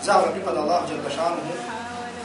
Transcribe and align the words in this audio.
Zahvala 0.00 0.32
pripada 0.32 0.64
Allahu 0.64 0.88
Đerbašanuhu 0.88 1.52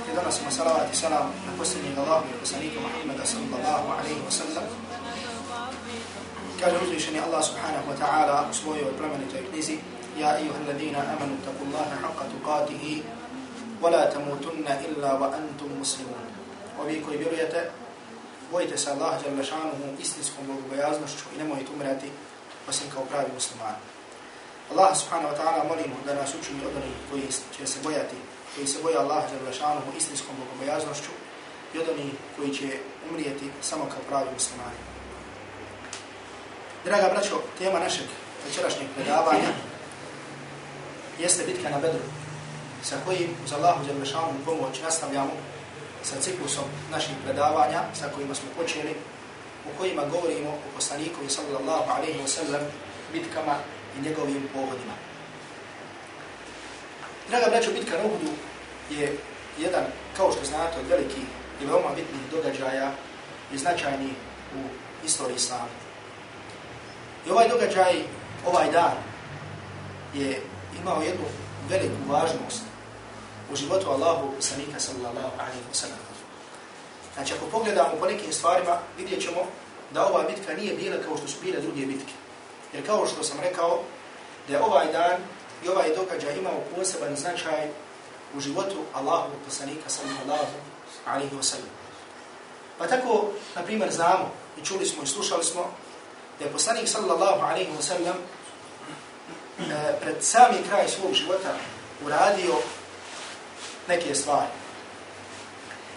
i 0.07 0.15
donosimo 0.15 0.51
salavat 0.51 0.87
i 0.93 0.95
salam 0.95 1.27
na 1.45 1.51
posljednjeg 1.57 1.97
Allahu 1.99 2.23
i 2.31 2.39
poslanika 2.39 2.79
Muhammeda 2.79 3.25
sallallahu 3.25 3.87
alaihi 3.99 4.21
wa 4.23 4.31
sallam. 4.31 4.63
Kaže 6.59 6.77
uzvišeni 6.83 7.19
Allah 7.19 7.43
subhanahu 7.43 7.91
wa 7.91 7.95
ta'ala 7.99 8.47
u 8.51 8.53
svojoj 8.53 8.95
plemenitoj 8.97 9.43
knjizi 9.51 9.77
Ja 10.19 10.39
ijuha 10.39 10.59
alladina 10.63 10.99
amanu 11.13 11.35
taku 11.45 11.67
Allahe 11.67 11.95
haqqa 12.03 12.25
tuqatihi 12.31 13.03
wa 13.83 13.91
la 13.91 14.07
tamutunna 14.07 14.79
illa 14.87 15.19
wa 15.19 15.27
antum 15.35 15.75
muslimun. 15.79 16.23
Ovi 16.79 17.03
koji 17.03 17.17
vjerujete, 17.17 17.71
bojite 18.51 18.77
se 18.77 18.91
Allah 18.91 19.19
Đerbašanuhu 19.23 19.99
istinskom 19.99 20.47
bogobojaznošću 20.47 21.25
i 21.35 21.37
nemojte 21.37 21.71
umrati 21.75 22.07
osim 22.69 22.87
kao 22.93 23.03
pravi 23.03 23.29
muslimani. 23.33 23.94
Allah 24.71 24.97
subhanahu 24.97 25.29
wa 25.33 25.37
ta'ala 25.37 25.63
molimo 25.69 25.95
da 26.05 26.13
nas 26.13 26.33
učini 26.33 26.65
od 26.65 26.75
onih 26.75 26.95
koji 27.09 27.23
će 27.57 27.67
se 27.67 27.79
bojati, 27.83 28.15
koji 28.55 28.67
se 28.67 28.81
boja 28.83 28.99
Allaha 28.99 29.27
za 29.27 29.37
vlašanom 29.43 29.83
istinskom 29.97 30.35
bogobojaznošću 30.39 31.11
i 31.73 31.79
od 31.79 31.89
onih 31.89 32.11
koji 32.35 32.49
će 32.53 32.67
umrijeti 33.09 33.51
samo 33.61 33.85
kao 33.85 34.01
pravi 34.09 34.29
muslimani. 34.33 34.79
Draga 36.85 37.09
braćo, 37.13 37.41
tema 37.57 37.79
našeg 37.79 38.07
večerašnjeg 38.45 38.87
predavanja 38.95 39.49
jeste 41.19 41.43
bitka 41.45 41.69
na 41.69 41.79
Bedru, 41.79 42.05
sa 42.83 42.95
kojim 43.05 43.29
uz 43.45 43.53
Allahu 43.53 43.85
za 43.85 43.93
vlašanom 43.93 44.35
pomoć 44.45 44.81
nastavljamo 44.81 45.31
sa 46.03 46.15
ciklusom 46.21 46.63
naših 46.91 47.15
predavanja 47.23 47.81
sa 47.93 48.09
kojima 48.15 48.35
smo 48.35 48.49
počeli, 48.57 48.95
u 49.65 49.77
kojima 49.77 50.05
govorimo 50.05 50.49
o 50.49 50.75
poslanikovi 50.75 51.29
sallallahu 51.29 51.91
alaihi 51.97 52.19
wa 52.19 52.27
sallam 52.27 52.61
bitkama 53.13 53.55
i 53.97 54.01
njegovim 54.01 54.47
pohodima. 54.53 54.93
Draga 57.29 57.45
braćo, 57.49 57.71
bitka 57.71 57.97
na 57.97 58.05
Uhudu 58.05 58.31
je 58.89 59.17
jedan, 59.57 59.83
kao 60.17 60.31
što 60.31 60.45
znate, 60.45 60.79
od 60.79 60.87
veliki 60.87 61.21
i 61.61 61.65
veoma 61.65 61.89
bitnih 61.95 62.21
događaja 62.31 62.91
i 63.53 63.57
značajni 63.57 64.09
u 64.55 64.59
istoriji 65.05 65.35
Islama. 65.35 65.67
I 67.27 67.31
ovaj 67.31 67.47
događaj, 67.49 67.93
ovaj 68.45 68.71
dan, 68.71 68.93
je 70.13 70.41
imao 70.81 71.01
jednu 71.01 71.25
veliku 71.69 71.95
važnost 72.09 72.61
u 73.51 73.55
životu 73.55 73.89
Allahu 73.89 74.33
sanika 74.39 74.79
sallallahu 74.79 75.31
alaihi 75.39 75.65
wa 75.71 75.75
sallam. 75.75 75.99
Znači, 77.13 77.33
ako 77.33 77.45
pogledamo 77.45 77.95
po 77.99 78.05
nekim 78.05 78.33
stvarima, 78.33 78.77
vidjet 78.97 79.21
ćemo 79.21 79.41
da 79.93 80.05
ova 80.05 80.23
bitka 80.23 80.53
nije 80.53 80.75
bila 80.75 80.97
kao 81.05 81.17
što 81.17 81.27
su 81.27 81.37
bile 81.43 81.61
druge 81.61 81.85
bitke. 81.85 82.13
Jer 82.75 82.85
kao 82.85 83.07
što 83.07 83.23
sam 83.23 83.39
rekao, 83.39 83.79
da 84.47 84.53
je 84.53 84.63
ovaj 84.63 84.91
dan 84.91 85.17
i 85.63 85.69
ovaj 85.69 85.95
događaj 85.95 86.37
imao 86.37 86.63
poseban 86.75 87.15
značaj 87.15 87.67
u 88.37 88.39
životu 88.39 88.75
Allahu 88.93 89.31
poslanika 89.45 89.89
sallallahu 89.89 90.55
alaihi 91.05 91.35
wa 91.35 91.43
sallam. 91.43 91.69
Pa 92.77 92.87
tako, 92.87 93.31
na 93.55 93.61
primjer, 93.61 93.91
znamo 93.91 94.31
i 94.61 94.65
čuli 94.65 94.85
smo 94.85 95.03
i 95.03 95.07
slušali 95.07 95.43
smo 95.43 95.71
da 96.39 96.45
je 96.45 96.51
poslanik 96.51 96.87
sallallahu 96.87 97.45
alaihi 97.45 97.71
wa 97.71 97.81
sallam 97.81 98.17
e, 99.59 99.99
pred 100.01 100.15
sami 100.19 100.57
kraj 100.69 100.87
svog 100.87 101.13
života 101.13 101.53
uradio 102.05 102.55
neke 103.87 104.15
stvari. 104.15 104.51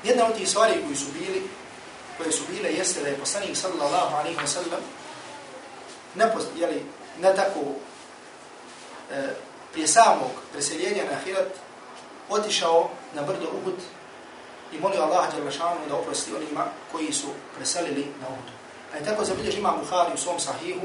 Jedna 0.05 0.27
od 0.27 0.37
tih 0.37 0.49
stvari 0.49 0.83
koji 0.85 0.97
su 0.97 1.07
bili, 1.13 1.43
koje 2.19 2.33
su 2.33 2.43
bile 2.51 2.71
jeste 2.73 3.03
da 3.03 3.09
je 3.09 3.19
poslanik 3.19 3.57
sallallahu 3.57 4.17
alaihi 4.17 4.39
wa 4.39 4.47
sallam 4.47 4.98
ne, 6.16 6.26
jeli, 6.56 6.86
ne 7.20 7.36
tako 7.36 7.60
e, 9.12 9.28
prije 9.72 9.88
samog 9.88 10.32
preseljenja 10.52 11.04
na 11.04 11.18
Ahirat 11.18 11.48
otišao 12.30 12.90
na 13.14 13.22
brdo 13.22 13.48
Uhud 13.62 13.80
i 14.72 14.80
molio 14.80 15.02
Allah 15.02 15.36
Đalešanu 15.36 15.80
da 15.90 15.96
oprosti 15.96 16.36
onima 16.36 16.66
koji 16.92 17.14
su 17.14 17.28
preselili 17.56 18.06
na 18.22 18.28
Uhud. 18.28 18.50
A 18.94 18.98
je 18.98 19.06
tako 19.06 19.26
zabiljež 19.26 19.58
ima 19.58 19.74
Bukhari 19.82 20.14
u 20.14 20.18
svom 20.18 20.40
sahihu 20.40 20.82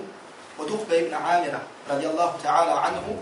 od 0.59 0.71
Uhbe 0.71 0.99
ibn 0.99 1.15
Amira 1.15 1.61
radijallahu 1.89 2.43
ta'ala 2.43 2.84
anhu 2.89 3.17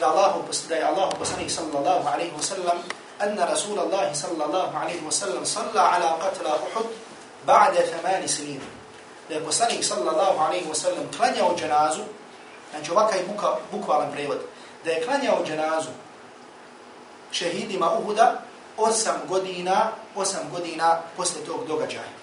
da, 0.00 0.08
Allahu, 0.08 0.42
da 0.68 0.74
je 0.74 0.84
Allah 0.84 1.10
poslanik 1.18 1.50
sallallahu 1.50 2.08
alaihi 2.08 2.32
wa 2.32 2.42
sallam 2.42 2.78
أن 3.22 3.38
رسول 3.38 3.78
الله 3.78 4.12
صلى 4.12 4.44
الله 4.44 4.78
عليه 4.78 5.02
وسلم 5.06 5.44
صلى 5.44 5.80
على 5.80 6.04
قتل 6.04 6.46
أحد 6.46 6.86
بعد 7.46 7.74
ثمان 7.74 8.26
سنين 8.26 8.60
da 9.29 9.35
je 9.35 9.45
poslanik 9.45 9.85
sallallahu 9.85 10.39
alaihi 10.39 10.69
wasallam 10.69 11.17
klanjao 11.17 11.55
dženazu, 11.59 12.01
znači 12.71 12.91
ovakav 12.91 13.17
je 13.19 13.25
buka, 13.27 13.47
bukvalan 13.71 14.11
prevod, 14.11 14.37
da 14.85 14.91
je 14.91 15.03
klanjao 15.05 15.45
dženazu 15.45 15.89
šehidima 17.31 17.91
Uhuda 17.91 18.41
osam 18.77 19.15
godina, 19.27 19.91
osam 20.15 20.41
godina 20.51 20.99
posle 21.17 21.41
tog 21.41 21.67
događaja. 21.67 22.17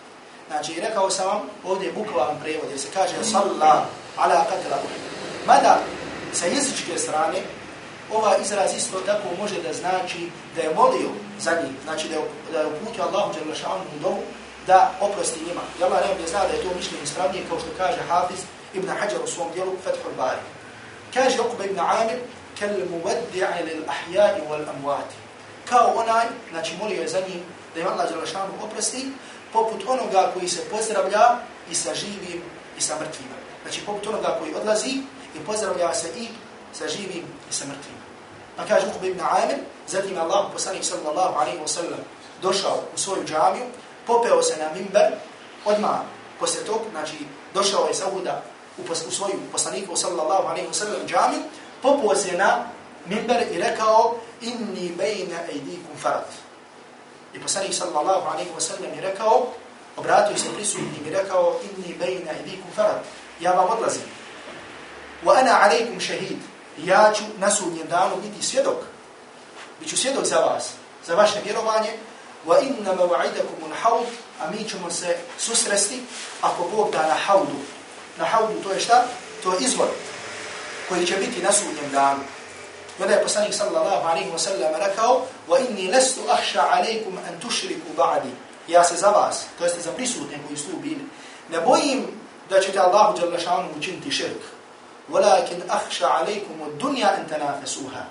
Znači, 0.48 0.81
rekao 0.81 1.10
sam 1.10 1.26
vam, 1.26 1.41
ovdje 1.65 1.87
je 1.87 1.92
bukvalan 1.92 2.37
prevod, 2.42 2.70
jer 2.70 2.81
se 2.81 2.88
kaže 2.94 3.25
salla 3.25 3.86
ala 4.16 4.44
katila 4.50 4.78
Mada, 5.47 5.78
sa 6.32 6.47
jezičke 6.47 6.98
strane, 6.98 7.38
ova 8.12 8.36
izraz 8.36 8.75
isto 8.76 9.00
tako 9.00 9.28
može 9.41 9.62
da 9.62 9.72
znači 9.72 10.31
da 10.56 10.62
je 10.62 10.75
molio 10.75 11.10
za 11.41 11.50
njih, 11.50 11.72
znači 11.84 12.09
da 12.09 12.15
je, 12.15 12.22
da 12.53 12.60
je 12.60 12.66
uputio 12.66 13.04
Allahu 13.04 13.34
Đerlašanu 13.34 13.84
u 13.97 14.03
da 14.67 14.91
oprosti 15.01 15.45
njima. 15.49 15.61
I 15.81 15.85
Allah 15.85 16.01
najbolje 16.01 16.29
zna 16.29 16.41
da 16.41 16.53
je 16.53 16.63
to 16.63 16.77
mišljenje 16.77 17.03
ispravnije, 17.05 17.45
kao 17.49 17.59
što 17.59 17.69
kaže 17.79 18.01
Hafiz 18.09 18.41
ibn 18.75 18.89
Hajar 18.89 19.21
u 19.25 19.27
svom 19.27 19.49
dijelu 19.55 19.73
Fethul 19.85 20.13
Bari. 20.17 20.45
Kaže 21.15 21.39
Uqba 21.41 21.65
ibn 21.65 21.81
Amir, 21.81 22.19
kel 22.59 22.69
muwaddi'a 22.93 23.65
lil 23.65 23.83
ahja'i 23.95 24.41
wal 24.51 24.65
amwati. 24.75 25.17
Kao 25.69 25.93
onaj, 25.97 26.27
znači 26.51 26.73
molio 26.81 27.03
je 27.03 27.09
za 27.09 27.21
njim 27.21 27.43
da 27.75 27.81
im 27.81 27.87
Allah 27.87 28.11
Đelešanu 28.11 28.53
oprosti, 28.63 29.13
poput 29.53 29.85
onoga 29.89 30.31
koji 30.35 30.49
se 30.49 30.65
pozdravlja 30.71 31.39
i 31.71 31.75
sa 31.75 31.95
živim 31.95 32.43
i 32.79 32.81
sa 32.81 32.95
mrtvima. 32.95 33.37
Znači 33.63 33.81
poput 33.87 34.07
onoga 34.07 34.37
koji 34.41 34.55
odlazi 34.55 34.91
i 35.37 35.39
pozdravlja 35.47 35.95
se 35.95 36.09
i 36.17 36.29
sa 36.73 36.89
živim 36.89 37.25
i 37.51 37.53
sa 37.53 37.65
mrtvima. 37.65 38.05
Pa 38.57 38.65
kaže 38.65 38.87
Uqba 38.87 39.07
ibn 39.07 39.21
Amir, 39.21 39.59
zatim 39.89 40.19
Allah 40.19 40.47
poslanik 40.53 40.85
sallallahu 40.85 41.39
alaihi 41.39 41.59
wa 41.59 41.69
sallam 41.69 42.01
došao 42.43 42.83
u 42.95 42.99
svoju 42.99 43.25
džamiju, 43.25 43.65
popeo 44.06 44.42
se 44.42 44.56
na 44.56 44.72
mimber, 44.75 45.12
odmah 45.65 46.00
poslije 46.41 46.65
tog, 46.65 46.81
znači 46.91 47.16
došao 47.54 47.87
je 47.87 47.94
Sauda 47.94 48.42
u, 48.78 48.82
u 49.09 49.10
svoju 49.10 49.34
poslaniku 49.53 49.97
sallallahu 49.97 50.48
alaihi 50.48 50.69
wa 50.69 50.75
sallam 50.75 51.06
džami, 51.06 51.37
popeo 51.82 52.15
se 52.16 52.37
na 52.37 52.66
mimber 53.06 53.42
i 53.53 53.59
rekao 53.59 54.15
inni 54.41 54.92
bejna 54.98 55.38
ejdikum 55.53 55.97
farad. 56.03 56.26
I 57.34 57.41
poslanik 57.41 57.75
sallallahu 57.75 58.28
alaihi 58.28 58.50
wa 58.56 58.60
sallam 58.60 58.94
je 58.94 59.00
rekao, 59.00 59.47
obratio 59.97 60.38
se 60.38 60.54
prisutnim 60.54 61.06
i 61.06 61.10
rekao 61.10 61.56
inni 61.62 61.94
bejna 61.98 62.32
ejdikum 62.32 62.71
farad. 62.76 63.00
Ja 63.41 63.53
vam 63.53 63.69
odlazim. 63.71 64.03
Wa 65.25 65.41
ana 65.41 65.59
alaikum 65.62 66.00
šehid. 66.00 66.38
Ja 66.78 67.12
ću 67.16 67.22
na 67.38 67.50
sudnjem 67.50 67.88
danu 67.88 68.16
biti 68.22 68.47
svjedok. 68.47 68.78
Biću 69.81 69.97
svjedok 69.97 70.25
za 70.25 70.36
vas, 70.36 70.72
za 71.06 71.15
vaše 71.15 71.41
vjerovanje, 71.44 71.91
wa 72.47 72.60
inna 72.62 72.93
maw'idakum 72.93 73.59
al-hawd 73.71 74.06
a 74.41 74.50
mi 74.50 74.69
ćemo 74.69 74.91
se 74.91 75.16
susresti 75.38 76.03
ako 76.43 76.69
Bog 76.77 76.93
da 76.93 77.06
na 77.06 77.15
haudu 77.15 77.59
na 78.19 78.25
haudu 78.25 78.55
to 78.62 78.72
je 78.72 78.81
šta? 78.81 79.05
To 79.43 79.53
je 79.53 79.59
izvor 79.60 79.88
koji 80.88 81.06
će 81.06 81.16
biti 81.16 81.43
na 81.43 81.53
sudnjem 81.53 81.91
danu. 81.93 82.21
Kada 82.99 83.12
je 83.15 83.22
poslanik 83.22 83.54
sallallahu 83.54 84.09
alaihi 84.09 84.31
wa 84.31 84.38
sallam 84.38 84.72
rekao 84.87 85.27
wa 85.49 85.59
inni 85.69 85.93
lastu 85.93 86.21
ahša 86.31 86.62
alaikum 86.71 87.19
an 87.19 87.41
tušriku 87.41 87.88
ba'di 87.97 88.31
ja 88.69 88.84
se 88.84 88.97
za 88.97 89.09
vas, 89.09 89.44
to 89.59 89.65
jeste 89.65 89.81
za 89.81 89.93
prisutne 89.93 90.38
koji 90.47 90.59
su 90.59 90.77
bili 90.83 91.04
ne 91.50 91.60
bojim 91.60 92.06
da 92.50 92.60
ćete 92.60 92.78
Allahu 92.78 93.19
jalla 93.19 93.69
učiniti 93.78 94.10
širk. 94.10 94.43
Walakin 95.10 95.60
ahša 95.69 96.09
alaikum 96.09 96.60
od 96.66 96.72
dunja 96.72 97.06
an 97.06 97.28
tanafasuha. 97.28 98.04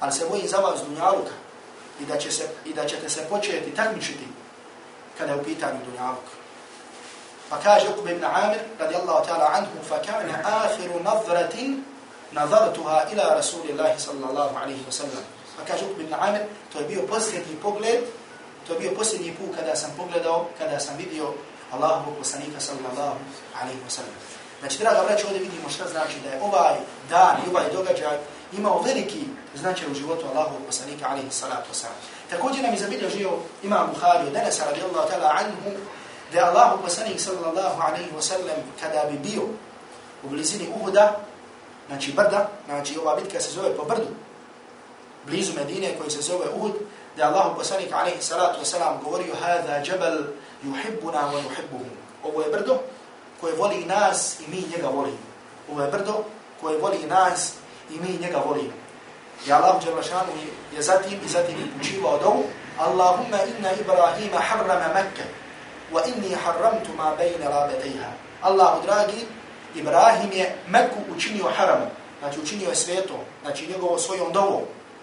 Ali 0.00 0.12
se 0.12 0.26
bojim 0.30 0.48
za 0.48 0.56
vas 0.56 0.80
dunjaluka 0.88 1.32
i 2.00 2.04
da, 2.04 2.18
će 2.18 2.30
se, 2.30 2.48
i 2.64 2.74
da 2.74 2.84
ćete 2.86 3.08
se 3.08 3.26
početi 3.30 3.74
takmičiti 3.76 4.26
kada 5.18 5.32
je 5.32 5.40
u 5.40 5.44
pitanju 5.44 5.78
dunjavog. 5.84 6.24
Pa 7.50 7.56
kaže 7.60 7.86
Uqba 7.88 8.10
ibn 8.10 8.24
Amir, 8.24 8.60
radijallahu 8.78 9.26
ta'ala 9.28 9.46
anhu, 9.52 9.84
fa 9.88 9.98
kane 10.02 10.32
ahiru 10.44 11.00
nazratin 11.04 11.84
nazartuha 12.32 13.04
ila 13.12 13.34
Rasulillahi 13.34 14.00
sallallahu 14.00 14.56
alaihi 14.56 14.84
wa 14.88 14.92
sallam. 14.92 15.24
Pa 15.56 15.64
kaže 15.64 15.84
Uqba 15.84 16.02
ibn 16.02 16.14
Amir, 16.14 16.42
to 16.72 16.78
je 16.78 16.88
bio 16.88 17.02
posljednji 17.02 17.56
pogled, 17.62 18.00
to 18.66 18.72
je 18.72 18.80
bio 18.80 18.90
posljednji 18.96 19.34
put 19.34 19.56
kada 19.56 19.76
sam 19.76 19.90
pogledao, 19.96 20.46
kada 20.58 20.80
sam 20.80 20.96
vidio 20.96 21.34
Allahu 21.72 22.12
poslanika 22.18 22.60
sallallahu 22.60 23.18
alaihi 23.62 23.80
wa 23.88 23.90
sallam. 23.90 24.14
Znači, 24.60 24.78
draga 24.78 25.02
braća, 25.06 25.26
ovdje 25.26 25.40
vidimo 25.40 25.68
šta 25.68 25.88
znači 25.88 26.20
da 26.24 26.30
je 26.30 26.42
ovaj 26.42 26.74
dan 27.10 27.36
i 27.46 27.50
ovaj 27.50 27.64
događaj 27.72 28.16
imao 28.58 28.82
veliki 28.82 29.24
značaj 29.54 29.90
u 29.90 29.94
životu 29.94 30.26
Allahu 30.26 30.54
poslanika 30.66 31.08
alaihi 31.08 31.30
salatu 31.30 31.72
wasalam. 31.72 31.98
Također 32.30 32.62
nam 32.62 32.72
je 32.72 32.80
zabilježio 32.80 33.30
imam 33.62 33.90
Buhari 33.94 34.28
od 34.28 34.36
Anasa 34.36 34.64
radijallahu 34.64 35.08
ta'ala 35.08 35.30
anhu 35.40 35.78
da 36.32 36.38
je 36.38 36.44
Allahu 36.44 36.82
poslanik 36.82 37.20
sallallahu 37.20 37.82
alaihi 37.82 38.10
wasallam 38.18 38.58
kada 38.80 39.04
bi 39.10 39.18
bio 39.18 39.42
u 40.22 40.28
blizini 40.28 40.68
Uhuda, 40.74 41.16
znači 41.88 42.12
brda, 42.12 42.48
znači 42.66 42.98
ova 42.98 43.16
bitka 43.16 43.40
se 43.40 43.50
zove 43.50 43.76
po 43.76 43.84
brdu, 43.84 44.08
blizu 45.26 45.52
Medine 45.52 45.98
koji 45.98 46.10
se 46.10 46.20
zove 46.20 46.46
Uhud, 46.56 46.72
da 47.16 47.22
je 47.22 47.28
Allahu 47.28 47.56
poslanik 47.56 47.92
alaihi 47.92 48.22
salatu 48.22 48.60
wasalam 48.60 49.02
govorio 49.04 49.34
hada 49.40 49.82
jabal 49.86 50.18
yuhibbuna 50.64 51.22
wa 51.32 51.40
yuhibbuhu. 51.42 51.90
Ovo 52.24 52.42
je 52.42 52.50
brdo 52.50 52.78
koje 53.40 53.54
voli 53.54 53.84
nas 53.84 54.40
i 54.40 54.50
mi 54.50 54.64
njega 54.76 54.88
volimo. 54.88 55.18
Ovo 55.72 55.82
je 55.82 55.90
brdo 55.90 56.24
koje 56.60 56.78
voli 56.78 57.06
nas 57.08 57.52
i 57.90 58.00
mi 58.00 58.18
njega 58.20 58.38
volimo. 58.46 58.72
I 59.46 59.52
Allah 59.52 59.84
Đerlašanu 59.84 60.32
je 60.76 60.82
zatim 60.82 61.18
i 61.24 61.28
zatim 61.28 61.58
je 61.58 61.66
učivao 61.80 62.18
dovu 62.18 62.44
Allahumma 62.78 63.38
inna 63.58 63.72
Ibrahima 63.72 64.38
harrama 64.38 64.94
Mekke 64.94 65.24
wa 65.92 66.00
inni 66.08 66.34
harramtu 66.34 66.92
ma 66.96 67.14
bejne 67.18 67.48
rabetejha. 67.48 68.10
Allahu 68.42 68.82
dragi, 68.82 69.26
Ibrahim 69.74 70.32
je 70.32 70.56
Mekku 70.68 70.98
učinio 71.16 71.44
haramom, 71.56 71.88
znači 72.18 72.40
učinio 72.40 72.68
je 72.68 72.76
svetom, 72.76 73.20
znači 73.42 73.66
njegovo 73.66 73.98
svojom 73.98 74.32
dovom. 74.32 74.62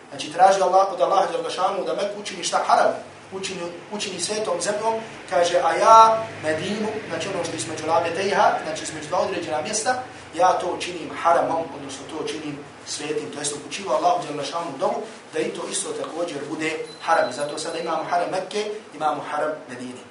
Znači 0.10 0.34
traži 0.34 0.62
Allah 0.62 0.94
od 0.94 1.02
Allaha 1.02 1.32
Đerlašanu 1.32 1.86
da 1.86 1.94
Mekku 1.94 2.22
učini 2.22 2.44
šta 2.44 2.60
haram, 2.68 2.94
učini, 3.32 3.62
učini 3.92 4.20
svetom 4.20 4.62
zemljom, 4.62 4.94
kaže, 5.30 5.58
a 5.64 5.74
ja 5.74 6.24
Medinu, 6.44 6.88
znači 7.10 7.28
ono 7.34 7.44
što 7.44 7.54
je 7.54 7.58
između 7.58 7.86
rabetejha, 7.86 8.52
znači 8.64 8.84
između 8.84 9.08
dva 9.08 9.20
određena 9.20 9.62
mjesta, 9.62 10.04
ja 10.36 10.60
to 10.60 10.78
činim 10.80 11.10
haramom, 11.24 11.64
odnosno 11.76 12.04
to 12.10 12.28
činim 12.28 12.60
svetim, 12.86 13.32
to 13.34 13.40
jest 13.40 13.56
upućivo 13.56 13.94
Allahu 13.94 14.28
Đalešanu 14.28 14.78
domu, 14.80 15.02
da 15.34 15.40
i 15.40 15.50
to 15.50 15.62
isto 15.72 15.90
također 15.94 16.38
bude 16.50 16.78
haram. 17.02 17.34
Zato 17.34 17.58
sada 17.58 17.80
imamo 17.80 18.04
haram 18.10 18.30
Mekke, 18.32 18.72
imamo 18.96 19.24
haram 19.32 19.52
Medine. 19.70 20.02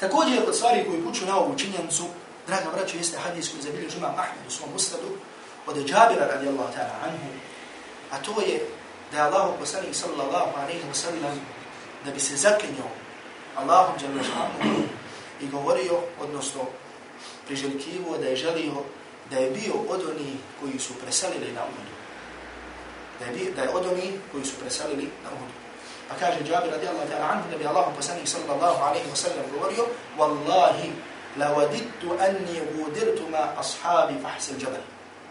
Također 0.00 0.42
od 0.48 0.54
stvari 0.56 0.84
koji 0.88 1.02
puću 1.02 1.26
na 1.26 1.38
ovu 1.38 1.58
činjenicu, 1.58 2.04
draga 2.46 2.70
braćo, 2.74 2.96
jeste 2.96 3.18
hadis 3.18 3.50
koji 3.50 3.62
zabilio 3.62 3.90
žima 3.90 4.06
Ahmed 4.06 4.46
u 4.48 4.50
svom 4.50 4.70
ustadu, 4.74 5.08
od 5.66 5.76
Džabira 5.76 6.26
radijallahu 6.26 6.72
ta'ala 6.72 6.96
anhu, 7.04 7.28
a 8.10 8.16
to 8.18 8.40
je 8.40 8.60
da 9.12 9.16
je 9.18 9.22
Allahu 9.22 9.58
poslanik 9.58 9.94
sallallahu 9.94 10.50
alaihi 10.62 10.84
wa 10.90 10.94
sallam 10.94 11.40
da 12.04 12.10
bi 12.10 12.20
se 12.20 12.36
zakenio 12.36 12.84
Allahom 13.56 13.94
Đalešanu 14.00 14.82
i 15.40 15.48
govorio, 15.48 16.00
odnosno 16.20 16.60
priželjkivo 17.46 18.18
da 18.18 18.26
je 18.26 18.36
želio 18.36 18.74
da 19.30 19.36
je 19.36 19.50
bio 19.50 19.74
od 19.88 20.00
onih 20.10 20.36
koji 20.60 20.78
su 20.78 20.94
preselili 20.94 21.52
na 21.52 21.60
Uhudu. 21.60 21.94
Da 23.18 23.24
je, 23.26 23.32
bio, 23.32 23.54
da 23.56 23.62
je 23.62 23.68
od 23.68 23.86
onih 23.86 24.12
koji 24.32 24.44
su 24.44 24.56
preselili 24.60 25.10
na 25.24 25.30
Uhudu. 25.34 25.52
Pa 26.08 26.14
kaže 26.14 26.38
Džabir 26.38 26.70
radijallahu 26.70 27.08
ta'ala 27.10 27.26
anhu 27.32 27.50
da 27.50 27.58
bi 27.58 27.66
Allah 27.66 27.86
poslanik 27.96 28.28
sallallahu 28.28 28.82
alaihi 28.82 29.08
wa 29.10 29.16
sallam 29.16 29.46
govorio 29.54 29.84
Wallahi 30.18 30.90
la 31.36 31.48
wadidtu 31.56 32.14
anni 32.20 32.60
gudirtu 32.74 33.28
ma 33.30 33.42
ashabi 33.58 34.14
fahsil 34.22 34.56
jabal. 34.62 34.84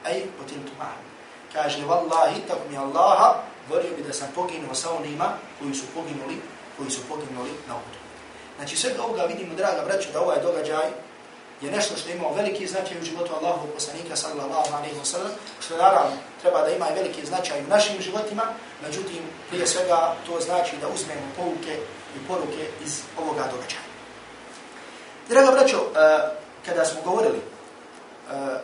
Aj, 0.04 0.22
potiltu 0.38 0.72
ma'am. 0.80 1.00
Kaže, 1.54 1.86
Wallahi, 1.88 2.44
tako 2.48 2.62
mi 2.70 2.78
Allaha, 2.78 3.44
govorio 3.70 3.96
bi 3.98 4.04
da 4.04 4.14
sam 4.14 4.28
poginuo 4.36 4.76
sa 4.76 4.92
onima 4.92 5.34
koji 5.60 5.74
su 5.74 5.86
poginuli, 5.96 6.38
koji 6.78 6.92
su 6.92 7.02
poginuli 7.10 7.52
na 7.68 7.74
Uhudu. 7.76 8.00
Znači, 8.58 8.78
sve 8.78 8.92
ovoga 9.00 9.24
vidimo, 9.24 9.56
draga 9.56 9.82
braću, 9.86 10.10
da 10.14 10.22
ovaj 10.22 10.42
događaj 10.42 10.88
je 11.62 11.72
nešto 11.72 11.98
što 11.98 12.10
ima 12.10 12.28
veliki 12.36 12.68
značaj 12.68 13.02
u 13.02 13.06
životu 13.06 13.34
Allahu 13.36 13.68
poslanika 13.68 14.16
sallallahu 14.16 14.76
alejhi 14.76 15.00
ve 15.00 15.06
sallam, 15.06 15.32
što 15.60 15.78
naravno 15.78 16.18
treba 16.42 16.62
da 16.62 16.70
ima 16.70 16.86
veliki 16.86 17.26
značaj 17.26 17.60
u 17.60 17.70
našim 17.70 18.02
životima, 18.02 18.44
međutim 18.84 19.24
prije 19.50 19.68
svega 19.68 20.16
to 20.26 20.40
znači 20.40 20.78
da 20.82 20.88
uzmemo 20.88 21.22
pouke 21.36 21.78
i 22.16 22.28
poruke 22.28 22.70
iz 22.86 23.02
ovoga 23.18 23.44
događaja. 23.52 23.86
Draga 25.30 25.52
braćo, 25.52 25.78
e, 25.78 26.20
kada 26.66 26.86
smo 26.86 27.02
govorili, 27.02 27.38
e, 27.38 27.42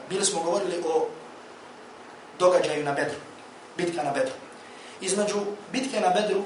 bili 0.10 0.26
smo 0.26 0.44
govorili 0.44 0.84
o 0.86 1.08
događaju 2.40 2.86
na 2.86 2.92
Bedru, 2.92 3.20
bitka 3.78 4.04
na 4.04 4.12
Bedru. 4.12 4.34
Između 5.02 5.40
bitke 5.72 6.00
na 6.00 6.10
Bedru 6.10 6.44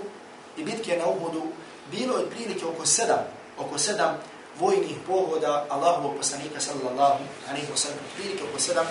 i 0.57 0.63
bitke 0.63 0.97
na 0.97 1.05
Uhudu 1.07 1.43
bilo 1.91 2.17
je 2.17 2.29
prilike 2.29 2.65
oko 2.65 2.85
sedam, 2.85 3.19
oko 3.57 3.77
sedam 3.77 4.17
vojnih 4.59 4.97
pohoda 5.07 5.65
Allahovog 5.69 6.17
poslanika 6.17 6.59
sallallahu 6.59 7.23
alaihi 7.49 7.67
wa 7.73 7.77
sallam. 7.77 7.99
Prilike 8.15 8.43
oko 8.43 8.59
sedam 8.59 8.85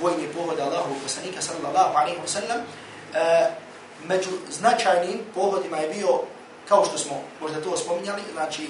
vojnih 0.00 0.28
pohoda 0.36 0.64
Allahovog 0.64 0.96
poslanika 1.02 1.42
sallallahu 1.42 1.96
alaihi 1.96 2.20
wa 2.20 2.28
sallam. 2.28 2.60
E, 3.14 3.50
među 4.04 4.30
značajnim 4.50 5.20
pohodima 5.34 5.76
je 5.76 5.88
bio, 5.88 6.20
kao 6.68 6.84
što 6.84 6.98
smo 6.98 7.22
možda 7.40 7.60
to 7.60 7.76
spominjali, 7.76 8.22
znači 8.32 8.64
e, 8.64 8.68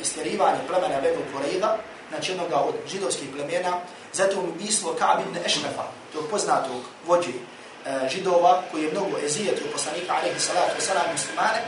istjerivanje 0.00 0.58
plemena 0.68 1.00
Benu 1.00 1.22
Korejda, 1.34 1.76
znači 2.08 2.32
jednoga 2.32 2.56
od 2.56 2.74
židovskih 2.90 3.28
plemena, 3.34 3.80
zatim 4.12 4.38
ubistvo 4.38 4.96
Ka'b 5.00 5.20
ibn 5.20 5.46
Ešmefa, 5.46 5.84
tog 6.12 6.24
poznatog 6.30 6.82
vođi 7.06 7.34
e, 7.34 8.08
židova, 8.08 8.62
koji 8.70 8.82
je 8.82 8.92
mnogo 8.92 9.18
ezijetio 9.24 9.66
poslanika 9.72 10.12
alaihi 10.12 10.40
salatu 10.40 10.72
wa 10.78 10.80
sallam 10.80 11.06
muslimane, 11.12 11.60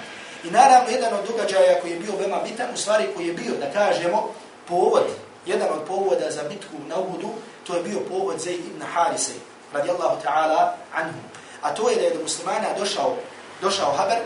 I 0.44 0.50
naravno, 0.50 0.90
jedan 0.90 1.14
od 1.14 1.26
događaja 1.28 1.80
koji 1.80 1.90
je 1.90 1.98
bio 1.98 2.12
veoma 2.18 2.38
bitan, 2.44 2.74
u 2.74 2.76
stvari 2.76 3.04
koji 3.16 3.26
je 3.26 3.34
bio, 3.34 3.52
da 3.60 3.70
kažemo, 3.72 4.28
povod, 4.68 5.06
jedan 5.46 5.68
od 5.72 5.86
povoda 5.88 6.30
za 6.30 6.42
bitku 6.48 6.76
na 6.88 6.98
Uhudu, 6.98 7.28
to 7.66 7.76
je 7.76 7.82
bio 7.82 8.00
povod 8.00 8.36
Zayd 8.36 8.58
ibn 8.58 8.82
Harise, 8.94 9.32
radijallahu 9.72 10.16
ta'ala 10.24 10.72
anhu. 10.94 11.20
A 11.62 11.74
to 11.74 11.90
je 11.90 11.96
da 11.96 12.02
je 12.02 12.14
do 12.14 12.22
muslimana 12.22 12.68
došao, 12.78 13.16
došao 13.60 13.92
haber 13.92 14.18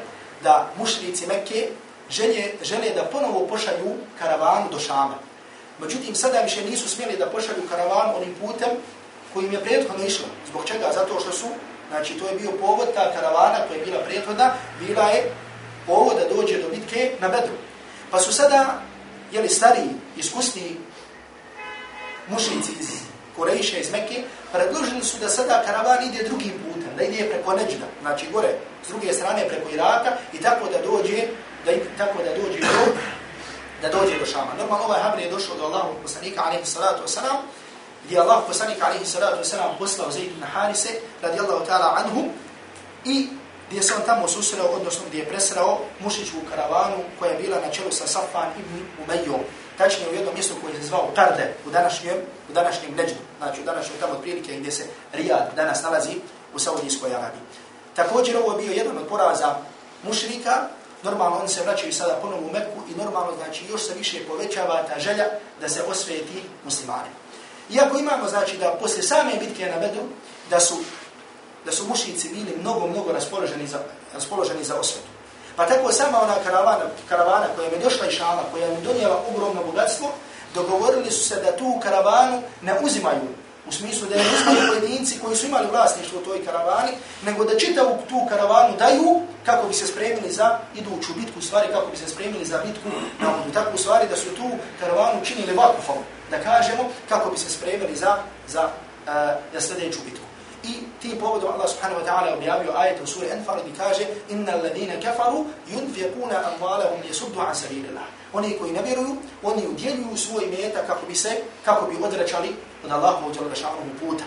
da 0.43 0.71
mušrici 0.79 1.27
Mekke 1.27 1.69
želje, 2.11 2.55
žele 2.63 2.91
da 2.95 3.05
ponovo 3.05 3.47
pošalju 3.47 3.95
karavanu 4.19 4.71
do 4.71 4.79
Šama. 4.79 5.15
Međutim, 5.79 6.15
sada 6.15 6.41
više 6.41 6.65
nisu 6.65 6.89
smjeli 6.89 7.17
da 7.17 7.31
pošalju 7.31 7.69
karavanu 7.71 8.17
onim 8.17 8.35
putem 8.41 8.71
kojim 9.33 9.53
je 9.53 9.61
prethodno 9.61 10.05
išlo. 10.05 10.27
Zbog 10.49 10.65
čega? 10.65 10.93
Zato 10.95 11.21
što 11.21 11.33
su, 11.33 11.47
znači 11.91 12.15
to 12.15 12.29
je 12.29 12.39
bio 12.39 12.51
povod, 12.61 12.95
ta 12.95 13.13
karavana 13.13 13.59
koja 13.69 13.79
je 13.79 13.85
bila 13.85 13.99
prethodna, 14.01 14.53
bila 14.81 15.03
je 15.03 15.33
ovo 15.88 16.15
da 16.15 16.35
dođe 16.35 16.59
do 16.59 16.69
bitke 16.69 17.12
na 17.21 17.29
Bedru. 17.29 17.55
Pa 18.11 18.21
su 18.21 18.33
sada, 18.33 18.83
jeli 19.33 19.49
stari, 19.49 19.83
iskusni 20.17 20.77
mušnici 22.29 22.73
iz 22.81 22.88
Korejša, 23.37 23.79
iz 23.79 23.93
Mekke, 23.93 24.23
predložili 24.53 25.05
su 25.05 25.19
da 25.19 25.29
sada 25.29 25.62
karavan 25.67 26.05
ide 26.06 26.29
drugim 26.29 26.53
putem, 26.53 26.91
da 26.97 27.03
ide 27.03 27.31
preko 27.31 27.53
Neđda, 27.53 27.87
znači 28.03 28.27
gore, 28.33 28.49
s 28.87 28.88
druge 28.88 29.12
strane 29.12 29.49
preko 29.49 29.69
Iraka 29.71 30.17
i 30.33 30.38
tako 30.38 30.69
da 30.69 30.91
dođe, 30.91 31.23
da 31.65 31.73
tako 31.99 32.19
da 32.23 32.31
dođe 32.31 32.61
do, 32.61 32.93
da 33.82 33.89
dođe 33.89 34.19
do 34.19 34.27
Šama. 34.27 34.55
Normalno 34.59 34.85
ovaj 34.85 35.03
Habri 35.03 35.23
je 35.23 35.31
došao 35.31 35.56
do 35.56 35.65
Allahu 35.65 35.94
poslanika, 36.03 36.43
alaihi 36.44 36.67
salatu 36.67 37.03
wasalam, 37.06 37.37
gdje 38.05 38.19
Allah 38.19 38.43
poslanik, 38.47 38.82
alaihi 38.82 39.05
salatu 39.05 39.43
wasalam, 39.43 39.79
poslao 39.79 40.11
Zaid 40.11 40.27
ibn 40.27 40.43
Harise, 40.43 40.89
radijallahu 41.23 41.67
ta'ala 41.67 42.05
anhu, 42.05 42.25
i 43.05 43.29
gdje 43.71 43.83
se 43.83 43.95
on 43.95 44.03
tamo 44.07 44.29
susreo, 44.29 44.65
odnosno 44.65 45.05
gdje 45.09 45.19
je 45.19 45.29
presrao 45.29 45.79
mušiću 46.01 46.37
karavanu 46.51 46.97
koja 47.19 47.31
je 47.31 47.43
bila 47.43 47.61
na 47.61 47.70
čelu 47.70 47.93
sa 47.93 48.06
Safan 48.06 48.49
ibn 48.58 48.87
Umeyyom. 49.05 49.41
Tačnije 49.79 50.11
u 50.11 50.15
jednom 50.15 50.35
mjestu 50.35 50.55
koje 50.63 50.75
se 50.75 50.87
zvao 50.87 51.11
Karde 51.15 51.55
u 51.67 51.70
današnjem, 51.70 52.17
u 52.51 52.53
današnjem 52.53 52.94
Neđdu, 52.94 53.19
znači 53.39 53.61
u 53.61 53.65
današnjem 53.65 53.99
tamo 54.01 54.13
otprilike 54.13 54.56
gdje 54.56 54.73
se 54.73 54.85
Rijad 55.13 55.53
danas 55.56 55.82
nalazi 55.82 56.15
u 56.55 56.58
Saudijskoj 56.58 57.15
Arabiji. 57.15 57.43
Također 57.96 58.37
ovo 58.37 58.53
je 58.53 58.67
bio 58.67 58.73
jedan 58.73 58.99
od 58.99 59.08
poraza 59.08 59.55
mušrika, 60.03 60.69
normalno 61.03 61.39
oni 61.39 61.49
se 61.49 61.63
vraćaju 61.63 61.93
sada 61.93 62.19
ponovo 62.23 62.43
u 62.46 62.53
Meku 62.53 62.81
i 62.91 62.99
normalno 62.99 63.32
znači 63.44 63.65
još 63.70 63.87
se 63.87 63.94
više 63.94 64.27
povećava 64.29 64.82
ta 64.82 65.01
želja 65.01 65.25
da 65.61 65.69
se 65.69 65.82
osvijeti 65.82 66.43
muslimani. 66.65 67.11
Iako 67.70 67.99
imamo 67.99 68.29
znači 68.29 68.56
da 68.56 68.79
posle 68.81 69.03
same 69.03 69.32
bitke 69.41 69.67
na 69.67 69.79
Bedru, 69.79 70.03
da 70.51 70.61
su 70.61 70.75
da 71.67 71.73
su 71.73 71.87
mušnici 71.89 72.29
bili 72.29 72.56
mnogo, 72.61 72.87
mnogo 72.87 73.13
raspoloženi 73.13 73.67
za, 73.67 73.79
raspoloženi 74.15 74.65
za 74.65 74.75
osvetu. 74.81 75.08
Pa 75.56 75.67
tako 75.67 75.93
sama 75.93 76.23
ona 76.23 76.35
karavana, 76.44 76.85
karavana 77.08 77.46
koja 77.56 77.69
je 77.69 77.79
došla 77.85 78.06
iz 78.06 78.13
Šama, 78.13 78.43
koja 78.53 78.67
je 78.67 78.81
donijela 78.85 79.23
ogromno 79.31 79.65
bogatstvo, 79.65 80.08
dogovorili 80.55 81.11
su 81.11 81.29
se 81.29 81.37
da 81.37 81.56
tu 81.56 81.79
karavanu 81.82 82.43
ne 82.63 82.75
uzimaju, 82.82 83.20
u 83.69 83.73
smislu 83.73 84.08
da 84.08 84.17
ne 84.17 84.25
uzimaju 84.35 84.69
pojedinci 84.69 85.19
koji 85.19 85.37
su 85.37 85.46
imali 85.46 85.67
vlasništvo 85.70 86.19
u 86.20 86.25
toj 86.25 86.44
karavani, 86.44 86.93
nego 87.25 87.44
da 87.44 87.58
čitavu 87.58 87.99
tu 88.08 88.27
karavanu 88.29 88.77
daju 88.79 89.20
kako 89.44 89.69
bi 89.69 89.75
se 89.75 89.87
spremili 89.87 90.32
za 90.32 90.58
iduću 90.75 91.13
bitku, 91.15 91.41
stvari 91.41 91.69
kako 91.73 91.91
bi 91.91 91.96
se 91.96 92.08
spremili 92.08 92.44
za 92.44 92.58
bitku 92.67 92.89
na 93.20 93.29
ovu. 93.29 93.53
Tako 93.55 93.70
u 93.75 93.79
stvari 93.79 94.08
da 94.08 94.17
su 94.17 94.35
tu 94.37 94.51
karavanu 94.81 95.25
činili 95.25 95.56
vakufom, 95.56 95.96
da 96.31 96.39
kažemo 96.39 96.91
kako 97.08 97.31
bi 97.31 97.39
se 97.39 97.51
spremili 97.51 97.96
za, 97.96 98.17
za, 98.49 98.65
uh, 98.65 99.13
za 99.53 99.61
sljedeću 99.61 99.99
bitku. 100.05 100.26
I 100.67 100.75
ti 101.03 101.15
povodom 101.20 101.53
Allah 101.55 101.69
subhanahu 101.69 102.01
wa 102.01 102.06
ta'ala 102.06 102.37
objavio 102.37 102.73
ajet 102.77 103.01
u 103.03 103.06
suri 103.06 103.27
Enfar 103.27 103.58
gdje 103.63 103.77
kaže 103.77 104.05
Inna 104.29 104.53
alladine 104.53 105.01
kafaru 105.03 105.46
yunfiquna 105.70 106.37
amwalahum 106.49 107.01
yasuddu 107.11 107.41
an 107.49 107.55
sabilillah. 107.55 108.06
Oni 108.32 108.58
koji 108.58 108.73
ne 108.73 108.82
vjeruju, 108.82 109.17
oni 109.43 109.67
udjeljuju 109.67 110.17
svoj 110.17 110.46
meta 110.46 110.87
kako 110.87 111.06
bi 111.06 111.15
se, 111.15 111.31
kako 111.65 111.87
bi 111.87 112.05
odračali 112.05 112.49
od 112.85 112.91
Allahu 112.91 113.32
dželle 113.32 113.55
puta. 114.01 114.25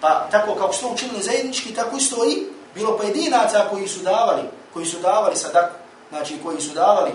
Pa 0.00 0.28
tako 0.30 0.54
kako 0.54 0.72
su 0.72 0.88
učinili 0.92 1.22
zajednički, 1.22 1.74
tako 1.74 1.96
isto 1.96 2.24
i 2.24 2.46
bilo 2.74 2.96
pojedinaca 2.96 3.66
koji 3.70 3.88
su 3.88 4.00
davali, 4.00 4.42
koji 4.72 4.86
su 4.86 4.98
davali 4.98 5.36
sadak, 5.36 5.72
znači 6.10 6.38
koji 6.42 6.60
su 6.60 6.74
davali 6.74 7.10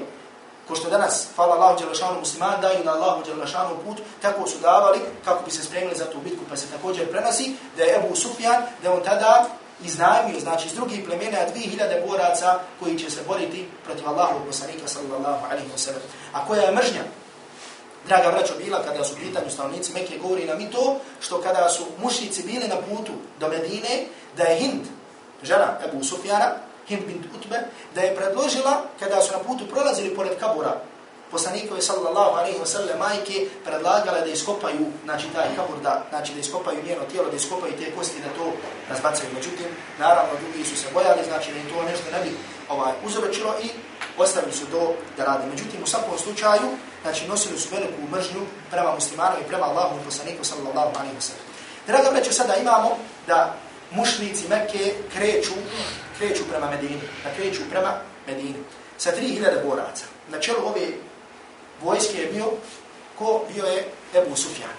ko 0.67 0.75
što 0.75 0.89
danas, 0.89 1.27
hvala 1.36 1.55
Allahu 1.55 1.79
Đelešanu 1.79 2.19
muslimani 2.19 2.62
daju 2.62 2.84
na 2.84 2.91
Allahu 2.91 3.24
Đelešanu 3.24 3.77
put, 3.86 3.98
tako 4.22 4.48
su 4.48 4.57
davali 4.60 5.00
kako 5.25 5.43
bi 5.45 5.51
se 5.51 5.63
spremili 5.63 5.95
za 5.95 6.05
tu 6.05 6.17
bitku, 6.24 6.45
pa 6.50 6.55
se 6.57 6.67
također 6.67 7.12
prenosi 7.12 7.55
da 7.77 7.84
je 7.84 7.95
Ebu 7.95 8.15
Sufjan, 8.15 8.63
da 8.84 8.93
on 8.93 9.03
tada 9.03 9.48
iznajmio, 9.84 10.39
znači 10.39 10.67
iz 10.67 10.74
drugih 10.74 11.05
plemena, 11.05 11.38
2000 11.55 12.07
boraca 12.07 12.60
koji 12.79 13.00
će 13.00 13.10
se 13.10 13.22
boriti 13.27 13.67
protiv 13.86 14.10
Allahu 14.10 14.45
poslanika 14.48 14.88
sallallahu 14.88 15.45
alaihi 15.45 15.69
wa 15.75 15.77
sallam. 15.77 16.01
A 16.34 16.45
koja 16.48 16.62
je 16.62 16.75
mržnja? 16.75 17.03
Draga 18.07 18.31
braćo, 18.31 18.53
bila 18.57 18.84
kada 18.84 19.03
su 19.03 19.15
pitanju 19.15 19.50
stavnici 19.50 19.93
Mekke, 19.93 20.17
govori 20.17 20.45
nam 20.45 20.62
i 20.62 20.72
to, 20.72 21.00
što 21.19 21.41
kada 21.41 21.69
su 21.69 21.84
mušnici 22.03 22.43
bili 22.43 22.67
na 22.67 22.75
putu 22.75 23.12
do 23.39 23.50
Medine, 23.50 24.05
da 24.38 24.43
je 24.43 24.60
Hind, 24.60 24.81
žena 25.43 25.77
Ebu 25.86 26.03
Sufjana, 26.03 26.51
Hind 26.88 27.06
bint 27.08 27.25
Utbe, 27.36 27.60
da 27.96 28.01
je 28.01 28.15
predložila, 28.15 28.82
kada 29.00 29.22
su 29.22 29.34
na 29.34 29.39
putu 29.39 29.68
prolazili 29.68 30.15
pored 30.15 30.39
kabura, 30.39 30.82
poslanikove 31.32 31.82
sallallahu 31.82 32.38
alaihi 32.39 32.60
wa 32.60 32.65
sallam 32.65 33.00
majke 33.00 33.48
predlagala 33.65 34.20
da 34.20 34.32
iskopaju, 34.32 34.86
znači 35.04 35.27
taj 35.36 35.56
kabur, 35.56 35.77
da, 35.84 36.04
znači 36.10 36.34
da 36.34 36.39
iskopaju 36.39 36.86
njeno 36.88 37.01
tijelo, 37.12 37.30
da 37.30 37.36
iskopaju 37.36 37.74
te 37.80 37.92
kosti, 37.96 38.22
da 38.22 38.30
to 38.38 38.46
razbacaju. 38.89 39.30
Međutim, 39.34 39.68
naravno, 40.00 40.34
drugi 40.42 40.65
su 40.65 40.75
se 40.77 40.88
bojali, 40.94 41.22
znači 41.27 41.51
da 41.54 41.58
im 41.60 41.70
to 41.70 41.84
nešto 41.84 42.08
ne 42.12 42.20
bi 42.24 42.32
ovaj, 42.70 42.94
uzoročilo 43.06 43.54
i 43.63 43.68
ostavili 44.18 44.54
su 44.54 44.65
to 44.65 44.94
da 45.18 45.25
rade. 45.25 45.44
Međutim, 45.50 45.84
u 45.84 45.88
svakom 45.88 46.18
slučaju, 46.18 46.68
znači 47.01 47.27
nosili 47.27 47.60
su 47.60 47.70
veliku 47.72 48.01
mržnju 48.12 48.42
prema 48.72 48.96
muslimanom 48.96 49.39
i 49.42 49.48
prema 49.48 49.65
Allahom 49.65 50.00
i 50.00 50.06
poslaniku 50.06 50.44
sallallahu 50.44 50.92
alaihi 51.00 51.18
wa 51.20 51.25
sallam. 51.30 51.46
Draga 51.88 52.12
breću, 52.12 52.34
sada 52.34 52.56
imamo 52.56 52.98
da 53.27 53.54
mušnici 53.92 54.48
Mekke 54.50 54.94
kreću, 55.13 55.54
kreću 56.18 56.44
prema 56.50 56.70
Medini, 56.70 57.01
da 57.24 57.34
kreću 57.36 57.62
prema 57.70 57.94
Medini 58.27 58.56
sa 58.98 59.12
3000 59.12 59.65
boraca. 59.70 60.06
Na 60.32 60.39
čelu 60.39 60.58
ove 60.65 60.88
vojske 61.82 62.18
je 62.18 62.27
bio, 62.27 62.46
ko 63.18 63.44
bio 63.54 63.65
je 63.65 63.88
Ebu 64.13 64.36
Sufjan. 64.36 64.75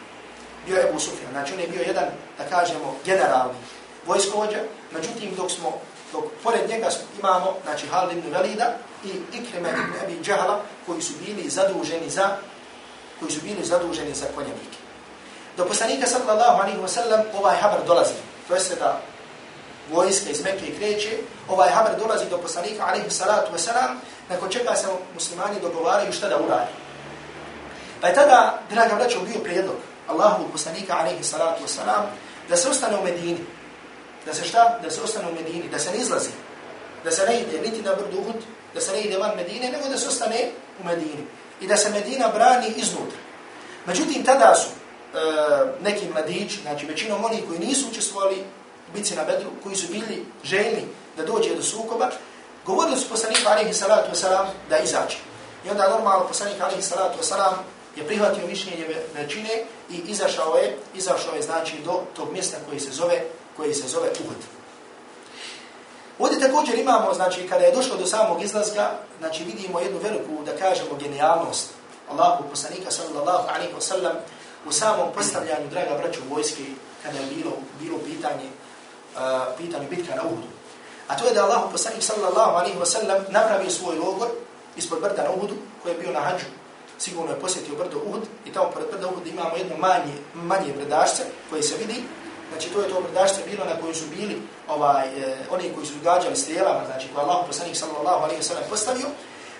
Bio 0.66 0.76
je 0.76 0.88
Ebu 0.88 1.00
Sufjan, 1.00 1.30
znači 1.32 1.54
on 1.54 1.60
je 1.60 1.68
bio 1.68 1.82
jedan, 1.82 2.04
da 2.38 2.44
kažemo, 2.44 2.96
generalni 3.04 3.58
vojskovođa, 4.06 4.58
međutim 4.92 5.34
dok 5.36 5.50
smo, 5.50 5.80
dok 6.12 6.24
pored 6.42 6.70
njega 6.70 6.88
imamo, 7.18 7.54
znači 7.64 7.86
Halid 7.86 8.18
ibn 8.18 8.32
Velida 8.32 8.76
i 9.04 9.08
Ikrime 9.08 9.68
ibn 9.70 10.04
Ebi 10.04 10.22
Džahala, 10.22 10.60
koji 10.86 11.02
su 11.02 11.12
bili 11.26 11.50
zaduženi 11.50 12.10
za, 12.10 12.36
koji 13.20 13.32
su 13.32 13.40
bili 13.42 13.64
zaduženi 13.64 14.14
za 14.14 14.26
konjavike. 14.34 14.78
Do 15.56 15.64
poslanika 15.64 16.06
sallallahu 16.06 16.62
alaihi 16.62 16.78
wa 16.78 16.88
sallam 16.88 17.20
ovaj 17.34 17.56
habar 17.56 17.80
dolazi, 17.86 18.14
to 18.48 18.54
jeste 18.54 18.74
da 18.74 19.00
vojska 19.92 20.30
iz 20.30 20.42
Mekke 20.44 20.76
kreće, 20.78 21.16
ovaj 21.48 21.70
haber 21.70 21.98
dolazi 21.98 22.24
do 22.30 22.38
poslanika 22.38 22.86
alaihi 22.86 23.10
salatu 23.10 23.52
wasalam, 23.52 23.96
nakon 24.28 24.50
čega 24.50 24.74
se 24.74 24.86
muslimani 25.14 25.60
dogovaraju 25.60 26.12
šta 26.12 26.28
da 26.28 26.36
uradi. 26.36 26.70
Pa 28.00 28.08
je 28.08 28.14
tada, 28.14 28.62
draga 28.70 28.94
braćo, 28.94 29.20
bio 29.20 29.40
prijedlog 29.40 29.76
Allahu 30.08 30.44
poslanika, 30.52 30.96
alaihi 30.98 31.24
salatu 31.24 31.64
wasalam, 31.64 32.02
da 32.48 32.56
se 32.56 32.68
ostane 32.68 32.98
u 32.98 33.04
Medini. 33.04 33.38
Da 34.26 34.34
se 34.34 34.44
šta? 34.44 34.78
Da 34.82 34.90
se 34.90 35.00
ostane 35.02 35.28
u 35.28 35.34
Medini, 35.34 35.68
da 35.68 35.78
se 35.78 35.90
ne 35.90 35.98
izlazi. 35.98 36.30
Da 37.04 37.10
se 37.10 37.26
ne 37.26 37.40
ide 37.40 37.60
niti 37.60 37.82
na 37.82 37.94
brdu 37.94 38.18
Uhud, 38.18 38.42
da 38.74 38.80
se 38.80 38.92
ne 38.92 39.00
ide 39.00 39.18
van 39.18 39.36
Medine, 39.36 39.70
nego 39.70 39.88
da 39.88 39.98
se 39.98 40.08
ostane 40.08 40.50
u 40.80 40.84
Medini. 40.84 41.26
I 41.60 41.66
da 41.66 41.76
se 41.76 41.90
Medina 41.90 42.28
brani 42.28 42.68
iznutra. 42.76 43.18
Međutim, 43.86 44.24
tada 44.24 44.54
su 44.54 44.68
E, 45.16 45.82
neki 45.82 46.08
mladić, 46.12 46.60
znači 46.62 46.86
većinom 46.86 47.24
oni 47.24 47.42
koji 47.48 47.58
nisu 47.58 47.88
učestvovali 47.90 48.44
bici 48.94 49.16
na 49.16 49.24
Bedru, 49.24 49.50
koji 49.62 49.76
su 49.76 49.92
bili 49.92 50.24
željni 50.44 50.84
da 51.16 51.24
dođe 51.24 51.54
do 51.54 51.62
sukoba, 51.62 52.10
govorili 52.66 52.96
su 52.96 53.08
poslanika, 53.08 53.50
alihi 53.50 53.74
salatu 53.74 54.10
wasalam, 54.12 54.46
da 54.70 54.78
izađe. 54.78 55.16
I 55.66 55.70
onda 55.70 55.88
normalno 55.88 56.28
poslanik, 56.28 56.60
alihi 56.60 56.82
salatu 56.82 57.18
wasalam, 57.22 57.54
je 57.96 58.06
prihvatio 58.06 58.46
mišljenje 58.46 58.86
većine 59.14 59.64
i 59.90 59.96
izašao 60.06 60.56
je, 60.56 60.78
izašao 60.94 61.34
je 61.34 61.42
znači 61.42 61.74
do 61.84 62.02
tog 62.16 62.32
mjesta 62.32 62.56
koji 62.68 62.80
se 62.80 62.90
zove, 62.90 63.24
koji 63.56 63.74
se 63.74 63.88
zove 63.88 64.08
Uhud. 64.24 64.36
Ovdje 66.18 66.40
također 66.40 66.78
imamo, 66.78 67.14
znači, 67.14 67.48
kada 67.48 67.64
je 67.64 67.74
došlo 67.74 67.96
do 67.96 68.06
samog 68.06 68.42
izlazga, 68.42 68.98
znači, 69.18 69.44
vidimo 69.44 69.80
jednu 69.80 69.98
veliku, 70.02 70.44
da 70.44 70.56
kažemo, 70.56 70.94
genijalnost 71.00 71.70
Allahu 72.10 72.44
poslanika, 72.50 72.90
sallallahu 72.90 73.48
alaihi 73.48 73.74
wa 73.74 73.80
sallam, 73.80 74.16
u 74.68 74.72
samom 74.72 75.08
postavljanju, 75.14 75.68
draga 75.70 75.98
braću, 76.02 76.20
vojske, 76.30 76.62
kada 77.02 77.18
je 77.18 77.26
bilo, 77.26 77.52
bilo 77.80 77.98
pitanje, 77.98 78.48
uh, 79.14 79.20
pitanje 79.58 79.86
bitka 79.90 80.14
na 80.14 80.22
Uhudu. 80.22 80.48
A 81.08 81.16
to 81.16 81.26
je 81.26 81.34
da 81.34 81.44
Allahu 81.44 81.72
poslanik, 81.72 82.02
sallallahu 82.02 82.56
alaihi 82.56 82.78
wa 82.78 82.86
sallam, 82.86 83.24
napravio 83.28 83.70
svoj 83.70 83.96
logor 83.98 84.28
ispod 84.76 85.00
brda 85.00 85.22
na 85.22 85.30
Uhudu, 85.30 85.54
koji 85.82 85.92
je 85.92 85.98
bio 85.98 86.12
na 86.12 86.20
hađu, 86.20 86.44
sigurno 86.98 87.30
je 87.30 87.40
posjetio 87.40 87.74
brdo 87.74 87.98
Uhud 88.06 88.22
i 88.44 88.52
tamo 88.52 88.70
pored 88.70 88.88
brda 88.90 89.06
Uhud 89.06 89.26
imamo 89.26 89.56
jedno 89.56 89.76
manje, 89.76 90.14
manje 90.34 90.72
brdašce 90.72 91.22
koje 91.50 91.62
se 91.62 91.76
vidi. 91.76 92.02
Znači 92.52 92.68
to 92.68 92.80
je 92.80 92.88
to 92.88 93.00
brdašce 93.00 93.40
bilo 93.50 93.64
na 93.64 93.80
kojoj 93.80 93.94
su 93.94 94.04
bili 94.16 94.42
ovaj, 94.68 95.06
eh, 95.06 95.36
oni 95.50 95.72
koji 95.74 95.86
su 95.86 95.94
gađali 96.04 96.36
strijelama, 96.36 96.86
znači 96.86 97.08
koje 97.14 97.24
Allah 97.24 97.46
poslanik 97.46 97.76
sallallahu 97.76 98.24
alaihi 98.24 98.40
wa 98.40 98.44
sallam 98.44 98.64
postavio. 98.70 99.06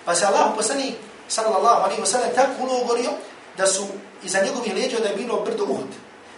Pa 0.05 0.15
se 0.15 0.25
Allah 0.25 0.45
poslanik 0.55 0.95
sallallahu 1.27 1.83
alaihi 1.83 2.01
wa 2.01 2.05
sallam 2.05 2.29
tako 2.35 2.63
ulogorio 2.63 3.09
da 3.57 3.67
su 3.67 3.87
iza 4.23 4.41
njegovih 4.41 4.73
leđa 4.75 4.99
da 4.99 5.07
je 5.07 5.15
bilo 5.15 5.41
brdo 5.45 5.63
Uhud. 5.63 5.91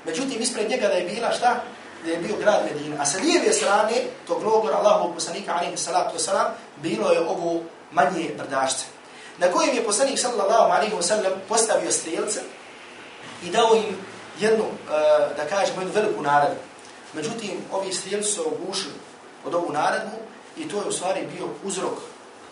Međutim, 0.05 0.41
ispred 0.41 0.69
njega 0.69 0.87
da 0.87 0.93
je 0.93 1.09
bila 1.09 1.31
šta? 1.31 1.63
Da 2.05 2.11
je 2.11 2.17
bio 2.17 2.35
grad 2.37 2.61
Medina. 2.71 2.95
A 3.01 3.05
sa 3.05 3.17
lijeve 3.17 3.53
strane 3.53 3.95
tog 4.27 4.43
logora 4.43 4.77
Allahovog 4.77 5.15
poslanika 5.15 5.53
alaihi 5.53 5.77
salatu 5.77 6.17
wasalam, 6.17 6.47
bilo 6.81 7.11
je 7.11 7.19
ovo 7.19 7.61
manje 7.91 8.31
brdašce 8.37 8.85
na 9.39 9.47
kojem 9.51 9.75
je 9.75 9.83
poslanik 9.83 10.19
sallallahu 10.19 10.71
alaihi 10.71 10.95
wa 10.95 11.01
sallam 11.01 11.33
postavio 11.49 11.91
strelce 11.91 12.39
i 13.43 13.49
dao 13.49 13.75
im 13.75 13.95
jednu, 14.39 14.65
eh, 14.65 15.35
da 15.37 15.45
kažemo, 15.49 15.81
jednu 15.81 15.93
veliku 15.93 16.21
naredbu. 16.21 16.61
Međutim, 17.13 17.51
ovi 17.71 17.93
strelci 17.93 18.31
su 18.31 18.47
ogušili 18.47 18.93
od 19.45 19.55
ovu 19.55 19.71
naredbu 19.71 20.17
i 20.57 20.69
to 20.69 20.77
je 20.77 20.87
u 20.87 20.91
stvari 20.91 21.27
bio 21.35 21.47
uzrok 21.63 21.97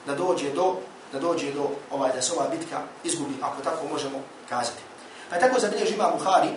da 0.05 0.15
dođe 0.15 0.49
do 0.49 0.75
da 1.11 1.19
dođe 1.19 1.51
do 1.51 1.69
ovaj 1.91 2.11
da 2.15 2.21
se 2.21 2.33
ova 2.33 2.47
bitka 2.49 2.81
izgubi, 3.03 3.33
ako 3.41 3.61
tako 3.61 3.87
možemo 3.87 4.19
kazati. 4.49 4.81
Pa 5.29 5.35
je 5.35 5.41
tako 5.41 5.59
zabilježi 5.59 5.93
ima 5.93 6.11
Buhari 6.17 6.49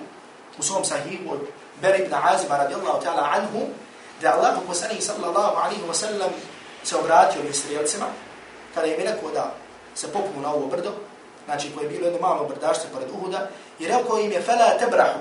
u 0.58 0.62
svom 0.62 0.84
sahihu 0.84 1.32
od 1.32 1.40
Ber 1.82 2.00
ibn 2.00 2.14
Aziba 2.14 2.56
radijallahu 2.56 3.04
ta'ala 3.04 3.28
anhu 3.36 3.66
da 4.22 4.34
Allah 4.34 4.58
poslanik 4.66 5.02
sallallahu 5.02 5.56
alaihi 5.58 5.82
wa 5.88 5.94
sallam 5.94 6.30
se 6.84 6.96
obratio 6.96 7.40
ovim 7.40 7.54
strijelcima 7.54 8.06
kada 8.74 8.86
je 8.86 8.98
mi 8.98 9.04
rekao 9.04 9.30
da 9.30 9.54
se 9.94 10.12
popnu 10.12 10.42
na 10.42 10.54
ovo 10.54 10.66
brdo, 10.66 10.92
znači 11.44 11.70
koje 11.74 11.84
je 11.84 11.88
bilo 11.88 12.04
jedno 12.04 12.20
malo 12.20 12.44
brdašce 12.44 12.88
pored 12.92 13.10
Uhuda, 13.10 13.48
i 13.78 13.86
rekao 13.86 14.18
im 14.18 14.32
je, 14.32 14.42
fela 14.42 14.78
tebrahu, 14.78 15.20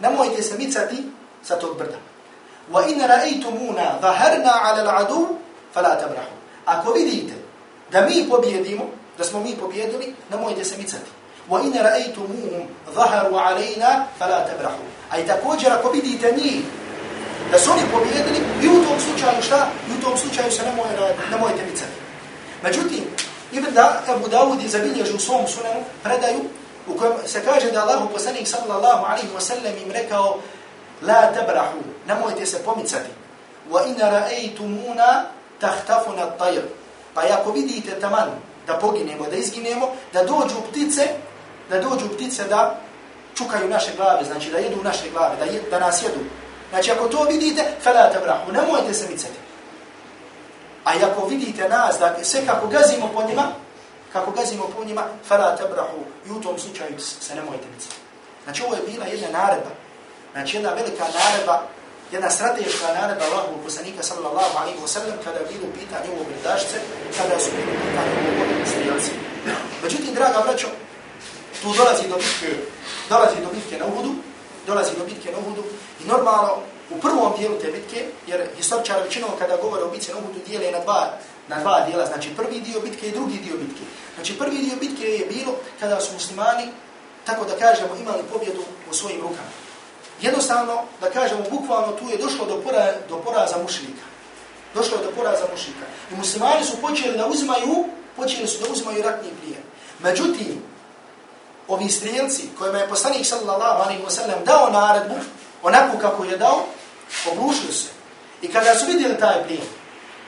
nemojte 0.00 0.42
se 0.42 0.58
micati 0.58 1.04
sa 1.42 1.58
tog 1.58 1.78
brda. 1.78 1.96
Wa 2.72 2.90
in 2.90 3.00
ra'aytumuna 3.00 4.00
dhaharna 4.00 4.52
'ala 4.62 4.82
al-'adu 4.82 5.36
fala 5.74 5.96
tabrahu. 5.96 6.34
Ako 6.64 6.92
vidite 6.92 7.34
da 7.90 8.00
mi 8.00 8.28
pobjedimo, 8.28 8.84
da 9.18 9.24
smo 9.24 9.40
mi 9.40 9.56
pobjedili, 9.56 10.14
nemojte 10.30 10.64
se 10.64 10.76
micati. 10.76 11.10
Wa 11.50 11.60
in 11.64 11.72
ra'aytumuhum 11.72 12.66
dhaharu 12.94 13.34
'alayna 13.34 14.06
fala 14.18 14.46
tabrahu. 14.46 14.82
Aj 15.10 15.26
također 15.26 15.72
ako 15.72 15.90
vidite 15.90 16.32
njih 16.36 16.62
da 17.50 17.58
su 17.58 17.70
oni 17.70 17.82
pobjedili, 17.92 18.40
i 18.62 18.68
u 18.68 18.84
tom 18.84 19.00
slučaju 19.00 19.42
šta? 19.42 19.68
I 19.88 19.98
u 19.98 20.02
tom 20.02 20.18
slučaju 20.18 20.52
se 20.52 20.62
nemojte, 20.62 21.14
nemojte 21.30 21.62
micati. 21.70 21.92
Međutim, 22.62 23.04
Ibn 23.52 23.74
da, 23.74 24.02
Abu 24.08 24.28
Dawud 24.28 24.62
je 24.62 24.68
zabilježio 24.68 25.16
u 25.16 25.18
svom 25.18 25.46
sunanu 25.48 25.80
predaju 26.02 26.40
u 26.86 26.98
kojem 26.98 27.12
se 27.26 27.44
kaže 27.44 27.70
da 27.70 27.82
Allahu 27.82 28.08
poslanik 28.08 28.48
sallallahu 28.48 29.04
alaihi 29.04 29.28
wa 29.36 29.40
sallam 29.40 29.76
im 29.84 29.92
rekao 29.92 30.38
La 31.02 31.32
tabrahu, 31.34 31.78
nemojte 32.08 32.46
se 32.46 32.64
pomicati. 32.64 33.10
Wa 33.70 33.86
ina 33.86 34.10
ra'aytumuna 34.10 35.22
tahtafuna 35.60 36.30
tajr. 36.38 36.62
Pa 37.14 37.20
ako 37.40 37.52
vidite 37.52 38.00
taman 38.00 38.30
da 38.66 38.78
poginemo, 38.78 39.26
da 39.30 39.36
izginemo, 39.36 39.88
da 40.12 40.24
dođu 40.24 40.54
ptice, 40.70 41.08
da 41.72 41.80
dođu 41.80 42.08
ptice 42.14 42.44
da 42.44 42.80
čukaju 43.34 43.68
naše 43.68 43.90
glave, 43.96 44.24
znači 44.24 44.50
da 44.50 44.58
jedu 44.58 44.82
naše 44.84 45.10
glave, 45.10 45.36
da, 45.36 45.44
je, 45.44 45.62
da 45.70 45.78
nas 45.78 46.02
jedu. 46.02 46.20
Znači 46.70 46.90
ako 46.90 47.08
to 47.08 47.24
vidite, 47.24 47.64
fala 47.82 48.10
tabrahu, 48.12 48.52
nemojte 48.52 48.94
se 48.94 49.08
micati. 49.08 49.38
A 50.84 50.90
ako 51.10 51.26
vidite 51.26 51.68
nas, 51.68 51.98
da 51.98 52.16
sve 52.22 52.46
kako 52.46 52.66
gazimo 52.66 53.10
po 53.14 53.22
njima, 53.22 53.42
kako 54.12 54.30
gazimo 54.30 54.64
po 54.76 54.84
njima, 54.84 55.02
fala 55.28 55.56
tabrahu, 55.56 56.00
i 56.26 56.30
u 56.30 56.40
tom 56.40 56.58
slučaju 56.58 57.00
se 57.00 57.34
nemojte 57.34 57.66
micati. 57.74 57.96
Znači 58.44 58.62
ovo 58.62 58.74
je 58.74 58.82
bila 58.92 59.06
jedna 59.06 59.28
naredba, 59.38 59.70
znači 60.32 60.56
jedna 60.56 60.70
velika 60.70 61.04
naredba, 61.18 61.62
jedna 62.12 62.30
strateška 62.30 62.86
naredba 63.00 63.24
Allahu 63.24 63.62
poslanika 63.64 64.02
sallallahu 64.02 64.58
alaihi 64.60 64.80
wa 64.84 64.88
sallam, 64.88 65.18
kada 65.24 65.38
je 65.38 65.46
bilo 65.52 65.66
pitanje 65.80 66.08
ovog 66.14 66.26
redašce, 66.36 66.76
kada 67.18 67.38
su 67.38 67.50
bilo 67.56 67.72
pitanje 67.84 68.12
ovog 68.36 68.68
strijelci. 68.72 69.10
Međutim, 69.82 70.14
draga 70.14 70.42
braćo, 70.46 70.68
tu 71.62 71.72
dolazi 71.78 72.08
do 72.08 72.16
bitke, 72.16 72.50
dolazi 73.08 73.36
do 73.40 73.50
bitke 73.54 73.78
na 73.78 73.86
Uhudu, 73.86 74.14
dolazi 74.66 74.96
do 74.98 75.04
bitke 75.04 75.32
na 75.32 75.38
Uhudu, 75.38 75.62
i 76.04 76.04
normalno, 76.08 76.56
u 76.90 77.00
prvom 77.00 77.32
dijelu 77.38 77.56
te 77.58 77.70
bitke, 77.70 78.06
jer 78.26 78.48
historičar 78.56 79.02
većinom 79.02 79.30
kada 79.38 79.56
govore 79.56 79.82
o 79.84 79.90
bitci 79.90 80.12
na 80.12 80.18
Uhudu 80.18 80.38
dijele 80.46 80.70
na 80.70 80.80
dva, 80.80 81.10
na 81.48 81.60
dva 81.60 81.80
dijela, 81.86 82.06
znači 82.06 82.30
prvi 82.36 82.60
dio 82.60 82.80
bitke 82.80 83.08
i 83.08 83.12
drugi 83.12 83.38
dio 83.38 83.56
bitke. 83.56 83.84
Znači 84.14 84.38
prvi 84.38 84.58
dio 84.58 84.76
bitke 84.80 85.04
je 85.04 85.26
bilo 85.26 85.54
kada 85.80 86.00
su 86.00 86.12
muslimani, 86.12 86.68
tako 87.24 87.44
da 87.44 87.58
kažemo, 87.58 87.96
imali 87.96 88.22
pobjedu 88.32 88.62
u 88.90 88.94
svojim 88.94 89.20
rukama. 89.20 89.52
jednostavno, 90.20 90.82
da 91.00 91.10
kažemo, 91.10 91.42
bukvalno 91.50 91.92
tu 91.92 92.08
je 92.08 92.16
došlo 92.16 92.46
do, 92.46 92.60
pora, 92.64 92.92
do 93.08 93.16
poraza 93.16 93.56
mušlika. 93.62 94.04
Došlo 94.74 94.98
je 94.98 95.04
do 95.04 95.10
poraza 95.10 95.44
mušlika. 95.52 95.86
I 96.12 96.14
muslimani 96.16 96.64
su 96.64 96.76
počeli 96.80 97.18
da 97.18 97.26
uzimaju, 97.26 97.84
počeli 98.16 98.46
su 98.48 98.64
da 98.64 98.72
uzimaju 98.72 99.02
ratni 99.02 99.30
plijen. 99.40 99.62
Međutim, 99.98 100.62
ovi 101.68 101.88
strijelci 101.88 102.48
kojima 102.58 102.78
je 102.78 102.88
poslanik 102.88 103.26
sallallahu 103.26 103.82
alaihi 103.82 104.02
wasallam 104.02 104.44
dao 104.44 104.70
naredbu, 104.70 105.14
onako 105.62 105.98
kako 105.98 106.24
je 106.24 106.36
dao, 106.36 106.64
obrušili 107.32 107.72
se. 107.72 107.88
I 108.42 108.48
kada 108.48 108.74
su 108.74 108.86
vidjeli 108.86 109.18
taj 109.18 109.44
plijen, 109.44 109.66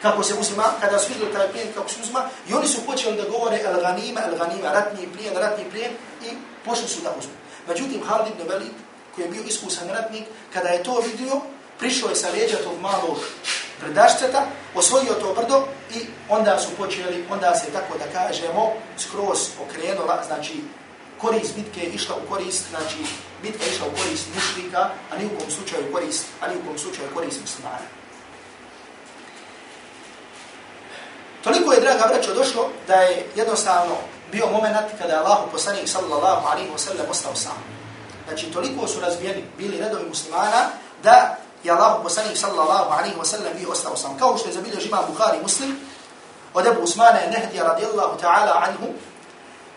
kako 0.03 0.23
se 0.23 0.35
uzima, 0.35 0.65
kada 0.81 0.99
su 0.99 1.09
vidjeli 1.09 1.33
taj 1.33 1.49
plijen 1.49 1.73
kako 1.75 1.89
se 1.89 1.97
uzima, 2.03 2.29
i 2.49 2.55
oni 2.55 2.69
su 2.69 2.87
počeli 2.87 3.17
da 3.17 3.29
govore 3.29 3.61
el 3.65 3.81
ganima, 3.81 4.21
el 4.27 4.39
ganima, 4.39 4.73
ratni 4.73 5.09
plijen, 5.13 5.35
ratni 5.37 5.65
plijen, 5.71 5.93
i 6.23 6.29
pošli 6.65 6.89
su 6.89 7.01
da 7.03 7.11
uzmu. 7.19 7.33
Međutim, 7.69 8.03
Halid 8.07 8.33
ibn 8.35 8.49
Velid, 8.49 8.73
koji 9.15 9.25
je 9.25 9.31
bio 9.31 9.43
iskusan 9.47 9.89
ratnik, 9.89 10.25
kada 10.53 10.69
je 10.69 10.83
to 10.83 11.01
vidio, 11.01 11.41
prišao 11.79 12.09
je 12.09 12.17
sa 12.17 12.29
leđa 12.31 12.57
tog 12.57 12.81
malog 12.81 13.19
brdašceta, 13.81 14.47
osvojio 14.75 15.15
to 15.15 15.35
brdo 15.35 15.67
i 15.95 16.07
onda 16.29 16.59
su 16.59 16.69
počeli, 16.79 17.27
onda 17.31 17.55
se 17.55 17.67
tako 17.73 17.99
da 17.99 18.19
kažemo, 18.19 18.73
skroz 18.99 19.39
okrenula, 19.65 20.23
znači 20.27 20.63
korist 21.25 21.55
bitke 21.57 21.81
je 21.81 21.91
išla 21.91 22.17
u 22.17 22.29
korist, 22.31 22.63
znači 22.71 22.99
bitka 23.43 23.65
je 23.65 23.71
išla 23.71 23.87
u 23.87 23.97
korist 23.97 24.27
mušlika, 24.35 24.91
a 25.11 25.19
ni 25.19 25.27
u 25.27 25.39
kom 25.39 25.51
slučaju 25.51 25.93
korist, 25.93 26.25
a 26.41 26.49
ni 26.49 26.55
u 26.57 26.65
kom 26.67 26.79
slučaju 26.79 27.09
korist 27.15 27.41
muslimana. 27.41 27.89
Toliko 31.45 31.73
je, 31.73 31.81
draga 31.81 32.05
braćo, 32.09 32.35
došlo 32.35 32.69
da 32.87 32.95
je 32.95 33.27
jednostavno 33.37 33.95
bio 34.33 34.47
moment 34.47 34.77
kada 34.99 35.13
je 35.13 35.19
Allah 35.19 35.39
poslanik 35.53 35.89
sallallahu 35.89 36.47
alaihi 36.49 36.71
wa 36.71 36.79
sallam 36.79 37.07
ostao 37.11 37.35
sam. 37.35 37.57
Znači, 38.29 38.47
toliko 38.47 38.89
su 38.89 39.01
razbijeni, 39.01 39.45
bili 39.59 39.79
redovi 39.79 40.09
muslimana, 40.09 40.63
da 41.03 41.37
je 41.65 41.71
Allah 41.73 42.01
poslanik 42.03 42.37
sallallahu 42.37 42.93
alaihi 42.93 43.17
wa 43.17 43.25
sallam 43.25 43.53
bio 43.59 43.71
ostao 43.71 43.97
sam. 43.97 44.19
Kao 44.19 44.39
što 44.39 44.49
je 44.49 44.55
zabilio 44.55 44.81
žima 44.81 45.03
Bukhari 45.09 45.39
muslim, 45.43 45.77
od 46.55 46.67
Ebu 46.67 46.81
Usmana 46.81 47.19
je 47.19 47.31
Nehdija 47.31 47.65
radijallahu 47.65 48.19
ta'ala 48.23 48.63
anhu, 48.67 48.87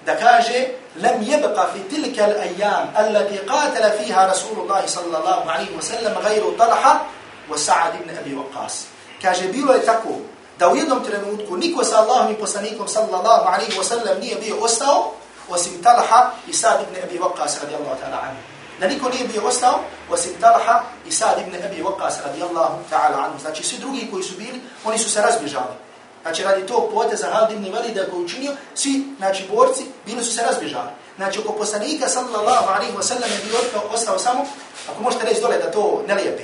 دكاجي 0.07 0.67
لم 0.95 1.23
يبقى 1.27 1.67
في 1.73 1.79
تلك 1.91 2.19
الأيام 2.19 2.93
التي 2.99 3.37
قاتل 3.37 3.91
فيها 3.91 4.31
رسول 4.31 4.59
الله 4.59 4.85
صلى 4.85 5.17
الله 5.17 5.51
عليه 5.51 5.77
وسلم 5.77 6.17
غير 6.17 6.43
طلحة 6.59 7.05
وسعد 7.49 7.93
بن 8.03 8.17
أبي 8.17 8.35
وقاص. 8.35 8.85
كاجي 9.21 9.47
بيلو 9.47 9.73
يتكو 9.73 10.15
دو 10.59 10.75
يدوم 10.75 10.99
ترنوتكو 11.03 11.55
نيكو 11.55 11.83
سال 11.83 11.99
الله 11.99 12.27
ميبوسانيكم 12.27 12.87
صلى 12.87 13.15
الله 13.19 13.49
عليه 13.49 13.79
وسلم 13.79 14.19
نيه 14.19 14.35
بيه 14.35 14.65
أستو 14.65 15.11
وسم 15.49 15.81
طلحة 15.85 16.33
إساد 16.49 16.79
بن 16.89 17.01
أبي 17.03 17.19
وقاص 17.19 17.63
رضي 17.63 17.75
الله 17.75 17.95
تعالى 18.01 18.15
عنه. 18.15 18.39
نيكو 18.81 19.09
نيه 19.09 19.27
بيه 19.27 19.49
أستو 19.49 19.75
وسم 20.11 20.31
طلحة 20.41 20.83
إساد 21.07 21.49
بن 21.49 21.63
أبي 21.63 21.81
وقاص 21.81 22.19
رضي 22.19 22.43
الله 22.43 22.81
تعالى 22.91 23.15
عنه. 23.15 23.35
ذاتي 23.43 23.63
سيدروكي 23.63 24.07
كويسو 24.11 24.37
بيل 24.37 24.61
ونسو 24.85 25.07
سرز 25.07 25.35
بجانب 25.35 25.86
Znači, 26.27 26.43
radi 26.43 26.67
tog 26.67 26.89
poteza 26.93 27.27
Halid 27.31 27.57
ibn 27.57 27.73
Valida 27.75 28.05
koji 28.11 28.25
učinio, 28.25 28.51
svi, 28.75 29.03
znači, 29.17 29.47
borci, 29.53 29.83
bili 30.05 30.23
su 30.23 30.33
se 30.33 30.43
razbježali. 30.43 30.89
Znači, 31.15 31.39
oko 31.39 31.53
poslanika, 31.53 32.07
sallallahu 32.07 32.67
alaihi 32.75 32.93
wa 32.97 33.03
sallam, 33.03 33.29
je 33.31 33.39
bio 33.45 33.81
ostao 33.93 34.19
samo, 34.19 34.45
ako 34.91 35.03
možete 35.03 35.25
reći 35.25 35.41
dole 35.41 35.57
da 35.57 35.71
to 35.71 36.03
ne 36.07 36.15
lijepe. 36.15 36.43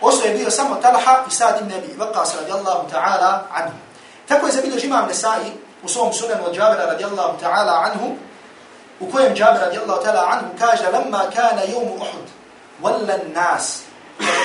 Oso 0.00 0.26
je 0.26 0.34
bio 0.34 0.50
samo 0.50 0.74
Talha 0.74 1.24
i 1.28 1.30
Sad 1.30 1.60
ibn 1.60 1.72
Abi 1.72 1.94
Waqas 1.98 2.36
radijallahu 2.40 2.88
ta'ala 2.92 3.46
anhu. 3.54 3.76
Tako 4.28 4.46
je 4.46 4.52
zabilo 4.52 4.76
imam 4.82 5.08
Nesai 5.08 5.52
u 5.82 5.88
svom 5.88 6.12
sunanu 6.12 6.46
od 6.46 6.56
Jabira 6.56 6.86
radijallahu 6.86 7.38
ta'ala 7.40 7.84
anhu, 7.84 8.16
u 9.00 9.10
kojem 9.10 9.36
Jabir 9.36 9.60
radijallahu 9.60 10.02
ta'ala 10.04 10.28
anhu 10.32 10.46
kaže, 10.58 10.90
lamma 10.92 11.22
kana 11.34 11.62
jomu 11.72 11.94
Uhud, 11.94 12.26
wallan 12.82 13.32
nas, 13.34 13.82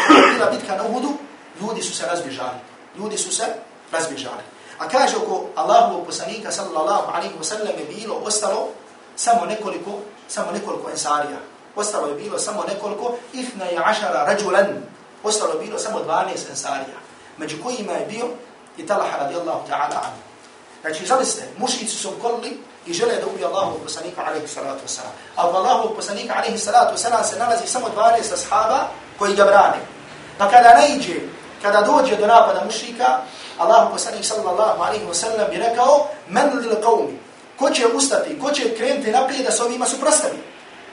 kada 0.08 0.20
je 0.20 0.34
bila 0.34 0.46
bitka 0.52 0.76
na 0.76 0.84
Uhudu, 0.84 1.18
ljudi 1.62 1.82
su 1.82 1.96
se 1.96 2.06
razbježali. 2.06 2.60
Ljudi 2.98 3.18
su 3.18 3.36
se 3.36 3.44
razbježali. 3.92 4.44
A 4.80 4.90
kaže 4.90 5.18
oko 5.18 5.46
Allahu 5.56 6.06
poslanika 6.06 6.52
sallallahu 6.52 7.12
alaihi 7.14 7.36
wa 7.40 7.44
sallam 7.44 7.68
je 7.68 7.86
bilo 7.96 8.16
ostalo 8.16 8.68
samo 9.16 9.46
nekoliko, 9.46 9.92
samo 10.28 10.52
nekoliko 10.52 10.90
ensarija. 10.90 11.38
Ostalo 11.76 12.08
je 12.08 12.16
bilo 12.16 12.40
samo 12.40 12.64
nekoliko 12.68 13.16
ifna 13.34 13.72
i 13.72 13.78
ašara 13.78 14.24
rađulan. 14.24 14.68
Ostalo 15.24 15.54
je 15.54 15.66
bilo 15.66 15.80
samo 15.80 16.00
12 16.00 16.50
ensarija. 16.50 16.98
Među 17.38 17.58
kojima 17.64 17.94
je 17.94 18.06
bio 18.06 18.26
i 18.78 18.88
Talaha 18.88 19.18
radijallahu 19.18 19.68
ta'ala 19.70 19.98
anhu. 20.04 20.22
Znači, 20.82 21.06
zaviste, 21.06 21.44
mušici 21.58 21.96
su 21.96 22.12
kolili 22.22 22.60
i 22.86 22.94
žele 22.94 23.16
da 23.16 23.28
ubije 23.28 23.46
Allahu 23.46 23.80
poslanika 23.84 24.22
alaihi 24.28 24.48
salatu 24.48 24.82
wasalam. 24.88 25.14
A 25.36 25.50
u 25.50 25.56
Allahu 25.56 25.96
poslanika 25.96 26.34
alaihi 26.38 26.58
salatu 26.58 26.98
wasalam 26.98 27.24
se 27.24 27.40
nalazi 27.40 27.68
samo 27.68 27.88
12 27.96 28.34
ashaba 28.34 28.88
koji 29.20 29.36
ga 29.36 29.44
brane. 29.44 29.80
Pa 30.38 30.50
kada 30.50 30.78
ne 30.78 30.96
iđe 30.96 31.16
kada 31.62 31.82
dođe 31.82 32.16
do 32.16 32.28
napada 32.28 32.64
mušrika, 32.66 33.20
Allah 33.58 33.88
poslanik 33.92 34.26
sallallahu 34.26 34.84
alaihi 34.84 35.06
wa 35.06 35.14
sallam 35.14 35.50
bi 35.50 35.58
rekao, 35.58 36.08
men 36.28 36.50
lil 36.60 36.76
qawmi, 36.84 37.18
ko 37.60 37.70
će 37.70 37.88
ustati, 37.88 38.40
ko 38.40 38.52
će 38.52 38.76
krenuti 38.76 39.12
naprijed 39.12 39.46
da 39.46 39.52
se 39.52 39.64
ovima 39.64 39.86
suprostavi. 39.86 40.38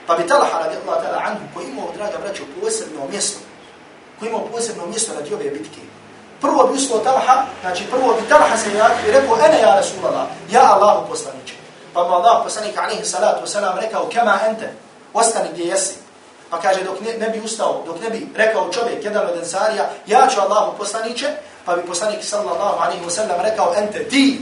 Pa 0.07 0.15
bi 0.15 0.27
Talaha 0.27 0.59
radijallahu 0.59 1.01
ta'ala 1.03 1.21
anhu, 1.25 1.43
koji 1.53 1.65
imao, 1.65 1.87
draga 1.95 2.17
braćo, 2.17 2.43
posebno 2.61 3.07
mjesto, 3.11 3.39
koji 4.19 4.29
imao 4.29 4.47
posebno 4.51 4.85
mjesto 4.85 5.13
radi 5.13 5.33
ove 5.33 5.49
bitke. 5.49 5.81
Prvo 6.41 6.67
bi 6.67 6.77
ustao 6.77 6.99
Talaha, 6.99 7.45
znači 7.61 7.83
prvo 7.91 8.13
bi 8.13 8.29
Talaha 8.29 8.57
se 8.57 8.77
ja 8.77 8.89
i 9.07 9.11
rekao, 9.11 9.37
ene 9.45 9.59
ja 9.61 9.75
Rasulallah, 9.75 10.27
ja 10.51 10.75
Allahu 10.75 11.09
poslaniče. 11.09 11.53
Pa 11.93 12.03
mu 12.03 12.13
Allah 12.13 12.43
poslanik 12.43 12.77
alaihi 12.77 13.05
salatu 13.05 13.45
wa 13.45 13.47
sallam 13.47 13.77
rekao, 13.77 14.09
kema 14.09 14.39
ente, 14.49 14.73
ostani 15.13 15.49
gdje 15.53 15.63
jesi. 15.63 16.08
Pa 16.49 16.57
kaže, 16.57 16.83
dok 16.83 17.01
ne, 17.01 17.13
ne 17.17 17.29
bi 17.29 17.39
ustao, 17.39 17.83
dok 17.85 18.01
ne 18.01 18.09
bi 18.09 18.27
rekao 18.35 18.69
čovjek, 18.71 19.03
jedan 19.03 19.27
od 19.27 19.37
ensarija, 19.37 19.89
ja 20.07 20.27
ću 20.33 20.41
Allahu 20.41 20.77
poslaniće, 20.77 21.27
pa 21.65 21.75
bi 21.75 21.85
poslanik 21.85 22.23
sallallahu 22.23 22.81
alaihi 22.81 23.05
wa 23.05 23.09
sallam 23.09 23.41
rekao, 23.41 23.73
ente, 23.77 24.09
ti, 24.09 24.41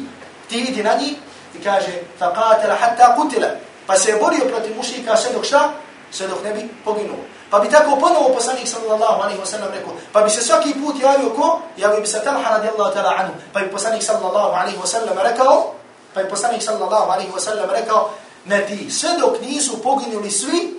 ti 0.50 0.60
idi 0.60 0.84
na 0.84 0.94
njih, 0.94 1.14
i 1.56 1.64
kaže, 1.64 1.92
faqatila 2.20 2.76
hatta 2.80 3.16
kutila, 3.16 3.48
pa 3.88 3.98
se 3.98 4.12
je 4.12 4.18
borio 4.22 4.46
protiv 4.54 4.78
mušika 4.78 5.18
sve 5.18 5.34
dok 5.34 5.46
šta? 5.46 5.70
Sve 6.12 6.28
dok 6.28 6.44
ne 6.44 6.54
bi 6.54 6.70
poginuo. 6.86 7.18
Pa 7.50 7.60
bi 7.60 7.70
tako 7.70 7.96
ponovo 7.96 8.30
poslanik 8.36 8.68
sallallahu 8.68 9.22
alaihi 9.24 9.40
wa 9.40 9.46
sallam 9.46 9.72
rekao, 9.72 9.94
pa 10.12 10.22
bi 10.22 10.30
se 10.30 10.42
svaki 10.42 10.74
put 10.74 10.96
javio 11.02 11.30
ko? 11.30 11.60
Javio 11.78 12.02
bi 12.02 12.08
se 12.08 12.24
talha 12.24 12.50
radijallahu 12.50 12.94
ta'ala 12.94 13.16
anhu, 13.18 13.34
pa 13.54 13.60
bi 13.60 13.72
poslanik 13.72 14.04
sallallahu 14.04 14.56
alaihi 14.56 14.78
wa 14.78 14.88
sallam 14.88 15.18
rekao, 15.24 15.74
pa 16.14 16.24
bi 16.24 16.30
poslanik 16.30 16.62
sallallahu 16.62 17.12
alaihi 17.12 17.32
wa 17.32 17.40
sallam 17.40 17.70
rekao, 17.70 18.10
ne 18.46 18.66
ti, 18.66 18.92
sve 18.92 19.10
dok 19.20 19.42
nisu 19.42 19.82
poginuli 19.84 20.32
svi, 20.32 20.77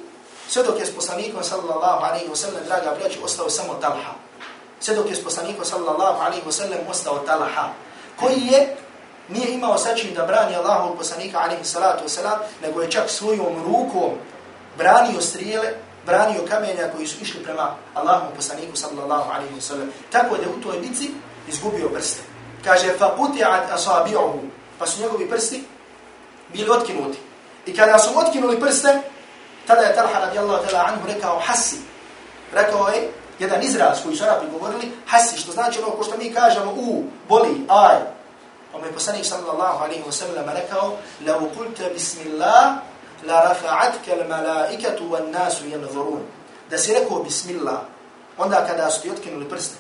Sve 0.49 0.63
dok 0.63 0.81
je 0.81 0.87
s 0.87 0.95
poslanikom 0.95 1.45
sallallahu 1.45 2.05
alaihi 2.05 2.29
wa 2.29 2.37
sallam, 2.37 2.65
draga 2.65 2.95
braći, 3.01 3.19
ostao 3.25 3.51
samo 3.51 3.75
Talha. 3.75 4.13
Sve 4.81 4.95
dok 4.95 5.11
je 5.11 5.15
s 5.15 5.25
poslanikom 5.25 5.65
sallallahu 5.65 6.23
alaihi 6.23 6.47
wa 6.47 6.53
sallam, 6.53 6.79
ostao 6.91 7.19
Talha. 7.19 7.69
Koji 8.17 8.41
je, 8.51 8.77
nije 9.29 9.55
imao 9.55 9.79
sačin 9.79 10.15
da 10.15 10.27
brani 10.27 10.57
Allahu 10.57 10.97
poslanika 10.97 11.39
alaihi 11.39 11.65
salatu 11.65 12.05
wasallam, 12.05 12.39
nego 12.63 12.83
je 12.83 12.91
čak 12.91 13.11
svojom 13.11 13.65
rukom 13.65 14.11
branio 14.79 15.21
strijele, 15.21 15.73
branio 16.07 16.47
kamenja 16.49 16.91
koji 16.97 17.07
su 17.07 17.23
išli 17.23 17.45
prema 17.45 17.75
Allahovom 17.95 18.35
poslaniku 18.37 18.77
sallallahu 18.77 19.31
alaihi 19.31 19.55
wa 19.55 19.61
sallam. 19.61 19.91
Tako 20.13 20.37
da 20.37 20.51
u 20.51 20.61
toj 20.63 20.79
bici 20.79 21.11
izgubio 21.49 21.89
prste. 21.89 22.23
Kaže, 22.65 22.93
fa 22.99 23.17
uti'at 23.19 23.69
asabi'uhu, 23.73 24.41
pa 24.79 24.87
su 24.87 25.03
njegovi 25.03 25.29
prsti 25.29 25.65
bili 26.53 26.71
otkinuti. 26.71 27.19
I 27.67 27.77
kada 27.77 27.99
su 27.99 28.11
otkinuli 28.19 28.61
prste, 28.61 29.01
tada 29.69 29.83
je 29.83 29.95
Talha 29.95 30.19
radijallahu 30.21 30.65
ta'la 30.67 30.85
anhu 30.89 31.07
rekao 31.07 31.39
hasi. 31.39 31.77
Rekao 32.53 32.89
je 32.89 33.13
jedan 33.39 33.63
izraz 33.63 34.03
koji 34.03 34.17
su 34.17 34.25
Arabi 34.25 34.51
govorili, 34.53 34.93
hasi, 35.07 35.39
što 35.39 35.53
znači 35.53 35.79
ono 35.83 35.91
ko 35.91 36.05
što 36.05 36.17
mi 36.17 36.35
kažemo 36.35 36.73
u, 36.73 37.05
boli, 37.29 37.67
aj. 37.69 37.97
Pa 38.73 38.79
mi 38.79 38.93
poslanik 38.93 39.25
sallallahu 39.27 39.85
alaihi 39.85 40.03
wa 40.03 40.13
sallam 40.13 40.47
rekao, 40.55 40.97
lau 41.27 41.51
kulta 41.57 41.89
bismillah, 41.93 42.75
la 43.27 43.55
rafa'atke 43.55 44.13
al 44.13 44.29
malaikatu 44.29 45.05
wan 45.11 45.31
nasu 45.31 45.65
yanzurun. 45.65 46.21
Da 46.71 46.79
si 46.79 46.95
rekao 46.95 47.23
bismillah, 47.23 47.79
onda 48.39 48.67
kada 48.67 48.91
su 48.91 49.03
ti 49.03 49.11
otkinuli 49.11 49.49
prste, 49.49 49.77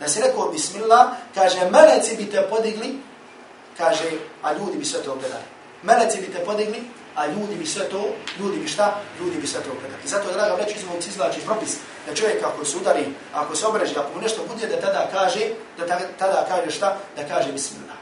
da 0.00 0.08
si 0.08 0.20
rekao 0.20 0.48
bismillah, 0.48 1.06
kaže, 1.34 1.70
meleci 1.70 2.16
bi 2.16 2.30
te 2.30 2.46
podigli, 2.50 2.98
kaže, 3.76 4.10
a 4.42 4.52
ljudi 4.52 4.78
bi 4.78 4.84
sve 4.84 5.02
to 5.02 5.14
gledali. 5.14 5.44
Meleci 5.82 6.20
bi 6.20 6.32
te 6.32 6.44
podigli, 6.44 6.82
a 7.16 7.26
ljudi 7.26 7.54
bi 7.54 7.66
sve 7.66 7.88
to, 7.88 8.08
ljudi 8.40 8.58
bi 8.58 8.68
šta? 8.68 9.00
Ljudi 9.20 9.36
bi 9.36 9.46
sve 9.46 9.60
to 9.60 9.70
predali. 9.70 10.02
I 10.04 10.08
zato, 10.08 10.32
draga 10.32 10.54
već 10.54 10.64
vreći, 10.64 10.78
izvojic 10.78 11.06
izlači 11.06 11.40
propis 11.40 11.76
da 12.06 12.14
čovjek 12.14 12.44
ako 12.44 12.64
se 12.64 12.76
udari, 12.76 13.06
ako 13.34 13.56
se 13.56 13.66
obreži, 13.66 13.98
ako 13.98 14.14
mu 14.14 14.22
nešto 14.22 14.42
bude, 14.48 14.66
da 14.66 14.80
tada 14.80 15.08
kaže, 15.12 15.40
da 15.78 15.86
tada 16.18 16.46
kaže 16.48 16.70
šta? 16.70 16.96
Da 17.16 17.28
kaže 17.28 17.52
bismillah. 17.52 17.96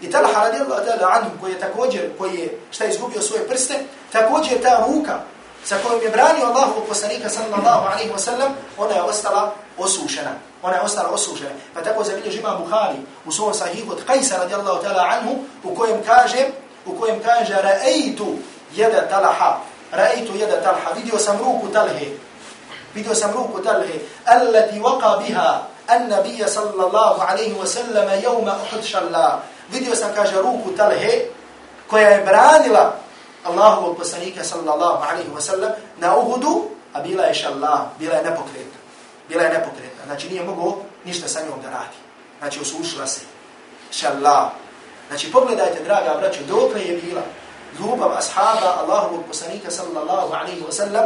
I 0.00 0.10
Talha 0.10 0.42
radijallahu 0.42 0.82
ta'ala 0.86 1.06
anhu, 1.16 1.30
koji 1.40 1.52
je 1.52 1.60
također, 1.60 2.10
koji 2.18 2.34
je 2.34 2.58
šta 2.70 2.84
izgubio 2.84 3.22
svoje 3.22 3.48
prste, 3.48 3.74
također 4.12 4.62
ta 4.62 4.86
ruka 4.88 5.20
sa 5.64 5.76
kojom 5.82 6.02
je 6.02 6.10
branio 6.10 6.46
Allahu 6.46 6.86
poslanika 6.88 7.28
sallallahu 7.28 7.86
alaihi 7.92 8.10
wa 8.10 8.18
sallam, 8.18 8.52
ona 8.78 8.94
je 8.94 9.02
ostala 9.02 9.54
osušena. 9.78 10.30
Ona 10.62 10.74
je 10.76 10.82
ostala 10.82 11.08
osušena. 11.08 11.50
Pa 11.74 11.82
tako 11.82 12.04
zabilježi 12.04 12.38
ima 12.38 12.58
Buhari 12.58 12.98
u 13.24 13.32
svom 13.32 13.54
sahihu 13.54 13.92
od 13.92 14.00
Qajsa 14.06 14.38
radijallahu 14.38 14.84
ta'ala 14.84 15.18
anhu, 15.18 15.34
u 15.64 15.74
kojem 15.74 16.02
kaže, 16.06 16.46
u 16.86 17.00
kojem 17.00 17.22
kaže 17.22 17.54
ra'aytu 17.54 18.26
yada 18.76 19.08
talaha 19.08 19.60
raitu 19.92 20.36
jeda 20.36 20.62
talha, 20.62 20.94
vidio 20.94 21.18
sam 21.18 21.38
ruku 21.38 21.68
talhe, 21.72 22.06
vidio 22.94 23.14
sam 23.14 23.32
ruku 23.32 23.62
talhe, 23.62 24.00
allati 24.24 24.80
waka 24.80 25.22
biha, 25.22 25.62
an 25.86 26.08
nabija 26.08 26.48
sallallahu 26.48 27.20
alaihi 27.20 27.54
wa 27.54 27.66
sallam 27.66 28.08
jevma 28.22 28.56
uhud 28.62 28.84
šalla. 28.84 29.42
Vidio 29.72 29.94
sam, 29.94 30.10
kaže, 30.14 30.36
ruku 30.42 30.76
talhe, 30.76 31.26
koja 31.86 32.08
je 32.08 32.24
branila 32.24 32.94
Allahovog 33.44 33.96
poslanika 33.96 34.44
sallallahu 34.44 35.02
alaihi 35.02 35.30
wa 35.30 35.40
sallam 35.40 35.72
na 35.98 36.16
uhudu, 36.16 36.70
a 36.92 37.00
bila 37.00 37.24
je 37.24 37.34
šalla, 37.34 37.90
bila 37.98 38.14
je 38.14 38.22
nepokretna. 38.22 38.80
Bila 39.28 39.42
je 39.42 39.50
nepokretna, 39.58 40.04
znači 40.06 40.28
nije 40.30 40.44
mogao 40.44 40.76
ništa 41.04 41.28
sa 41.28 41.40
njom 41.40 41.62
da 41.62 41.70
radi. 41.70 41.98
Znači 42.38 42.60
osušila 42.60 43.06
se. 43.06 43.20
shalla 43.90 44.50
Znači 45.08 45.32
pogledajte, 45.32 45.84
draga 45.84 46.16
braćo, 46.20 46.40
dokle 46.48 46.80
je 46.80 47.00
bila 47.02 47.22
ljubav 47.78 48.12
ashaba 48.18 48.74
Allahovog 48.80 49.24
poslanika 49.28 49.70
sallallahu 49.70 50.34
alaihi 50.34 50.60
wa 50.60 50.72
sallam 50.72 51.04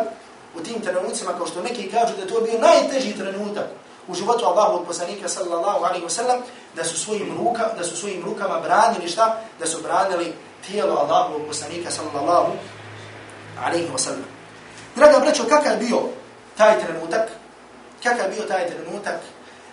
u 0.57 0.61
tim 0.61 0.81
trenucima, 0.81 1.33
kao 1.33 1.47
što 1.47 1.63
neki 1.63 1.91
kažu 1.91 2.13
da 2.17 2.27
to 2.27 2.41
bio 2.41 2.61
najteži 2.61 3.17
trenutak 3.19 3.67
u 4.09 4.15
životu 4.15 4.45
Allahovog 4.45 4.87
poslanika 4.87 5.29
sallallahu 5.29 5.85
alaihi 5.85 6.05
wa 6.05 6.11
sallam, 6.11 6.41
da 6.77 6.85
su 6.85 6.99
svojim, 6.99 7.39
ruka, 7.39 7.69
da 7.79 7.85
su 7.85 7.97
svojim 7.97 8.25
rukama 8.25 8.61
branili 8.61 9.09
šta? 9.09 9.41
Da 9.59 9.67
su 9.67 9.83
branili 9.83 10.33
tijelo 10.67 10.95
Allahovog 10.95 11.43
poslanika 11.49 11.91
sallallahu 11.91 12.53
alaihi 13.65 13.89
wa 13.95 13.99
sallam. 13.99 14.27
Draga 14.97 15.19
braćo, 15.19 15.43
kakav 15.49 15.73
je 15.73 15.79
bio 15.79 15.99
taj 16.57 16.81
trenutak? 16.81 17.29
Kakav 18.03 18.31
je 18.31 18.37
bio 18.37 18.45
taj 18.45 18.67
trenutak? 18.71 19.21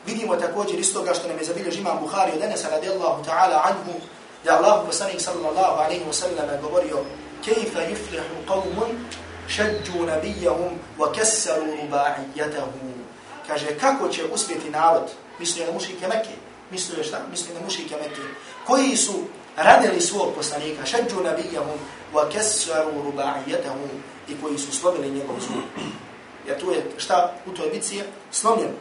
Vidimo 0.06 0.36
također 0.36 0.80
iz 0.80 0.94
toga 0.94 1.14
što 1.14 1.28
nam 1.28 1.38
je 1.38 1.46
zabilježi 1.46 1.80
imam 1.80 1.98
Bukhari 2.02 2.32
od 2.36 2.42
Anasa 2.42 2.70
radijallahu 2.70 3.24
ta'ala 3.24 3.62
anhu, 3.64 4.00
da 4.48 4.58
Allah 4.58 4.80
poslanik 4.88 5.20
sallallahu 5.20 5.76
alaihi 5.84 6.08
wa 6.08 6.14
sallam 6.16 6.48
govorio 6.62 7.04
kejfa 7.44 7.84
yuflihu 7.92 8.36
qawmun 8.48 8.96
šadju 9.48 10.06
nabijahum 10.08 10.80
wa 10.98 11.12
kesaru 11.12 11.68
ruba'ijatahu. 11.68 12.80
Kaže, 13.48 13.78
kako 13.80 14.08
će 14.08 14.24
uspjeti 14.34 14.70
narod, 14.70 15.12
mislio 15.40 15.66
na 15.66 15.72
mušike 15.72 16.08
Mekke, 16.08 16.36
mislio 16.72 17.04
šta, 17.04 17.20
mislio 17.32 17.54
na 17.54 17.66
mušike 17.66 17.96
Mekke, 17.96 18.22
koji 18.68 18.98
su 18.98 19.14
radili 19.56 20.02
svog 20.02 20.34
poslanika, 20.36 20.86
šadju 20.86 21.24
nabijahum 21.24 21.80
wa 22.14 22.32
kesaru 22.32 22.92
ruba'ijatahu 23.04 23.88
i 24.28 24.42
koji 24.42 24.58
su 24.58 24.72
slomili 24.72 25.12
njegov 25.12 25.36
zub. 25.40 25.64
Jer 26.48 26.60
tu 26.60 26.72
je 26.72 26.92
šta 26.98 27.34
u 27.46 27.52
toj 27.52 27.70
bitci 27.70 27.98
je 27.98 28.06
slomljen 28.32 28.72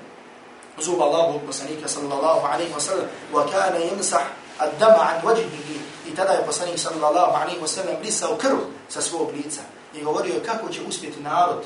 zub 0.78 1.00
Allahu 1.00 1.40
poslanika 1.46 1.88
sallallahu 1.88 2.46
alaihi 2.46 2.72
wa 2.74 2.80
sallam 2.80 3.06
wa 3.32 3.50
kana 3.52 3.78
yamsah 3.78 4.26
ad-dama 4.58 5.02
an 5.02 5.22
wajhihi 5.24 5.78
i 6.08 6.14
tada 6.14 6.32
je 6.32 6.46
poslanik 6.46 6.78
sallallahu 6.78 7.32
alaihi 7.36 7.60
wa 7.60 7.66
sallam 7.66 7.96
brisao 8.00 8.36
krv 8.36 8.56
sa 8.88 9.00
svog 9.00 9.30
lica 9.32 9.60
i 9.94 10.02
govorio 10.02 10.42
kako 10.46 10.68
će 10.68 10.80
uspjeti 10.88 11.20
narod 11.20 11.64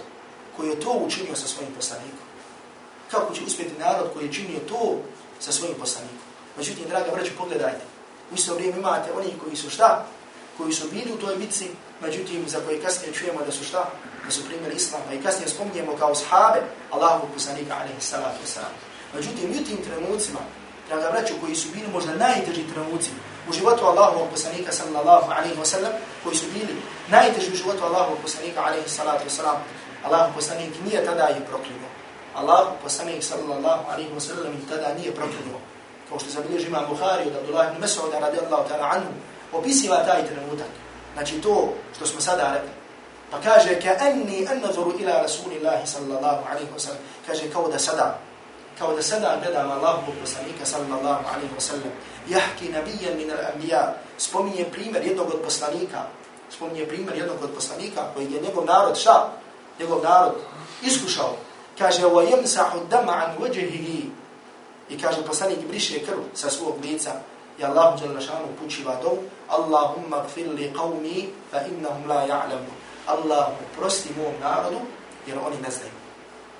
koji 0.56 0.68
je 0.68 0.80
to 0.80 0.92
učinio 1.06 1.36
sa 1.36 1.46
svojim 1.48 1.74
poslanikom. 1.74 2.26
Kako 3.10 3.34
će 3.34 3.42
uspjeti 3.46 3.78
narod 3.78 4.10
koji 4.14 4.26
je 4.26 4.32
činio 4.32 4.58
to 4.68 4.96
sa 5.40 5.52
svojim 5.52 5.74
poslanikom. 5.78 6.26
Međutim, 6.56 6.84
draga 6.88 7.10
braću, 7.14 7.30
pogledajte. 7.38 7.84
U 8.30 8.34
isto 8.34 8.54
vrijeme 8.54 8.78
imate 8.78 9.12
oni 9.12 9.32
koji 9.44 9.56
su 9.56 9.70
šta? 9.70 10.06
Koji 10.56 10.72
su 10.72 10.88
bili 10.90 11.12
u 11.12 11.18
toj 11.18 11.36
bitci, 11.36 11.66
međutim, 12.00 12.44
za 12.48 12.60
koje 12.60 12.82
kasnije 12.82 13.12
čujemo 13.12 13.40
da 13.46 13.52
su 13.52 13.64
šta? 13.64 13.90
Da 14.24 14.30
su 14.30 14.44
primjeri 14.44 14.76
islama 14.76 15.12
i 15.14 15.22
kasnije 15.22 15.48
spominjemo 15.48 15.96
kao 15.96 16.14
sahabe 16.14 16.60
Allahu 16.90 17.26
poslanika 17.34 17.74
alaihi 17.74 18.00
salatu 18.00 18.38
wasalam. 18.44 18.74
Međutim, 19.14 19.50
u 19.50 19.64
tim 19.64 19.78
trenucima, 19.84 20.40
draga 20.90 21.10
braću, 21.10 21.34
koji 21.40 21.54
su 21.54 21.68
bili 21.74 21.88
možda 21.92 22.14
najteži 22.14 22.70
trenuci 22.72 23.10
u 23.48 23.52
životu 23.52 23.84
Allahovog 23.84 24.28
poslanika 24.30 24.72
sallallahu 24.72 25.30
alaihi 25.38 25.56
wa 25.62 25.64
sallam, 25.64 25.92
koji 26.24 26.36
su 26.36 26.46
bili 26.52 26.74
najteži 27.08 27.52
u 27.52 27.56
životu 27.56 27.84
Allahovog 27.84 28.18
poslanika 28.22 28.60
alaihi 28.66 28.88
salatu 28.88 29.24
wa 29.28 29.30
sallam, 29.30 29.56
Allahov 30.04 30.34
poslanik 30.34 30.72
nije 30.84 31.04
tada 31.04 31.28
i 31.28 31.40
proklinuo. 31.50 31.90
Allahov 32.34 32.72
poslanik 32.82 33.22
sallallahu 33.22 33.84
alaihi 33.92 34.12
wa 34.16 34.20
sallam 34.20 34.52
ih 34.52 34.68
tada 34.68 34.94
nije 34.94 35.14
proklinuo. 35.14 35.60
Kao 36.08 36.18
što 36.18 36.30
zabilježi 36.30 36.66
imam 36.66 36.84
Bukhari 36.88 37.26
od 37.26 37.36
Abdullah 37.36 37.66
ibn 37.72 37.84
Mas'uda 37.84 38.20
radijallahu 38.20 38.68
ta'ala 38.68 38.86
anhu, 38.96 39.12
opisiva 39.52 40.04
taj 40.04 40.26
trenutak. 40.26 40.72
Znači 41.14 41.40
to 41.40 41.74
što 41.96 42.06
smo 42.06 42.20
sada 42.20 42.52
rekli. 42.54 42.70
Pa 43.30 43.40
kaže, 43.40 43.80
ka 43.80 43.96
anni 44.00 44.46
annadhuru 44.50 44.92
ila 44.98 45.22
rasulillahi 45.22 45.86
sallallahu 45.86 46.42
alaihi 46.50 46.70
wa 46.76 46.78
sallam. 46.78 47.02
Kaže, 47.26 47.50
kao 47.52 47.68
da 47.68 47.78
sada, 47.78 48.18
kao 48.80 48.94
da 48.96 49.02
sada 49.02 49.36
gledam 49.42 49.70
Allahu 49.70 50.12
poslanika 50.20 50.64
sallallahu 50.64 51.24
alaihi 51.32 51.52
wa 51.56 51.60
sallam, 51.60 51.92
jahki 52.28 52.68
nabijen 52.72 53.16
min 53.16 53.30
al-anbiya, 53.30 53.92
spominje 54.18 54.64
primjer 54.72 55.06
jednog 55.06 55.26
od 55.34 55.40
poslanika, 55.44 56.02
spominje 56.50 56.86
primjer 56.86 57.16
jednog 57.16 57.36
od 57.42 57.50
poslanika 57.54 58.00
koji 58.14 58.32
je 58.32 58.40
njegov 58.40 58.64
narod 58.64 58.96
šta? 58.96 59.32
Njegov 59.80 60.02
narod 60.02 60.34
iskušao. 60.82 61.36
Kaže, 61.78 62.02
wa 62.02 62.24
yamsahu 62.30 62.88
dama 62.90 63.12
an 63.12 63.36
wajhihi. 63.40 64.08
I 64.88 64.98
kaže, 65.02 65.26
poslanik 65.26 65.58
briše 65.68 65.98
krv 66.04 66.20
sa 66.34 66.50
svog 66.50 66.74
lica. 66.82 67.12
I 67.58 67.64
Allahu 67.64 68.04
jalla 68.04 68.20
šanu 68.20 68.48
pučiva 68.62 68.96
dom, 69.02 69.18
Allahumma 69.48 70.24
gfir 70.26 70.48
li 70.48 70.72
qavmi, 70.76 71.28
fa 71.50 71.58
innahum 71.68 72.08
la 72.08 72.24
ja'lamu. 72.26 72.72
Allahu 73.06 73.52
prosti 73.78 74.08
mom 74.16 74.32
narodu, 74.40 74.80
jer 75.26 75.38
oni 75.38 75.56
ne 75.56 75.70
znaju. 75.70 75.92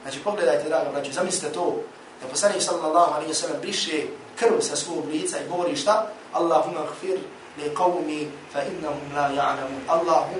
Znači, 0.02 0.18
pogledajte, 0.24 0.68
draga 0.68 0.90
braću, 0.90 1.12
zamislite 1.12 1.52
to, 1.52 1.76
da 2.20 2.28
poslanik 2.28 2.62
sallallahu 2.62 3.14
alaihi 3.14 3.32
wa 3.32 3.34
sallam 3.34 3.60
briše 3.60 4.06
krv 4.38 4.60
sa 4.60 4.76
svog 4.76 5.08
lica 5.08 5.38
i 5.38 5.48
govori 5.48 5.76
šta? 5.76 6.06
Allahumma 6.32 6.80
gfir 6.92 7.18
li 7.58 7.74
qawmi 7.74 8.28
fa 8.52 8.62
innahum 8.62 9.12
la 9.14 9.28
ya'lamu. 9.28 9.78
Allahu 9.88 10.34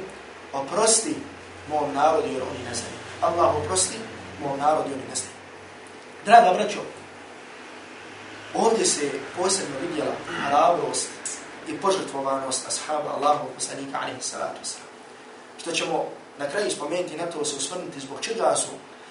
oprosti 0.52 1.14
mom 1.68 1.94
narodu 1.94 2.28
jer 2.28 2.42
oni 2.42 2.64
ne 2.68 2.74
znaju. 2.74 2.96
Allah 3.20 3.56
oprosti 3.56 3.98
mom 4.42 4.58
narodu 4.58 4.88
jer 4.88 4.98
oni 4.98 5.08
ne 5.08 5.14
znaju. 5.14 5.34
Draga 6.24 6.52
braćo, 6.58 6.80
ovdje 8.54 8.86
se 8.86 9.10
posebno 9.36 9.76
vidjela 9.88 10.12
hrabrost 10.46 11.08
i 11.68 11.76
požrtvovanost 11.76 12.66
ashaba 12.68 13.10
Allahu 13.16 13.48
poslanika 13.54 13.98
alaihi 14.02 14.22
salatu 14.22 14.58
wasalam. 14.62 14.90
Što 15.60 15.72
ćemo 15.72 16.04
na 16.38 16.48
kraju 16.48 16.70
spomenuti, 16.70 17.16
na 17.16 17.26
to 17.26 17.44
se 17.44 17.56
usvrnuti 17.56 18.00
zbog 18.00 18.20
čega 18.20 18.56
su 18.56 18.70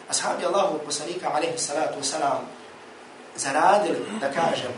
ashabi 0.09 0.45
Allahu 0.45 0.79
poslanika 0.85 1.29
alaihi 1.33 1.57
salatu 1.57 1.99
wasalam 1.99 2.58
zaradili, 3.39 3.99
da 4.19 4.31
kažem, 4.31 4.71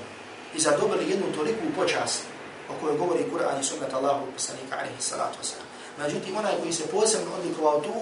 i 0.55 0.59
zadobili 0.59 1.09
jednu 1.09 1.25
toliku 1.35 1.65
počast 1.75 2.23
o 2.69 2.73
kojoj 2.81 2.97
govori 2.97 3.25
Kur'an 3.31 3.59
i 3.61 3.63
sunnet 3.63 3.93
Allahu 3.93 4.25
poslanika 4.33 4.75
alaihi 4.75 5.01
salatu 5.01 5.37
wasalam. 5.41 5.67
Međutim, 5.97 6.37
onaj 6.37 6.53
koji 6.61 6.73
se 6.73 6.87
posebno 6.87 7.31
odlikovao 7.39 7.79
tu, 7.81 7.93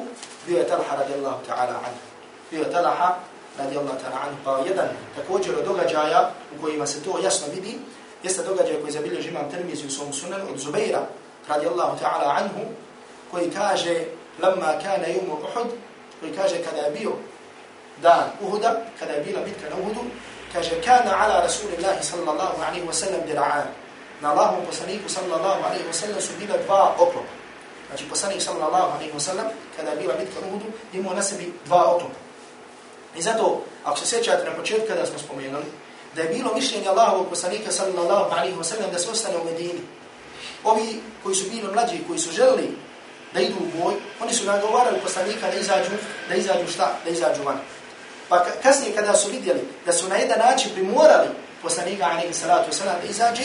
bio 0.48 0.58
je 0.58 0.68
Talha 0.68 0.96
radijallahu 0.96 1.40
ta'ala 1.48 1.76
anhu. 1.88 2.04
Bio 2.52 2.62
je 2.62 2.72
Talha 2.72 3.16
radijallahu 3.58 3.98
ta'ala 3.98 4.20
anhu. 4.26 4.38
Pa 4.46 4.64
jedan 4.68 4.88
također 5.16 5.56
od 5.56 5.66
događaja 5.66 6.32
u 6.58 6.62
kojima 6.62 6.88
se 6.88 7.04
to 7.04 7.20
jasno 7.24 7.48
vidi, 7.56 7.80
jeste 8.24 8.44
događaj 8.44 8.82
koji 8.82 8.92
zabilje 8.92 9.30
imam 9.30 9.52
termizi 9.52 9.88
u 9.88 9.92
svom 9.92 10.14
sunanu 10.14 10.46
od 10.54 10.60
Zubeira 10.60 11.02
radijallahu 11.48 11.98
ta'ala 12.04 12.36
anhu, 12.38 12.62
koji 13.32 13.52
kaže, 13.52 14.06
lamma 14.42 14.74
kana 14.84 15.08
jumu 15.08 15.34
Uhud, 15.34 15.68
koji 16.20 16.32
kaže 16.36 16.64
kada 16.64 16.78
je 16.78 16.92
bio 16.92 17.12
dan 18.02 18.24
Uhuda, 18.42 18.82
kada 19.00 19.14
je 19.14 19.24
bila 19.24 19.42
bitka 19.42 19.70
na 19.70 19.76
Uhudu, 19.82 20.02
kaže 20.54 20.82
kana 20.82 21.12
ala 21.18 21.42
rasulillahi 21.42 22.04
sallallahu 22.04 22.62
alaihi 22.62 22.86
wa 22.88 22.94
sallam 22.94 23.22
dira'an. 23.28 23.68
Na 24.22 24.32
Allahom 24.32 24.66
poslaniku 24.66 25.10
sallallahu 25.10 25.64
alaihi 25.64 25.88
wa 25.88 25.94
sallam 25.94 26.22
su 26.22 26.34
bila 26.40 26.58
dva 26.66 26.96
oklopa. 26.98 27.34
Znači 27.88 28.10
poslanik 28.10 28.42
sallallahu 28.42 28.92
alaihi 28.96 29.14
wa 29.14 29.20
sallam 29.20 29.48
kada 29.78 29.92
je 29.92 29.98
bila 29.98 30.14
bitka 30.14 30.40
Uhudu 30.48 30.66
imao 30.94 31.14
na 31.14 31.22
sebi 31.22 31.54
dva 31.66 31.96
oklopa. 31.96 32.20
I 33.16 33.22
zato, 33.22 33.64
ako 33.84 33.98
se 33.98 34.06
sjećate 34.06 34.50
na 34.50 34.56
početku 34.56 34.88
kada 34.88 35.06
smo 35.06 35.20
spomenuli, 35.20 35.66
da 36.16 36.22
je 36.22 36.30
bilo 36.30 36.54
mišljenje 36.54 36.88
Allahovog 36.88 37.30
poslanika 37.30 37.72
sallallahu 37.72 38.36
alaihi 38.36 38.58
wa 38.58 38.64
sallam 38.64 38.92
da 38.92 39.00
se 39.00 39.10
ostane 39.10 39.38
u 39.38 39.46
Medini. 39.46 39.82
Ovi 40.64 41.02
koji 41.24 41.36
su 41.36 41.50
bili 41.50 41.74
mlađi, 41.74 42.04
koji 42.08 42.20
su 42.20 42.32
želili 42.32 42.78
da 43.34 43.40
idu 43.40 43.56
u 43.56 43.84
boj, 43.84 43.94
oni 44.22 44.34
su 44.34 44.46
nagovarali 44.46 45.00
poslanika 45.04 45.48
da 45.52 45.58
izađu, 45.58 45.92
da 46.30 46.36
izađu 46.36 46.72
šta? 46.72 46.98
Da 47.06 47.10
izađu 47.10 47.44
van. 47.44 47.60
Pa 48.30 48.46
kasnije 48.64 48.96
kada 48.96 49.14
su 49.14 49.30
vidjeli 49.30 49.62
da 49.86 49.94
su 49.94 50.08
na 50.10 50.16
jedan 50.16 50.40
način 50.40 50.72
primorali 50.74 51.28
poslanika 51.62 52.06
alaihi 52.06 52.34
salatu 52.34 52.72
wasalam 52.72 53.02
da 53.02 53.10
izađe, 53.10 53.44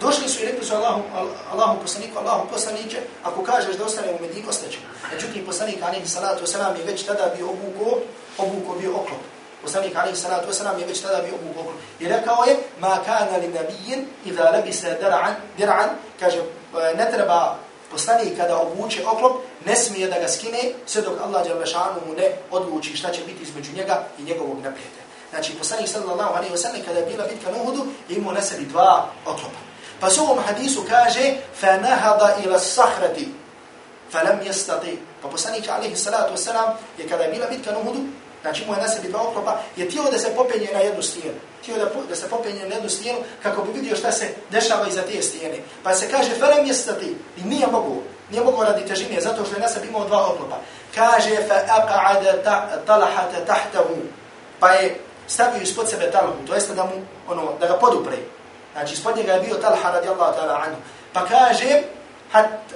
došli 0.00 0.28
su 0.28 0.42
i 0.42 0.46
rekli 0.46 0.66
su 0.66 0.74
Allahu, 0.74 1.02
Allahu 1.52 1.82
poslaniku, 1.82 2.18
Allahu 2.18 2.48
poslaniće, 2.48 2.98
ako 3.22 3.44
kažeš 3.44 3.76
da 3.76 3.84
ostane 3.84 4.12
u 4.12 4.22
Medinu, 4.22 4.48
ostaće. 4.48 4.78
Međutim, 5.12 5.46
poslanik 5.46 5.82
alaihi 5.82 6.06
salatu 6.06 6.44
wasalam 6.44 6.78
je 6.78 6.84
već 6.84 7.02
tada 7.02 7.32
bio 7.36 7.46
obuko, 7.46 7.98
obuko 8.38 8.78
bio 8.80 8.90
oklop. 8.90 9.20
Poslanik 9.62 9.96
alaihi 9.96 10.16
salatu 10.16 10.48
wasalam 10.50 10.78
je 10.78 10.86
već 10.86 11.00
tada 11.00 11.22
bio 11.22 11.34
obuko 11.34 11.60
oklop. 11.60 11.76
I 12.00 12.08
rekao 12.08 12.44
je, 12.44 12.56
ma 12.80 12.98
kana 13.06 13.36
li 13.36 13.48
nabijin, 13.48 14.06
idha 14.24 14.50
labise 14.50 14.98
dir'an, 15.00 15.34
dir'an, 15.58 15.88
kaže, 16.20 16.42
ne 16.96 17.10
treba 17.12 17.56
poslanik 17.91 18.37
kada 18.37 18.57
obuče 18.57 19.05
oklop, 19.07 19.41
ne 19.65 19.75
smije 19.75 20.07
da 20.07 20.19
ga 20.19 20.27
skine, 20.27 20.59
sve 20.85 21.01
dok 21.01 21.21
Allah 21.21 21.47
Đalešanu 21.47 22.01
mu 22.07 22.13
ne 22.13 22.31
odluči 22.51 22.97
šta 22.97 23.11
će 23.11 23.21
biti 23.25 23.43
između 23.43 23.71
njega 23.75 24.03
i 24.19 24.23
njegovog 24.23 24.57
neprijete. 24.57 25.01
Znači, 25.29 25.57
poslanik 25.57 25.87
sallallahu 25.87 26.35
alaihi 26.35 26.53
wa 26.53 26.57
sallam, 26.57 26.81
kada 26.85 26.99
je 26.99 27.05
bila 27.05 27.27
bitka 27.27 27.51
na 27.51 27.57
Uhudu, 27.61 27.85
imao 28.09 28.33
na 28.33 28.41
sebi 28.41 28.65
dva 28.65 29.09
oklopa. 29.25 29.59
Pa 29.99 30.09
s 30.09 30.17
ovom 30.17 30.39
hadisu 30.47 30.83
kaže, 30.89 31.35
فَنَهَدَ 31.61 32.21
إِلَى 32.43 32.55
السَّحْرَةِ 32.55 33.25
falam 34.11 34.41
yastati. 34.41 34.97
Pa 35.21 35.27
poslanik 35.27 35.69
alejhi 35.69 35.95
salatu 35.95 36.33
vesselam 36.33 36.77
je 36.97 37.07
kada 37.07 37.23
je 37.23 37.31
bila 37.31 37.47
bitka 37.47 37.71
na 37.71 37.79
Uhudu, 37.79 37.99
znači 38.44 38.64
mu 38.66 38.74
je 38.74 38.80
na 38.80 38.88
sebi 38.88 39.08
dva 39.08 39.22
oklopa, 39.28 39.60
je 39.76 39.88
tijelo 39.88 40.10
da 40.10 40.18
se 40.18 40.36
popenje 40.36 40.68
na 40.72 40.78
jednu 40.78 41.02
stijenu. 41.02 41.38
Tijelo 41.64 41.84
da, 41.84 41.90
da 42.08 42.16
se 42.16 42.28
popenje 42.28 42.68
na 42.68 42.74
jednu 42.74 42.90
stijenu 42.90 43.18
kako 43.42 43.62
bi 43.62 43.72
vidio 43.72 43.96
šta 43.96 44.12
se 44.12 44.28
dešava 44.50 44.88
iza 44.88 45.02
te 45.02 45.22
stijene. 45.22 45.58
Pa 45.82 45.94
se 45.94 46.10
kaže 46.10 46.30
falam 46.38 46.66
yastati 46.66 47.14
i 47.36 47.42
nije 47.44 47.66
mogu, 47.66 48.02
nije 48.30 48.44
mogu 48.44 48.64
radi 48.64 48.86
težine 48.86 49.20
zato 49.20 49.44
što 49.44 49.54
je 49.54 49.60
na 49.60 49.68
sebi 49.68 49.88
imao 49.88 50.04
dva 50.04 50.30
oklopa. 50.32 50.56
Kaže 50.94 51.36
fa 51.48 51.54
ta, 52.44 52.78
talahata 52.86 53.44
tahtahu. 53.46 53.96
Pa 54.60 54.68
je 54.70 55.00
stavio 55.26 55.62
ispod 55.62 55.90
sebe 55.90 56.10
talhu, 56.10 56.46
to 56.46 56.54
jeste 56.54 56.74
da 56.74 56.84
mu 56.84 56.92
ono 57.28 57.52
da 57.60 57.66
ga 57.66 57.74
podupre. 57.74 58.16
Znači 58.72 58.94
ispod 58.94 59.16
njega 59.16 59.32
je 59.32 59.40
bio 59.40 59.54
Talha 59.54 59.90
radijallahu 59.90 60.38
ta'ala 60.38 60.62
anhu. 60.66 60.76
Pa 61.12 61.26
kaže 61.26 61.82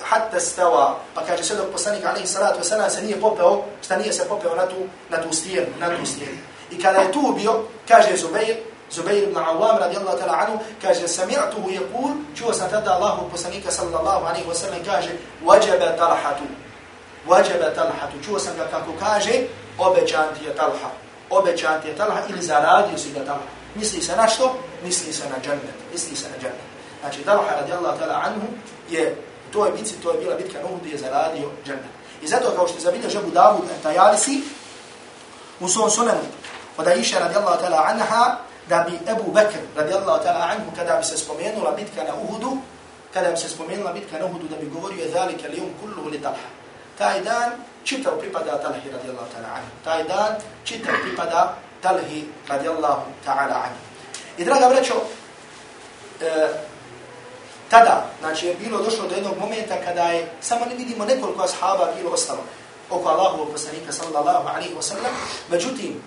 hatta 0.02 0.40
stava, 0.40 0.98
pa 1.14 1.22
kaže 1.26 1.44
sve 1.44 1.56
dok 1.56 1.72
poslanik 1.72 2.04
alaihi 2.04 2.26
salatu 2.26 2.60
wasalam 2.60 2.90
se 2.90 3.02
nije 3.02 3.20
popeo, 3.20 3.64
šta 3.82 3.96
nije 3.96 4.12
se 4.12 4.28
popeo 4.28 4.54
na 4.54 4.66
tu, 4.66 4.76
na 5.10 5.22
tu 5.22 5.32
stijenu, 5.32 5.66
na 5.80 5.96
tu 5.96 6.06
stijenu. 6.06 6.38
I 6.70 6.82
kada 6.82 6.98
je 6.98 7.12
tu 7.12 7.34
bio, 7.36 7.64
kaže 7.88 8.16
Zubair, 8.16 8.56
Zubair 8.90 9.22
ibn 9.22 9.36
Awam 9.36 9.78
radijallahu 9.78 10.18
ta'ala 10.18 10.38
anhu, 10.46 10.58
kaže 10.82 11.08
sami'tuhu 11.08 11.68
yaqul, 11.70 12.12
čuo 12.36 12.52
sam 12.52 12.70
tada 12.70 12.92
Allahu 12.92 13.30
poslanika 13.30 13.70
sallallahu 13.70 14.26
alaihi 14.26 14.48
wasallam 14.48 14.84
kaže 14.84 15.10
wajaba 15.44 15.96
talhatu. 15.96 16.44
Wajaba 17.28 17.74
talhatu. 17.74 18.16
Čuo 18.24 18.38
sam 18.38 18.56
ga 18.56 18.64
kako 18.70 18.92
kaže 19.00 19.32
obećan 19.78 20.26
ti 20.38 20.44
je 20.44 20.54
Talha. 20.54 20.90
Obećan 21.30 21.82
ti 21.82 21.88
je 21.88 21.96
Talha 21.96 22.20
ili 22.28 22.42
zaradio 22.42 22.98
si 22.98 23.12
ga 23.12 23.24
Talha. 23.24 23.48
Misli 23.74 24.02
se 24.02 24.16
na 24.16 24.28
što? 24.28 24.58
Misli 24.84 25.12
se 25.12 25.28
na 25.28 25.36
džennet. 25.42 25.78
Misli 25.92 26.16
se 26.16 26.28
na 26.28 26.36
džennet. 26.36 26.68
Znači, 27.00 27.22
Talha 27.22 27.54
radijallahu 27.60 27.98
ta'ala 27.98 28.22
anhu 28.26 28.46
je 28.90 29.16
to 29.52 29.66
je 29.66 29.72
bitci, 29.72 29.94
to 30.02 30.12
je 30.12 30.18
bila 30.18 30.34
bitka 30.37 30.58
Nuhu 30.62 30.76
gdje 30.80 30.90
je 30.90 30.98
zaradio 30.98 31.50
džennet. 31.66 31.98
I 32.22 32.28
zato 32.28 32.50
kao 32.56 32.68
što 32.68 32.76
je 32.76 32.80
zabilje 32.80 33.08
žebu 33.08 33.30
Davud 33.30 33.64
Tajalisi 33.82 34.42
u 35.61 35.68
svom 35.68 35.90
sunanu 35.90 36.20
od 36.76 36.88
Aisha 36.88 37.18
radijallahu 37.18 37.62
ta'ala 37.62 37.84
anha 37.87 38.37
da 38.68 38.87
bi 38.88 39.11
Ebu 39.12 39.32
Bekr 39.32 39.58
radijallahu 39.76 40.24
ta'ala 40.24 40.48
anhu 40.50 40.70
kada 40.76 40.96
bi 40.96 41.04
se 41.04 41.16
spomenula 41.16 41.70
bitka 41.70 42.04
na 42.04 42.14
Uhudu 42.14 42.56
kada 43.14 43.30
bi 43.30 43.37
se 43.37 43.48
spomenula 43.48 43.92
bitka 43.92 44.18
na 44.18 44.24
Uhudu 44.24 44.48
da 44.48 44.56
bi 44.56 44.66
govorio 44.66 45.04
je 45.04 45.11
zalike 45.11 45.48
li 45.48 45.61
um 45.61 45.70
kulluhu 45.80 46.08
li 46.08 46.22
Talha. 46.22 46.48
Taj 46.98 47.20
dan 47.20 47.50
čitav 47.84 48.18
pripada 48.18 48.58
Talhi 48.58 48.90
radijallahu 48.90 49.30
ta'ala 49.34 49.48
anhu. 49.54 49.70
Taj 49.84 50.04
dan 50.04 50.34
čitav 50.64 50.94
pripada 51.02 51.54
Talhi 51.82 52.28
radijallahu 52.48 53.02
ta'ala 53.24 53.54
anhu. 53.54 53.80
I 54.38 54.44
draga 54.44 54.68
vrećo, 54.68 54.94
e, 56.20 56.48
tada, 57.70 58.07
znači 58.20 58.46
je 58.46 58.54
bilo 58.54 58.83
došlo 58.83 59.09
do 59.09 59.14
jednog 59.14 59.38
momenta 59.38 59.74
kada 59.85 60.02
je 60.02 60.33
samo 60.40 60.64
ne 60.64 60.74
vidimo 60.74 61.04
nekoliko 61.04 61.42
ashaba 61.42 61.88
bilo 61.96 62.11
ostalo 62.11 62.40
oko 62.90 63.09
Allahu 63.09 63.52
poslanika 63.52 63.92
sallallahu 63.92 64.48
alaihi 64.48 64.74
wa 64.74 64.83
sallam, 64.83 65.12
međutim, 65.50 66.02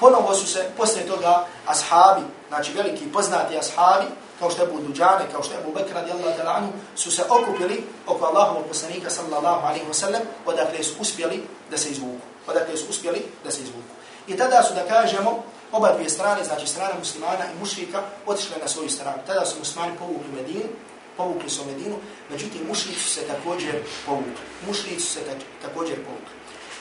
ponovo 0.00 0.34
su 0.34 0.46
se 0.46 0.70
posle 0.76 1.02
toga 1.02 1.46
ashabi, 1.66 2.22
znači 2.48 2.72
veliki 2.72 3.12
poznati 3.12 3.58
ashabi, 3.58 4.06
kao 4.38 4.50
što 4.50 4.62
je 4.62 4.68
Abu 4.68 4.78
Duđane, 4.78 5.24
kao 5.32 5.42
što 5.42 5.54
je 5.54 5.60
Abu 5.60 5.72
Bekra 5.72 6.00
radijallahu 6.00 6.38
ta'ala 6.38 6.56
anhu, 6.56 6.72
su 6.96 7.10
se 7.10 7.22
okupili 7.28 7.84
oko 8.06 8.24
Allahu 8.24 8.64
poslanika 8.68 9.10
sallallahu 9.10 9.66
alaihi 9.66 9.86
wa 9.86 9.94
sallam, 9.94 10.22
odakle 10.46 10.84
su 10.84 10.94
uspjeli 11.00 11.42
da 11.70 11.78
se 11.78 11.88
izvuku. 11.88 12.26
Odakle 12.46 12.76
su 12.76 12.84
uspjeli 12.90 13.26
da 13.44 13.50
se 13.50 13.62
izvuku. 13.62 13.94
I 14.26 14.36
tada 14.36 14.62
su, 14.62 14.74
da 14.74 14.84
kažemo, 14.88 15.42
oba 15.72 15.92
dvije 15.92 16.10
strane, 16.10 16.44
znači 16.44 16.66
strana 16.66 16.94
muslimana 16.98 17.44
i 17.44 17.58
mušrika, 17.60 18.02
otišle 18.26 18.56
na 18.62 18.68
svoju 18.68 18.90
stranu. 18.90 19.18
Tada 19.26 19.46
su 19.46 19.58
muslimani 19.58 19.98
povukli 19.98 20.32
Medinu, 20.36 20.68
povukli 21.16 21.50
su 21.50 21.64
Medinu, 21.64 21.96
međutim 22.30 22.60
mušlici 22.68 23.00
su 23.00 23.08
se 23.08 23.20
također 23.20 23.74
povukli. 24.06 24.44
Mušlici 24.66 25.00
su 25.00 25.12
se 25.12 25.20
također 25.62 25.96
povukli. 25.96 26.34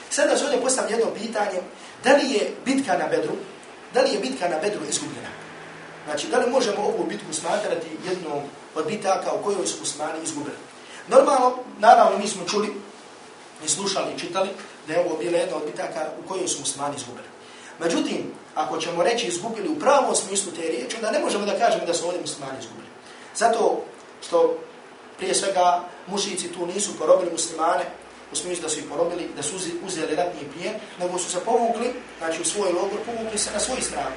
Sada 0.09 0.37
se 0.37 0.45
ovdje 0.45 0.61
postavlja 0.61 0.95
jedno 0.95 1.13
pitanje, 1.13 1.59
da 2.03 2.13
li 2.15 2.31
je 2.31 2.51
bitka 2.65 2.97
na 2.97 3.07
Bedru, 3.07 3.33
da 3.93 4.01
li 4.01 4.13
je 4.13 4.19
bitka 4.19 4.49
na 4.49 4.57
Bedru 4.57 4.81
izgubljena? 4.89 5.29
Znači, 6.05 6.27
da 6.27 6.37
li 6.37 6.51
možemo 6.51 6.81
ovu 6.81 7.05
bitku 7.09 7.33
smatrati 7.33 7.87
jednom 8.09 8.41
od 8.75 8.85
bitaka 8.87 9.33
u 9.33 9.43
kojoj 9.43 9.67
su 9.67 9.79
muslimani 9.79 10.19
izgubili? 10.23 10.55
Normalno, 11.07 11.55
naravno, 11.79 12.17
mi 12.17 12.27
smo 12.27 12.45
čuli, 12.47 12.73
i 13.65 13.69
slušali 13.69 14.13
i 14.15 14.19
čitali, 14.19 14.49
da 14.87 14.93
je 14.93 15.05
ovo 15.05 15.17
bila 15.17 15.37
jedna 15.37 15.55
od 15.55 15.65
bitaka 15.65 16.09
u 16.23 16.27
kojoj 16.27 16.47
su 16.47 16.59
muslimani 16.59 16.95
izgubili. 16.97 17.27
Međutim, 17.79 18.31
ako 18.55 18.77
ćemo 18.77 19.03
reći 19.03 19.27
izgubili 19.27 19.69
u 19.69 19.79
pravom 19.79 20.15
smislu 20.15 20.51
te 20.51 20.61
riječi, 20.61 20.95
onda 20.95 21.11
ne 21.11 21.19
možemo 21.19 21.45
da 21.45 21.59
kažemo 21.59 21.85
da 21.85 21.93
su 21.93 22.05
ovdje 22.05 22.21
muslimani 22.21 22.59
izgubili. 22.59 22.87
Zato 23.35 23.85
što 24.25 24.57
prije 25.17 25.35
svega 25.35 25.83
mušici 26.07 26.51
tu 26.51 26.65
nisu 26.65 26.97
porobili 26.97 27.31
muslimane, 27.31 27.85
u 28.31 28.35
smislu 28.35 28.63
da 28.63 28.69
su 28.69 28.79
ih 28.79 28.85
porobili, 28.89 29.29
da 29.35 29.43
su 29.43 29.55
uzeli 29.85 30.15
ratni 30.15 30.49
plijen, 30.53 30.75
nego 30.99 31.17
su 31.17 31.31
se 31.31 31.39
povukli, 31.39 31.93
znači 32.17 32.41
u 32.41 32.45
svoj 32.45 32.71
logor, 32.71 32.99
povukli 33.05 33.37
se 33.37 33.51
na 33.53 33.59
svoj 33.59 33.81
stranu. 33.81 34.15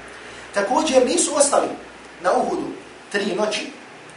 Također 0.55 1.07
nisu 1.07 1.37
ostali 1.37 1.69
na 2.23 2.33
Uhudu 2.33 2.69
tri 3.13 3.35
noći, 3.35 3.67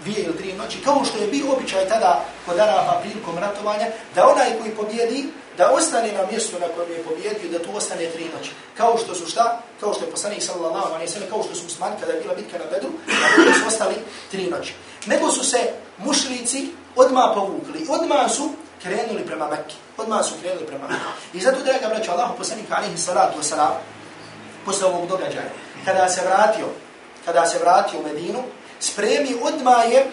dvije 0.04 0.24
ili 0.24 0.38
tri 0.38 0.54
noći, 0.54 0.82
kao 0.84 1.06
što 1.06 1.18
je 1.18 1.28
bio 1.28 1.54
običaj 1.54 1.90
tada 1.90 2.26
kod 2.46 2.60
Araba 2.60 3.00
prilikom 3.02 3.38
ratovanja, 3.38 3.88
da 4.16 4.28
onaj 4.28 4.60
koji 4.60 4.72
pobjedi, 4.72 5.26
da 5.58 5.72
ostane 5.72 6.12
na 6.12 6.26
mjestu 6.32 6.60
na 6.60 6.68
kojem 6.68 6.92
je 6.92 7.04
pobjedio, 7.04 7.52
da 7.52 7.64
tu 7.64 7.76
ostane 7.76 8.06
tri 8.06 8.26
noći. 8.38 8.52
Kao 8.78 8.98
što 8.98 9.16
su 9.16 9.26
šta? 9.26 9.62
Kao 9.80 9.94
što 9.94 10.06
je 10.06 10.12
poslanik 10.12 10.44
sallallahu 10.44 10.94
alaihi 10.94 11.12
sallam, 11.12 11.30
kao 11.30 11.44
što 11.44 11.56
su 11.56 11.64
musmani 11.64 11.96
kada 12.00 12.14
je 12.14 12.22
bila 12.22 12.36
bitka 12.36 12.58
na 12.58 12.66
Bedru, 12.72 12.90
da 13.46 13.54
su 13.54 13.68
ostali 13.68 13.96
tri 14.32 14.44
noći. 14.44 14.74
Nego 15.06 15.32
su 15.32 15.44
se 15.44 15.58
mušlici 15.98 16.72
odma 16.96 17.32
povukli, 17.36 17.88
odma 17.90 18.30
su 18.30 18.50
krenuli 18.84 19.26
prema 19.26 19.48
Mekke. 19.48 19.76
Odma 19.98 20.24
su 20.24 20.34
krenuli 20.42 20.66
prema 20.66 20.88
Mekke. 20.88 21.04
I 21.34 21.42
zato, 21.42 21.64
draga 21.64 21.88
braća, 21.88 22.12
Allah 22.12 22.30
poslanik 22.38 22.72
alaihi 22.72 22.98
sallatu 22.98 23.40
wasalam, 23.40 23.74
posle 24.66 24.88
ovog 24.88 25.08
događaja, 25.08 25.50
kada 25.86 26.10
se 26.10 26.22
vratio, 26.26 26.66
kada 27.26 27.46
se 27.46 27.60
vratio 27.60 28.00
u 28.00 28.04
Medinu, 28.04 28.44
spremi 28.80 29.36
odma 29.44 29.84
je, 29.84 30.06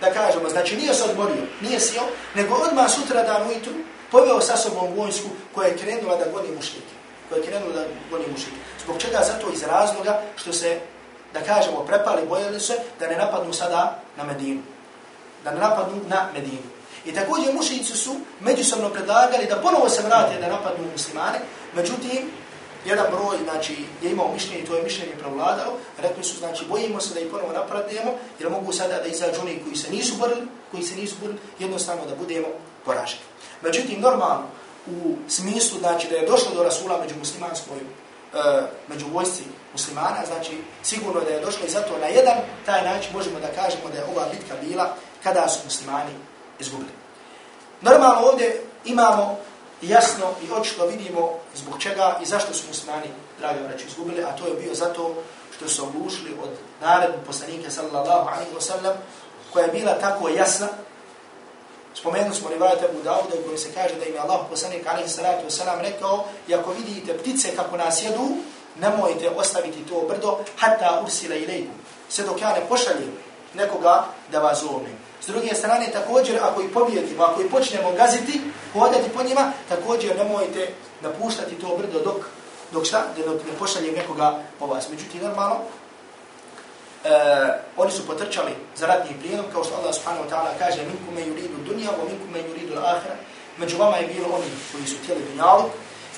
da 0.00 0.12
kažemo, 0.12 0.48
znači 0.48 0.76
nije 0.76 0.94
se 0.94 1.04
odmorio, 1.04 1.42
nije 1.60 1.80
sio, 1.80 2.02
nego 2.34 2.54
odma 2.54 2.88
sutra 2.88 3.22
dan 3.22 3.48
ujutru 3.48 3.72
poveo 4.10 4.40
sa 4.40 4.56
sobom 4.56 4.94
vojsku 4.94 5.28
koja 5.54 5.68
je 5.68 5.76
krenula 5.76 6.16
da 6.16 6.30
goni 6.30 6.48
mušlike. 6.56 6.94
Koja 7.28 7.38
je 7.38 7.46
krenula 7.46 7.72
da 7.72 7.84
goni 8.10 8.24
mušlike. 8.32 8.58
Zbog 8.84 8.98
čega? 8.98 9.20
Zato 9.26 9.50
iz 9.52 9.62
razloga 9.62 10.20
što 10.36 10.52
se, 10.52 10.80
da 11.34 11.40
kažemo, 11.40 11.84
prepali, 11.86 12.26
bojali 12.28 12.60
se 12.60 12.74
da 13.00 13.06
ne 13.06 13.16
napadnu 13.16 13.52
sada 13.52 13.98
na 14.16 14.24
Medinu. 14.24 14.62
Da 15.44 15.50
ne 15.50 15.60
napadnu 15.60 16.00
na 16.08 16.28
Medinu. 16.34 16.68
I 17.04 17.12
također 17.12 17.54
mušici 17.54 17.96
su 17.96 18.14
međusobno 18.40 18.88
predlagali 18.88 19.46
da 19.46 19.56
ponovo 19.56 19.88
se 19.88 20.02
vrate 20.02 20.40
da 20.40 20.48
napadnu 20.48 20.84
muslimane, 20.92 21.38
međutim, 21.74 22.30
jedan 22.84 23.06
broj, 23.10 23.36
znači, 23.44 23.76
je 24.02 24.10
imao 24.10 24.32
mišljenje, 24.32 24.64
to 24.64 24.76
je 24.76 24.82
mišljenje 24.82 25.12
prevladao, 25.18 25.72
rekli 26.02 26.24
su, 26.24 26.38
znači, 26.38 26.64
bojimo 26.68 27.00
se 27.00 27.14
da 27.14 27.20
ih 27.20 27.26
ponovo 27.30 27.52
napadnemo, 27.52 28.12
jer 28.38 28.50
mogu 28.50 28.72
sada 28.72 29.02
da 29.02 29.06
izađu 29.06 29.40
oni 29.40 29.60
koji 29.64 29.76
se 29.76 29.90
nisu 29.90 30.16
borili, 30.16 30.46
koji 30.70 30.82
se 30.82 30.96
nisu 30.96 31.14
borili, 31.20 31.38
jednostavno 31.58 32.06
da 32.06 32.14
budemo 32.14 32.48
poraženi. 32.84 33.22
Međutim, 33.62 34.00
normalno, 34.00 34.44
u 34.86 35.16
smislu, 35.28 35.78
znači, 35.78 36.08
da 36.10 36.16
je 36.16 36.26
došlo 36.26 36.54
do 36.54 36.64
rasula 36.64 37.00
među 37.00 37.14
muslimanskoj, 37.18 37.78
E, 38.34 38.62
među 38.88 39.06
vojsci 39.12 39.42
muslimana, 39.72 40.26
znači, 40.26 40.62
sigurno 40.82 41.20
da 41.20 41.30
je 41.30 41.40
došlo 41.40 41.66
i 41.66 41.70
zato 41.70 41.98
na 42.00 42.06
jedan 42.06 42.34
taj 42.66 42.84
način 42.84 43.12
možemo 43.12 43.40
da 43.40 43.62
kažemo 43.62 43.88
da 43.92 43.98
je 43.98 44.04
ova 44.04 44.26
bitka 44.32 44.54
bila 44.62 44.96
kada 45.22 45.48
su 45.48 45.60
muslimani 45.64 46.10
izgubili. 46.58 46.90
Normalno 47.80 48.20
ovdje 48.20 48.62
imamo 48.84 49.38
jasno 49.82 50.26
i 50.42 50.52
očito 50.52 50.86
vidimo 50.86 51.30
zbog 51.54 51.82
čega 51.82 52.18
i 52.22 52.26
zašto 52.26 52.54
su 52.54 52.68
muslimani, 52.68 53.06
dragi 53.38 53.58
vraći, 53.62 53.86
izgubili, 53.86 54.24
a 54.24 54.36
to 54.36 54.46
je 54.46 54.54
bio 54.54 54.74
zato 54.74 55.14
što 55.56 55.68
su 55.68 55.84
oglušili 55.84 56.36
od 56.42 56.50
naredbu 56.80 57.18
poslanike 57.26 57.70
sallallahu 57.70 58.28
alaihi 58.28 58.54
wa 58.56 58.60
sallam, 58.60 58.96
koja 59.52 59.64
je 59.64 59.72
bila 59.72 59.98
tako 59.98 60.28
jasna, 60.28 60.68
Spomenuli 61.94 62.34
smo 62.34 62.48
rivajat 62.48 62.82
Abu 62.82 63.02
Dauda 63.02 63.34
u 63.40 63.44
kojem 63.44 63.58
se 63.58 63.72
kaže 63.74 63.94
da 63.94 64.04
im 64.04 64.14
je 64.14 64.20
Allah 64.20 64.40
poslanik 64.50 64.86
alaihi 64.86 65.08
salatu 65.08 65.46
wasalam 65.46 65.80
rekao 65.80 66.24
i 66.48 66.54
ako 66.54 66.70
vidite 66.72 67.18
ptice 67.18 67.56
kako 67.56 67.76
nas 67.76 68.02
jedu, 68.02 68.28
nemojte 68.80 69.30
ostaviti 69.30 69.86
to 69.88 70.04
brdo 70.08 70.38
hatta 70.56 71.00
ursila 71.04 71.34
ilaikum. 71.34 71.74
Sve 72.08 72.24
dok 72.24 72.40
ja 72.40 72.52
ne 72.52 72.68
pošaljem 72.68 73.12
nekoga 73.54 74.04
da 74.32 74.38
vas 74.38 74.60
zove. 74.60 74.90
S 75.20 75.26
druge 75.26 75.54
strane, 75.54 75.92
također, 75.92 76.38
ako 76.42 76.62
i 76.62 76.68
pobijedimo, 76.68 77.22
ako 77.22 77.42
i 77.42 77.48
počnemo 77.48 77.92
gaziti, 77.92 78.40
hodati 78.72 79.10
po 79.14 79.22
njima, 79.22 79.52
također 79.68 80.16
nemojte 80.16 80.68
napuštati 81.02 81.54
to 81.54 81.76
brdo 81.76 82.00
dok, 82.00 82.16
dok 82.72 82.86
šta, 82.86 83.04
dok 83.16 83.46
ne 83.46 83.58
pošaljem 83.58 83.94
nekoga 83.94 84.38
po 84.58 84.66
vas. 84.66 84.88
Međutim, 84.88 85.22
normalno, 85.22 85.56
uh, 87.04 87.10
oni 87.76 87.92
su 87.92 88.06
potrčali 88.06 88.52
za 88.76 88.86
ratni 88.86 89.18
prijedom, 89.18 89.46
kao 89.52 89.64
što 89.64 89.74
Allah 89.74 89.94
subhanahu 89.94 90.24
wa 90.24 90.30
ta'ala 90.30 90.50
kaže 90.58 90.82
minkum 90.82 91.14
me 91.14 91.20
yuridu 91.20 91.58
dunja, 91.66 91.90
o 91.90 92.04
minkum 92.08 92.30
me 92.32 92.38
yuridu 92.38 92.74
l'ahira. 92.74 93.16
Među 93.58 93.76
vama 93.78 93.96
je 93.96 94.06
bilo 94.06 94.28
oni 94.34 94.50
koji 94.72 94.86
su 94.86 94.96
htjeli 95.02 95.24
dunjalu, 95.30 95.64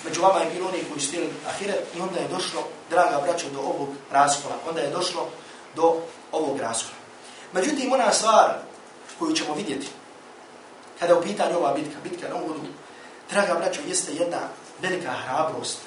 među 0.04 0.22
vama 0.22 0.40
je 0.40 0.50
bilo 0.54 0.68
oni 0.68 0.84
koji 0.88 1.00
su 1.00 1.08
htjeli 1.08 1.30
ahiret 1.48 1.84
i 1.96 2.00
onda 2.00 2.20
je 2.20 2.28
došlo, 2.28 2.60
draga 2.90 3.20
braćo, 3.26 3.46
do 3.52 3.60
ovog 3.60 3.88
raskola. 4.12 4.54
Onda 4.68 4.80
je 4.80 4.90
došlo 4.90 5.28
do 5.76 5.96
ovog 6.32 6.60
raskola. 6.60 6.96
Međutim, 7.52 7.92
ona 7.92 8.12
stvar 8.12 8.54
koju 9.18 9.32
ćemo 9.32 9.54
vidjeti, 9.54 9.88
kada 10.98 11.12
je 11.12 11.18
u 11.18 11.22
pitanju 11.22 11.56
ova 11.56 11.74
bitka, 11.74 11.96
bitka 12.04 12.28
na 12.28 12.34
uvodu, 12.34 12.60
draga 13.30 13.54
braćo, 13.54 13.80
jeste 13.88 14.12
jedna 14.12 14.38
velika 14.82 15.10
hrabrost. 15.10 15.78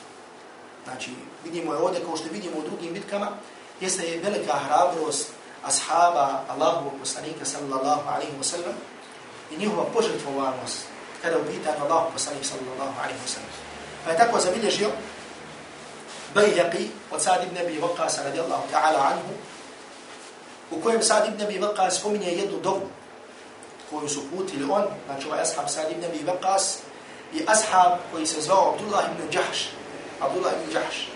Znači, 0.83 1.11
vidimo 1.43 1.73
je 1.73 1.79
ovdje, 1.79 2.01
kao 2.05 2.17
što 2.17 2.29
vidimo 2.31 2.57
u 2.57 2.69
drugim 2.69 2.93
bitkama, 2.93 3.27
jeste 3.81 4.03
je 4.03 4.19
velika 4.19 4.53
hrabrost 4.53 5.27
ashaba 5.63 6.43
Allahu 6.49 6.91
poslanika 6.99 7.45
sallallahu 7.45 8.09
alaihi 8.09 8.31
wa 8.39 8.43
sallam 8.43 8.75
i 9.51 9.57
njihova 9.57 9.85
požrtvovanost 9.93 10.77
kada 11.21 11.35
je 11.35 11.41
u 11.41 11.45
pitanju 11.45 11.83
Allahu 11.83 12.11
poslanika 12.13 12.45
sallallahu 12.47 12.95
alaihi 13.03 13.19
wa 13.19 13.27
sallam. 13.27 13.51
Pa 14.05 14.11
je 14.11 14.17
tako 14.17 14.39
zabilježio 14.39 14.89
Bayhaqi 16.35 16.87
od 17.11 17.21
Sa'd 17.21 17.43
ibn 17.43 17.57
Abi 17.57 17.81
Waqqas 17.81 18.23
radijallahu 18.23 18.63
ta'ala 18.71 18.99
anhu 19.11 19.33
u 20.71 20.81
kojem 20.81 21.03
Sa'd 21.03 21.27
ibn 21.27 21.41
Abi 21.41 21.59
Waqqas 21.59 21.99
spominje 21.99 22.31
jednu 22.31 22.59
dobu 22.59 22.87
koju 23.89 24.09
su 24.09 24.21
putili 24.29 24.63
on, 24.71 24.83
znači 25.05 25.27
ovaj 25.27 25.41
ashab 25.41 25.67
Sa'd 25.67 25.91
ibn 25.91 26.05
Abi 26.05 26.19
Waqqas 26.19 26.77
i 27.33 27.43
ashab 27.47 27.99
koji 28.11 28.25
se 28.25 28.41
zvao 28.41 28.73
Abdullah 28.73 29.03
ibn 29.11 29.37
Jahsh, 29.37 29.73
Abdullah 30.21 30.53
ibn 30.53 30.77
Jahsh. 30.77 31.09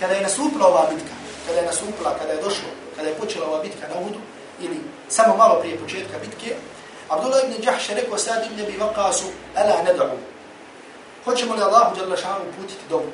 Kada 0.00 0.14
je 0.14 0.22
nasupila 0.22 0.66
ova 0.66 0.86
bitka, 0.94 1.14
kada 1.48 1.60
je 1.60 1.66
nasupila, 1.66 2.12
kada 2.20 2.32
je 2.32 2.42
došlo, 2.42 2.68
kada 2.96 3.08
je 3.08 3.14
počela 3.14 3.46
ova 3.46 3.62
bitka 3.64 3.88
na 3.88 4.00
Uhudu, 4.00 4.20
ili 4.60 4.80
samo 5.08 5.36
malo 5.36 5.60
prije 5.60 5.78
početka 5.78 6.18
bitke, 6.20 6.56
Abdullah 7.08 7.40
ibn 7.44 7.62
Jahsh 7.64 7.90
rekao 7.96 8.18
Sa'd 8.18 8.44
ibn 8.46 8.60
Abi 8.60 8.76
Waqqasu, 8.76 9.32
ala 9.56 9.82
nad'u. 9.82 10.18
Hoćemo 11.24 11.54
li 11.54 11.62
Allahu 11.62 11.96
dželle 11.96 12.16
šanu 12.16 12.44
uputiti 12.48 12.84
dobu? 12.88 13.08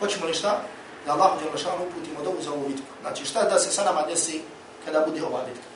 Hoćemo 0.00 0.26
li 0.26 0.34
šta? 0.34 0.60
Da 1.06 1.12
Allahu 1.12 1.38
dželle 1.40 1.58
šanu 1.58 1.86
uputimo 1.86 2.24
dobu 2.24 2.42
za 2.42 2.52
ovu 2.52 2.68
bitku. 2.68 2.86
Znači 3.00 3.24
šta 3.24 3.42
da 3.42 3.58
se 3.58 3.70
sa 3.70 3.84
nama 3.84 4.02
desi 4.02 4.42
kada 4.84 5.00
bude 5.06 5.22
ova 5.22 5.40
bitka? 5.46 5.68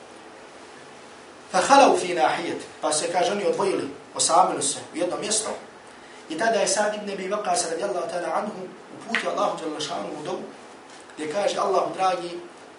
Fa 1.51 1.59
fi 1.99 2.13
nahijet, 2.13 2.61
pa 2.81 2.91
se 2.91 3.11
kaže 3.11 3.31
oni 3.31 3.45
odvojili, 3.45 3.89
osamili 4.15 4.63
se 4.63 4.79
u 4.93 4.97
jedno 4.97 5.17
mjesto. 5.17 5.49
I 6.29 6.37
tada 6.37 6.59
je 6.59 6.67
Sa'd 6.67 6.95
ibn 6.95 7.11
Abi 7.11 7.29
Waqqas 7.29 7.71
radijallahu 7.71 8.09
ta'ala 8.11 8.35
anhu 8.35 8.67
uputio 8.97 9.29
Allahu 9.29 9.57
dželle 9.59 9.81
šanu 9.81 10.09
u 10.19 10.23
dobu 10.23 10.43
gdje 11.19 11.35
kaže 11.35 11.59
Allahu 11.59 11.91
dragi 11.99 12.31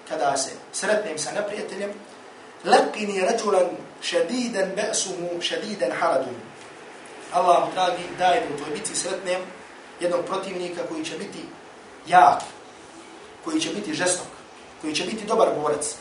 kada 0.09 0.37
se 0.37 0.51
sretnem 0.73 1.19
sa 1.19 1.33
neprijateljem 1.37 1.93
lakini 2.65 3.21
rajulan 3.21 3.69
shadidan 4.01 4.73
ba'suhu 4.73 5.37
shadidan 5.45 5.93
haradun. 5.93 6.41
Allahu 7.33 7.73
dragi 7.77 8.03
daj 8.19 8.41
mi 8.41 8.55
u 8.55 8.59
tvoj 8.59 8.71
biti 8.73 8.97
sretnem 8.97 9.41
jednog 10.01 10.25
protivnika 10.25 10.81
koji 10.89 11.05
će 11.05 11.19
biti 11.19 11.45
jak 12.07 12.41
koji 13.45 13.61
će 13.61 13.71
biti 13.71 13.95
žestok 13.95 14.27
koji 14.81 14.95
će 14.95 15.05
biti 15.05 15.27
dobar 15.27 15.49
borac. 15.61 15.95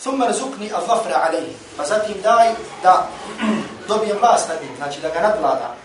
Thumma 0.00 0.26
rizukni 0.26 0.72
al-zafra 0.72 1.28
alayhi. 1.28 1.52
Pa 1.76 1.84
zatim 1.84 2.22
daj 2.22 2.54
da 2.82 3.08
dobijem 3.88 4.18
vlast 4.18 4.48
nad 4.48 4.62
njim 4.62 4.76
znači 4.76 5.00
da 5.00 5.08
ga 5.08 5.20
nadvlada. 5.20 5.76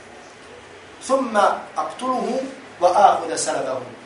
Thumma 1.06 1.60
aktuluhu 1.76 2.40
wa 2.82 2.90
akhudha 2.96 3.38
salabahu 3.38 3.97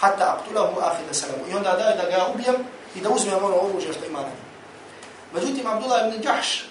hatta 0.00 0.24
aqtulahu 0.24 0.80
akhudha 0.80 1.14
salabahu 1.14 1.50
i 1.50 1.54
onda 1.54 1.72
daj 1.72 1.96
da 1.96 2.10
ga 2.10 2.26
ubijem 2.34 2.56
i 2.94 3.00
da 3.00 3.10
uzmem 3.10 3.44
ono 3.44 3.56
oružje 3.56 3.92
što 3.92 4.04
ima 4.04 4.20
na 4.20 4.26
njim 4.26 4.44
međutim 5.34 5.66
Abdullah 5.66 6.00
ibn 6.06 6.28
Jahsh 6.28 6.62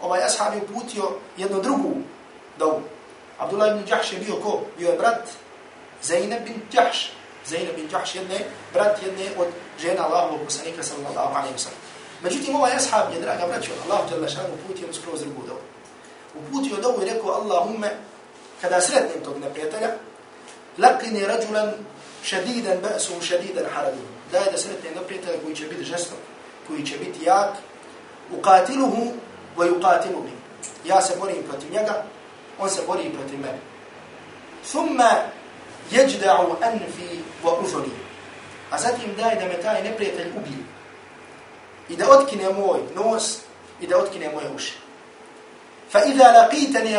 ovaj 0.00 0.24
ashab 0.24 0.54
je 0.54 0.62
uputio 0.62 1.10
jednu 1.36 1.62
drugu 1.62 1.94
dovu 2.58 2.82
Abdullah 3.38 3.68
ibn 3.70 3.88
Jahsh 3.90 4.12
je 4.12 4.18
bio 4.18 4.36
ko? 4.36 4.60
bio 4.78 4.90
je 4.90 4.98
brat 4.98 5.28
Zainab 6.02 6.44
bin 6.44 6.62
Jahsh. 6.72 7.10
Zainab 7.46 7.74
bin 7.74 7.88
Jahsh 7.90 8.14
jedne 8.14 8.46
brat 8.72 9.02
jedne 9.02 9.30
od 9.38 9.48
žena 9.80 10.06
Allahovog 10.06 10.40
poslanika 10.44 10.82
sallallahu 10.82 11.34
alaihi 11.34 11.54
wa 11.54 11.58
sallam. 11.58 11.80
Međutim, 12.22 12.54
ovaj 12.54 12.72
ashab 12.72 13.12
je, 13.14 13.20
draga 13.20 13.46
braćo, 13.46 13.70
Allah 13.84 14.00
te 14.08 14.28
šanu 14.28 14.54
uputio 14.54 14.94
skroz 14.94 15.20
drugu 15.20 15.42
dovu. 15.46 15.60
Uputio 16.34 16.76
dovu 16.76 17.02
i 17.02 17.04
rekao, 17.04 17.30
Allahumme, 17.30 17.90
kada 18.60 18.80
sretnem 18.80 19.24
tog 19.24 19.38
neprijatelja, 19.38 19.88
lakini 20.78 21.26
rađulan 21.26 21.72
šadidan 22.28 22.78
ba'su, 22.82 23.22
šadidan 23.22 23.64
haradu. 23.74 24.02
Daj 24.32 24.52
da 24.52 24.58
sretnim 24.58 24.94
neprijatelja 24.94 25.38
koji 25.44 25.56
će 25.56 25.66
biti 25.66 25.84
žestok, 25.84 26.18
koji 26.66 26.86
će 26.86 26.98
biti 26.98 27.24
jak, 27.24 27.52
uqatiluhu 28.32 29.12
wa 29.56 29.64
yuqatilu 29.68 30.22
bi. 30.22 30.32
Ja 30.84 31.00
se 31.00 31.16
borim 31.20 31.42
protiv 31.48 31.72
njega, 31.72 32.04
on 32.58 32.70
se 32.70 32.82
bori 32.86 33.10
protiv 33.10 33.40
mene. 33.40 33.58
Thumma 34.70 35.10
jeđda'u 35.90 36.56
anfi 36.62 37.22
wa 37.44 37.64
uzori. 37.64 37.90
A 38.70 38.78
zatim 38.78 39.14
daj 39.16 39.34
da 39.34 39.46
me 39.46 39.62
taj 39.62 39.82
neprijatelj 39.82 40.30
ubije 40.36 40.64
i 41.88 41.96
da 41.96 42.10
otkine 42.10 42.52
moj 42.52 42.80
nos 42.94 43.38
i 43.80 43.86
da 43.86 43.98
otkine 43.98 44.30
moje 44.34 44.50
uši. 44.54 44.74
Fa 45.90 46.04
iza 46.04 46.24
laqitani 46.24 46.96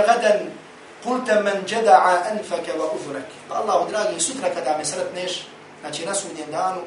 gadan 1.04 1.26
qulta 1.26 1.44
man 1.44 1.66
jada'a 1.66 2.32
anfaka 2.32 2.74
wa 2.78 2.94
uzrak. 2.96 3.30
Pa 3.48 3.56
Allahu 3.56 3.90
dragi 3.90 4.20
sutra 4.20 4.50
kada 4.50 4.78
me 4.78 4.86
sretneš, 4.86 5.48
znači 5.82 6.06
na 6.06 6.14
sudnjem 6.14 6.52
danu, 6.52 6.82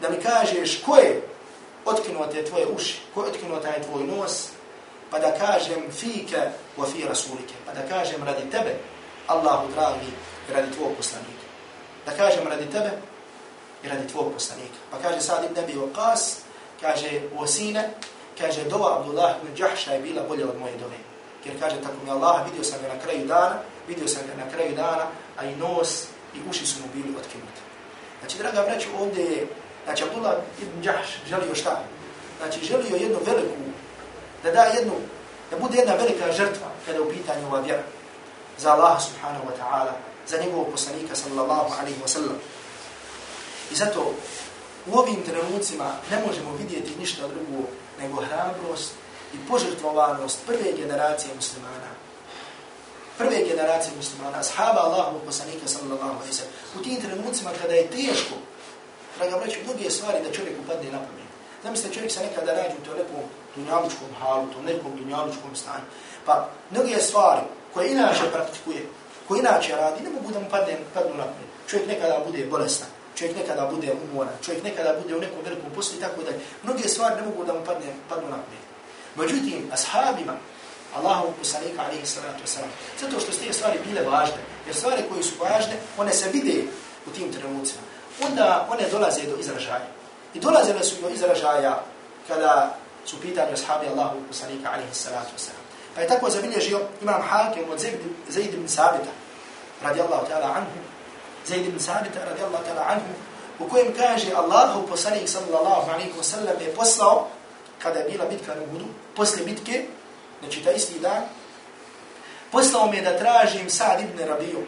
da 0.00 0.10
mi 0.10 0.16
kažeš 0.16 0.82
ko 0.82 0.96
je 0.96 1.22
otkinuo 1.84 2.26
te 2.26 2.44
tvoje 2.44 2.66
uši, 2.66 3.00
ko 3.14 3.24
je 3.24 3.30
otkinuo 3.30 3.60
taj 3.60 3.82
tvoj 3.82 4.04
nos, 4.04 4.48
pa 5.10 5.18
da 5.18 5.32
kažem 5.38 5.90
fika 5.92 6.50
wa 6.78 6.86
fi 6.92 7.04
rasulike, 7.08 7.54
pa 7.66 7.72
da 7.72 7.88
kažem 7.88 8.24
radi 8.24 8.50
tebe, 8.50 8.74
Allahu 9.26 9.68
dragi, 9.74 10.12
radi 10.54 10.72
tvojeg 10.76 10.96
poslanika. 10.96 11.44
Da 12.06 12.12
kažem 12.12 12.48
radi 12.48 12.66
tebe 12.66 12.90
i 13.82 13.88
radi 13.88 14.08
tvojeg 14.08 14.32
poslanika. 14.32 14.78
Pa 14.90 14.98
kaže 14.98 15.20
sad 15.20 15.44
ibn 15.44 15.58
Abi 15.58 15.72
Waqas, 15.72 16.44
kaže 16.80 17.20
Osine, 17.38 17.90
kaže 18.38 18.64
dova 18.64 18.98
Abdullah 18.98 19.36
ibn 19.42 19.62
Jahša 19.62 19.92
je 19.92 20.00
bila 20.00 20.22
bolja 20.28 20.44
od 20.44 20.58
moje 20.60 20.76
dove. 20.76 21.13
Jer 21.44 21.60
kaže 21.60 21.76
tako 21.82 21.96
mi 22.04 22.10
Allah, 22.10 22.46
vidio 22.46 22.64
sam 22.64 22.78
ga 22.82 22.94
na 22.94 23.00
kraju 23.00 23.26
dana, 23.26 23.56
vidio 23.88 24.08
sam 24.08 24.22
ga 24.26 24.44
na 24.44 24.50
kraju 24.50 24.76
dana, 24.76 25.06
a 25.36 25.44
i 25.44 25.56
nos 25.56 26.04
i 26.34 26.38
uši 26.50 26.66
su 26.66 26.80
mu 26.80 26.88
bili 26.94 27.16
otkinuti. 27.16 27.60
Znači, 28.20 28.38
draga 28.38 28.62
braću, 28.62 28.88
ovdje 29.00 29.24
je, 29.24 29.46
znači, 29.84 30.04
Abdullah 30.04 30.34
ibn 30.62 30.82
Đahš 30.82 31.08
želio 31.28 31.54
šta? 31.54 31.82
Znači, 32.38 32.64
želio 32.64 32.96
jednu 32.96 33.18
veliku, 33.26 33.64
da 34.42 34.50
da 34.50 34.62
jednu, 34.62 34.92
da 35.50 35.58
bude 35.58 35.78
jedna 35.78 35.94
velika 35.94 36.32
žrtva 36.32 36.68
kada 36.86 37.02
u 37.02 37.10
pitanju 37.10 37.46
ova 37.46 37.60
vjera 37.60 37.82
za 38.58 38.72
Allah 38.72 39.02
subhanahu 39.02 39.44
wa 39.46 39.54
ta'ala, 39.60 39.92
za 40.26 40.38
njegovog 40.38 40.66
poslanika 40.70 41.14
sallallahu 41.14 41.74
alaihi 41.80 42.00
wa 42.04 42.08
sallam. 42.08 42.38
I 43.72 43.74
zato 43.74 44.14
u 44.86 44.98
ovim 44.98 45.22
trenucima 45.22 45.92
ne 46.10 46.26
možemo 46.26 46.56
vidjeti 46.58 46.98
ništa 46.98 47.28
drugo 47.28 47.68
nego 48.00 48.22
hrabrost 48.22 48.92
i 49.34 49.48
požrtvovanost 49.48 50.38
prve 50.46 50.72
generacije 50.76 51.34
muslimana. 51.34 51.90
Prve 53.18 53.38
generacije 53.50 53.92
muslimana, 53.96 54.38
ashaba 54.38 54.80
Allahu 54.80 55.18
poslanika 55.26 55.66
sallallahu 55.68 56.16
alaihi 56.18 56.32
sallam. 56.32 56.54
U 56.78 56.82
tim 56.82 56.96
trenucima 57.02 57.50
kada 57.60 57.74
je 57.74 57.90
teško, 57.90 58.34
draga 59.16 59.36
braću, 59.38 59.58
mnoge 59.64 59.90
stvari 59.90 60.18
da 60.24 60.32
čovjek 60.32 60.54
upadne 60.64 60.90
na 60.90 60.98
pamet. 60.98 61.30
Zamislite, 61.62 61.94
čovjek 61.94 62.12
se 62.12 62.20
nekada 62.20 62.52
nađe 62.52 62.76
u 62.82 62.84
to 62.84 62.92
lepom 62.92 63.24
dunjalučkom 63.56 64.10
halu, 64.20 64.46
to 64.52 64.62
nekom 64.62 64.96
dunjalučkom 64.96 65.54
stanju. 65.54 65.86
Pa 66.26 66.48
mnogi 66.70 66.94
stvari 67.00 67.42
koje 67.74 67.92
inače 67.92 68.30
praktikuje, 68.32 68.86
koje 69.28 69.38
inače 69.38 69.76
radi, 69.76 70.04
ne 70.04 70.10
mogu 70.10 70.32
da 70.32 70.40
mu 70.40 70.50
padne, 70.50 70.78
padnu 70.94 71.14
na 71.14 71.24
pamet. 71.24 71.50
Čovjek 71.68 71.88
nekada 71.88 72.20
bude 72.26 72.46
bolestan 72.46 72.88
čovjek 73.14 73.36
nekada 73.36 73.66
bude 73.70 73.94
umoran, 74.04 74.34
čovjek 74.42 74.64
nekada 74.64 74.94
bude 75.02 75.16
u 75.16 75.20
nekom 75.20 75.38
velikom 75.44 75.70
poslu 75.74 75.98
i 75.98 76.00
tako 76.00 76.22
da 76.22 76.30
mnoge 76.62 76.88
stvari 76.88 77.16
ne 77.16 77.22
mogu 77.22 77.44
da 77.44 77.52
mu 77.52 77.64
padne, 77.64 77.86
padnu 78.08 78.28
na 78.30 78.36
pamet. 78.36 78.63
Međutim, 79.16 79.70
ashabima, 79.72 80.36
Allahu 80.96 81.32
poslanika 81.38 81.82
alaihi 81.82 82.06
salatu 82.06 82.42
wasalam, 82.46 82.70
zato 83.00 83.20
što 83.20 83.32
ste 83.32 83.52
stvari 83.52 83.78
bile 83.86 84.02
važne, 84.02 84.36
jer 84.66 84.76
stvari 84.76 85.02
koje 85.10 85.22
su 85.22 85.34
važne, 85.40 85.76
one 85.98 86.12
se 86.12 86.30
vide 86.32 86.62
u 87.06 87.10
tim 87.10 87.32
trenucima, 87.32 87.82
onda 88.26 88.68
one 88.70 88.88
dolaze 88.90 89.22
do 89.22 89.36
izražaja. 89.36 89.86
I 90.34 90.40
dolazile 90.40 90.84
su 90.84 91.02
do 91.02 91.08
izražaja 91.08 91.82
kada 92.28 92.74
su 93.04 93.20
pitanje 93.20 93.52
ashabi 93.52 93.86
Allahu 93.86 94.16
poslanika 94.28 94.70
alaihi 94.72 94.94
salatu 94.94 95.30
wasalam. 95.36 95.64
Pa 95.94 96.00
je 96.00 96.08
tako 96.08 96.30
zabilježio 96.30 96.80
imam 97.02 97.22
hakim 97.22 97.64
od 97.70 97.78
Zaid 98.28 98.54
ibn 98.54 98.68
Sabita, 98.68 99.10
radijallahu 99.82 100.26
ta'ala 100.26 100.54
anhu, 100.56 100.78
Zaid 101.46 101.66
ibn 101.66 101.80
Sabita 101.80 102.24
radijallahu 102.24 102.64
ta'ala 102.64 102.86
anhu, 102.88 103.12
u 103.58 103.68
kojem 103.68 103.94
kaže 103.96 104.32
Allahu 104.32 104.86
poslanik 104.86 105.28
sallallahu 105.28 105.90
alaihi 105.90 106.12
wa 106.18 106.22
sallam 106.22 106.60
je 106.60 106.74
poslao, 106.74 107.28
kada 107.84 107.98
je 107.98 108.10
bila 108.10 108.24
bitka 108.24 108.54
na 108.54 108.62
Uhudu, 108.62 108.84
posle 109.16 109.44
bitke, 109.44 109.84
znači 110.40 110.64
ta 110.64 110.72
isti 110.72 110.98
dan, 110.98 111.22
poslao 112.52 112.86
me 112.86 113.00
da 113.00 113.18
tražim 113.18 113.70
Sa'd 113.70 114.00
ibn 114.00 114.28
Rabiju. 114.28 114.64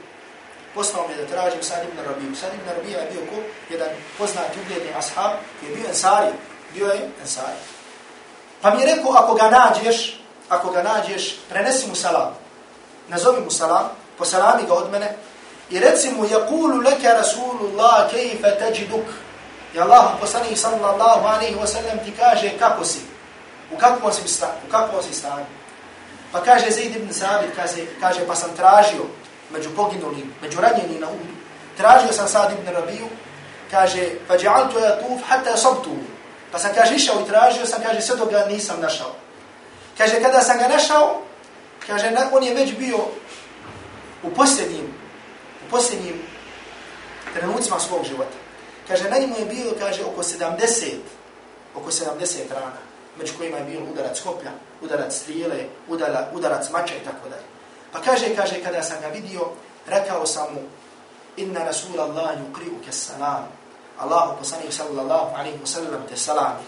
Poslao 0.74 1.08
me 1.08 1.14
da 1.14 1.26
tražim 1.26 1.62
Sa'd 1.62 1.88
ibn 1.88 1.98
Rabiju. 2.08 2.36
Sa'd 2.36 2.54
ibn 2.54 2.68
Rabija 2.76 2.98
je 2.98 3.10
bio 3.12 3.20
ko? 3.20 3.36
Jedan 3.70 3.88
poznat 4.18 4.56
ugledni 4.64 4.92
ashab, 4.98 5.32
koji 5.60 5.70
je 5.70 5.76
bio 5.76 5.88
ensari. 5.88 6.32
Bio 6.74 6.86
je 6.86 7.10
ensari. 7.22 7.60
Pa 8.60 8.74
mi 8.74 8.80
je 8.80 8.96
rekao, 8.96 9.12
ako 9.12 9.34
ga 9.34 9.50
nađeš, 9.50 10.20
ako 10.48 10.70
ga 10.70 10.82
nađeš, 10.82 11.36
prenesi 11.48 11.88
mu 11.88 11.94
salam. 11.94 12.38
Nazovi 13.08 13.40
mu 13.40 13.50
salam, 13.50 13.88
posalami 14.18 14.66
ga 14.66 14.74
od 14.74 14.90
mene, 14.90 15.16
I 15.70 15.78
reci 15.80 16.10
mu, 16.10 16.24
jakulu 16.24 16.78
leke 16.78 17.08
Rasulullah, 17.08 18.10
kejfe 18.10 18.58
teđiduk. 18.58 19.06
I 19.74 19.80
Allah 19.80 20.16
poslanih 20.20 20.58
sallallahu 20.58 21.26
alaihi 21.26 21.56
wa 21.56 21.66
sallam 21.66 21.98
ti 22.04 22.12
kaže 22.18 22.58
kako 22.58 22.84
si. 22.84 23.00
U 23.72 23.76
kakvom 23.76 24.12
si, 24.12 24.28
sta, 24.28 24.54
u 24.68 24.70
kakvom 24.70 25.02
si 25.02 25.14
stanju. 25.14 25.46
Pa 26.32 26.40
kaže 26.40 26.70
Zaid 26.70 26.96
ibn 26.96 27.12
Sabit, 27.12 27.50
kaže, 27.56 27.86
kaže 28.00 28.26
pa 28.26 28.34
sam 28.34 28.56
tražio 28.56 29.04
među 29.50 29.70
poginulim, 29.76 30.34
među 30.42 30.60
ranjenim 30.60 31.00
na 31.00 31.06
Uhudu, 31.06 31.34
tražio 31.76 32.12
sam 32.12 32.28
Sad 32.28 32.52
ibn 32.52 32.74
Rabiju, 32.74 33.08
kaže, 33.70 34.10
pa 34.28 34.36
dja'altu 34.38 34.78
ja 34.78 35.00
tuf, 35.00 35.22
hatta 35.28 35.50
ja. 35.50 35.56
Pa 36.52 36.58
sam, 36.58 36.70
kaže, 36.74 36.94
išao 36.94 37.20
i 37.20 37.28
tražio 37.28 37.66
sam, 37.66 37.82
kaže, 37.82 38.00
sve 38.00 38.16
dok 38.16 38.30
ga 38.30 38.46
nisam 38.48 38.80
našao. 38.80 39.14
Kaže, 39.98 40.22
kada 40.22 40.40
sam 40.40 40.58
ga 40.58 40.68
našao, 40.68 41.22
kaže, 41.86 42.12
on 42.32 42.42
je 42.42 42.54
već 42.54 42.74
bio 42.74 42.98
u 44.22 44.30
posljednjim, 44.30 44.94
u 45.66 45.70
posljednjim 45.70 46.22
trenucima 47.34 47.80
svog 47.80 48.04
života. 48.04 48.45
Kaže, 48.88 49.10
na 49.10 49.18
njemu 49.18 49.38
je 49.38 49.44
bilo, 49.44 49.72
kaže, 49.78 50.04
oko 50.04 50.22
70, 50.22 50.94
oko 51.74 51.90
70 51.90 52.50
rana, 52.50 52.80
među 53.18 53.32
kojima 53.38 53.56
je 53.56 53.64
bilo 53.64 53.86
udarac 53.92 54.20
koplja, 54.20 54.50
udarac 54.82 55.14
strijele, 55.14 55.64
udala, 55.88 56.30
udarac 56.34 56.70
mača 56.70 56.94
i 56.94 57.04
tako 57.04 57.28
dalje. 57.28 57.44
Pa 57.92 58.00
kaže, 58.00 58.34
kaže, 58.36 58.62
kada 58.62 58.82
sam 58.82 59.00
ga 59.00 59.08
vidio, 59.08 59.40
rekao 59.86 60.26
sam 60.26 60.54
mu, 60.54 60.60
inna 61.36 61.64
rasul 61.64 62.00
Allah 62.00 62.30
yukri'u 62.38 62.84
ke 62.86 62.92
salam, 62.92 63.48
Allahu 63.98 64.38
poslanih 64.38 64.74
sallallahu 64.74 65.36
alaihi 65.36 65.58
wa 65.58 65.66
sallam 65.66 66.06
te 66.08 66.16
salami, 66.16 66.64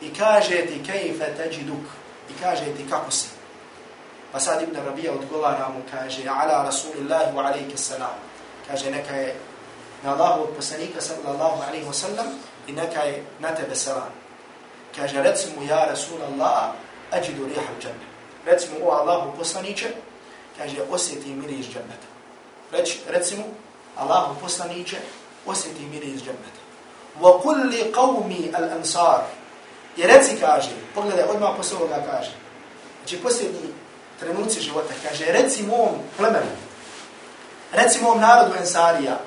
i 0.00 0.14
kaže 0.14 0.66
ti 0.66 0.82
kejfe 0.86 1.34
teđiduk, 1.36 1.86
i 2.30 2.42
kaže 2.42 2.64
ti 2.64 2.86
kako 2.90 3.10
si. 3.10 3.28
Pa 4.32 4.40
sad 4.40 4.62
Ibn 4.62 4.76
Rabija 4.86 5.12
odgovara 5.12 5.68
mu, 5.68 5.82
kaže, 5.90 6.22
ala 6.28 6.62
rasulillahi 6.62 7.34
wa 7.34 7.46
alaihi 7.46 7.76
salam, 7.76 8.16
kaže, 8.68 8.90
neka 8.90 9.14
je 9.14 9.34
na 10.02 10.12
Allahu 10.12 10.54
poslanika 10.56 11.00
sallallahu 11.00 11.62
alaihi 11.68 11.86
wa 11.86 11.94
sallam, 11.94 12.26
i 12.66 12.72
neka 12.72 13.00
je 13.02 13.24
na 13.40 13.54
tebe 13.54 13.74
salam. 13.74 14.12
Kaže, 14.96 15.22
reci 15.22 15.46
mu, 15.56 15.62
ja 15.66 15.84
rasulallah, 15.84 16.72
ađidu 17.10 17.46
riha 17.46 17.72
u 17.78 17.82
džanne. 17.82 18.06
Reci 18.46 18.66
mu, 18.72 18.88
o 18.88 18.90
Allahu 18.90 19.36
poslaniće, 19.38 19.88
kaže, 20.58 20.76
osjeti 20.90 21.34
miris 21.34 21.66
džanneta. 21.66 22.08
Reci, 22.72 22.98
reci 23.08 23.36
mu, 23.36 23.44
Allahu 23.96 24.40
poslaniće, 24.40 24.96
osjeti 25.46 25.82
miris 25.82 26.22
džanneta. 26.22 26.60
Wa 27.20 27.42
kulli 27.42 27.92
qawmi 27.94 28.52
al-ansar. 28.52 29.20
I 29.96 30.02
reci, 30.02 30.36
kaže, 30.40 30.70
pogledaj, 30.94 31.24
odmah 31.24 31.50
posle 31.56 31.76
ovoga 31.76 32.02
kaže. 32.10 32.32
Znači, 32.98 33.22
posljednji 33.22 33.74
trenuci 34.20 34.60
života, 34.60 34.94
kaže, 35.08 35.24
reci 35.32 35.62
mom 35.62 35.88
plemenu, 36.16 36.56
reci 37.72 38.02
mom 38.02 38.20
narodu 38.20 38.54
Ensarija, 38.58 39.18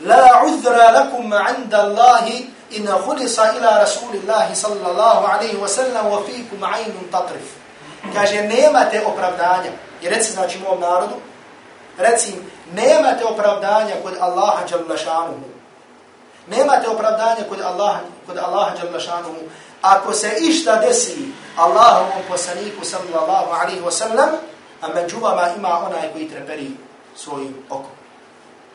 La 0.00 0.42
uzra 0.46 0.90
lakum 0.92 1.32
anda 1.32 1.82
Allahi 1.82 2.48
in 2.70 2.86
hulisa 2.86 3.52
ila 3.56 3.84
Rasulillahi 3.84 4.54
sallallahu 4.54 5.26
alaihi 5.26 5.56
wa 5.56 5.68
sallam 5.68 6.10
wa 6.10 6.22
fikum 6.24 6.62
aynun 6.62 7.10
tatrif. 7.12 7.60
Kaže, 8.14 8.42
nemate 8.42 9.02
opravdanja. 9.06 9.70
I 10.02 10.08
reci, 10.08 10.32
znači, 10.32 10.58
mom 10.58 10.80
narodu, 10.80 11.14
reci, 11.98 12.34
nemate 12.72 13.24
opravdanja 13.24 13.94
kod 14.02 14.16
Allaha 14.20 14.64
jalla 14.70 14.96
šanuhu. 14.96 15.48
Nemate 16.46 16.88
opravdanja 16.88 17.44
kod 17.48 17.60
Allaha, 17.60 18.00
kod 18.26 18.38
Allaha 18.38 18.76
jalla 18.82 19.00
šanuhu. 19.00 19.40
Ako 19.82 20.12
se 20.12 20.36
išta 20.40 20.76
desi 20.76 21.32
Allahovom 21.56 22.22
poslaniku 22.28 22.84
sallallahu 22.84 23.52
alaihi 23.52 23.80
wa 23.80 23.90
sallam, 23.90 24.28
a 24.80 24.88
među 24.88 25.16
vama 25.20 25.48
ima 25.56 25.78
onaj 25.86 26.12
koji 26.12 26.28
treperi 26.28 26.70
svojim 27.16 27.54
okom. 27.70 27.99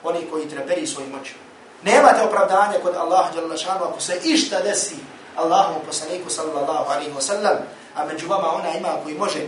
Oni 0.05 0.27
koji 0.31 0.49
treperi 0.49 0.87
svojim 0.87 1.15
očima. 1.21 1.39
Nemate 1.83 2.21
opravdanja 2.23 2.79
kod 2.83 2.95
Allaha 2.95 3.33
dželle 3.33 3.57
šanuhu 3.57 3.85
ako 3.85 4.01
se 4.01 4.19
išta 4.23 4.61
desi 4.61 4.95
Allahu 5.35 5.85
poslaniku 5.85 6.29
sallallahu 6.29 6.91
alaihi 6.91 7.11
wa 7.11 7.21
sallam, 7.21 7.57
a 7.95 8.05
među 8.05 8.27
vama 8.27 8.55
ona 8.55 8.77
ima 8.77 8.89
koji 9.03 9.17
može 9.17 9.39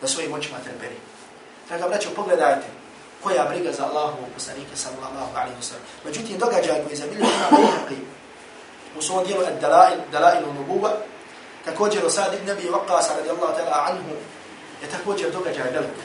da 0.00 0.08
svojim 0.08 0.32
očima 0.32 0.58
treperi. 0.64 0.96
Draga 1.68 1.88
braćo, 1.88 2.08
pogledajte 2.16 2.66
koja 3.22 3.44
briga 3.44 3.72
za 3.72 3.86
Allahu 3.86 4.16
poslanike 4.34 4.76
sallallahu 4.76 5.32
alaihi 5.36 5.58
wa 5.60 5.62
sallam. 5.62 5.84
Međutim, 6.04 6.38
događaj 6.38 6.84
koji 6.84 6.96
zabilju 6.96 7.20
ima 7.20 7.48
Bejhaqi 7.50 7.98
u 8.98 9.02
svom 9.02 9.24
dijelu 9.24 9.42
Ad-Dalail, 9.42 9.98
Dalailu 10.12 10.52
Nubuva, 10.52 10.90
također 11.64 12.04
o 12.04 12.10
Sad 12.10 12.34
ibn 12.34 12.50
Abi 12.50 12.62
Waqas 12.62 13.16
radijallahu 13.16 13.52
ta'ala 13.58 13.90
anhu, 13.90 14.14
je 14.82 14.88
također 14.90 15.32
događaj 15.32 15.70
velik, 15.72 15.98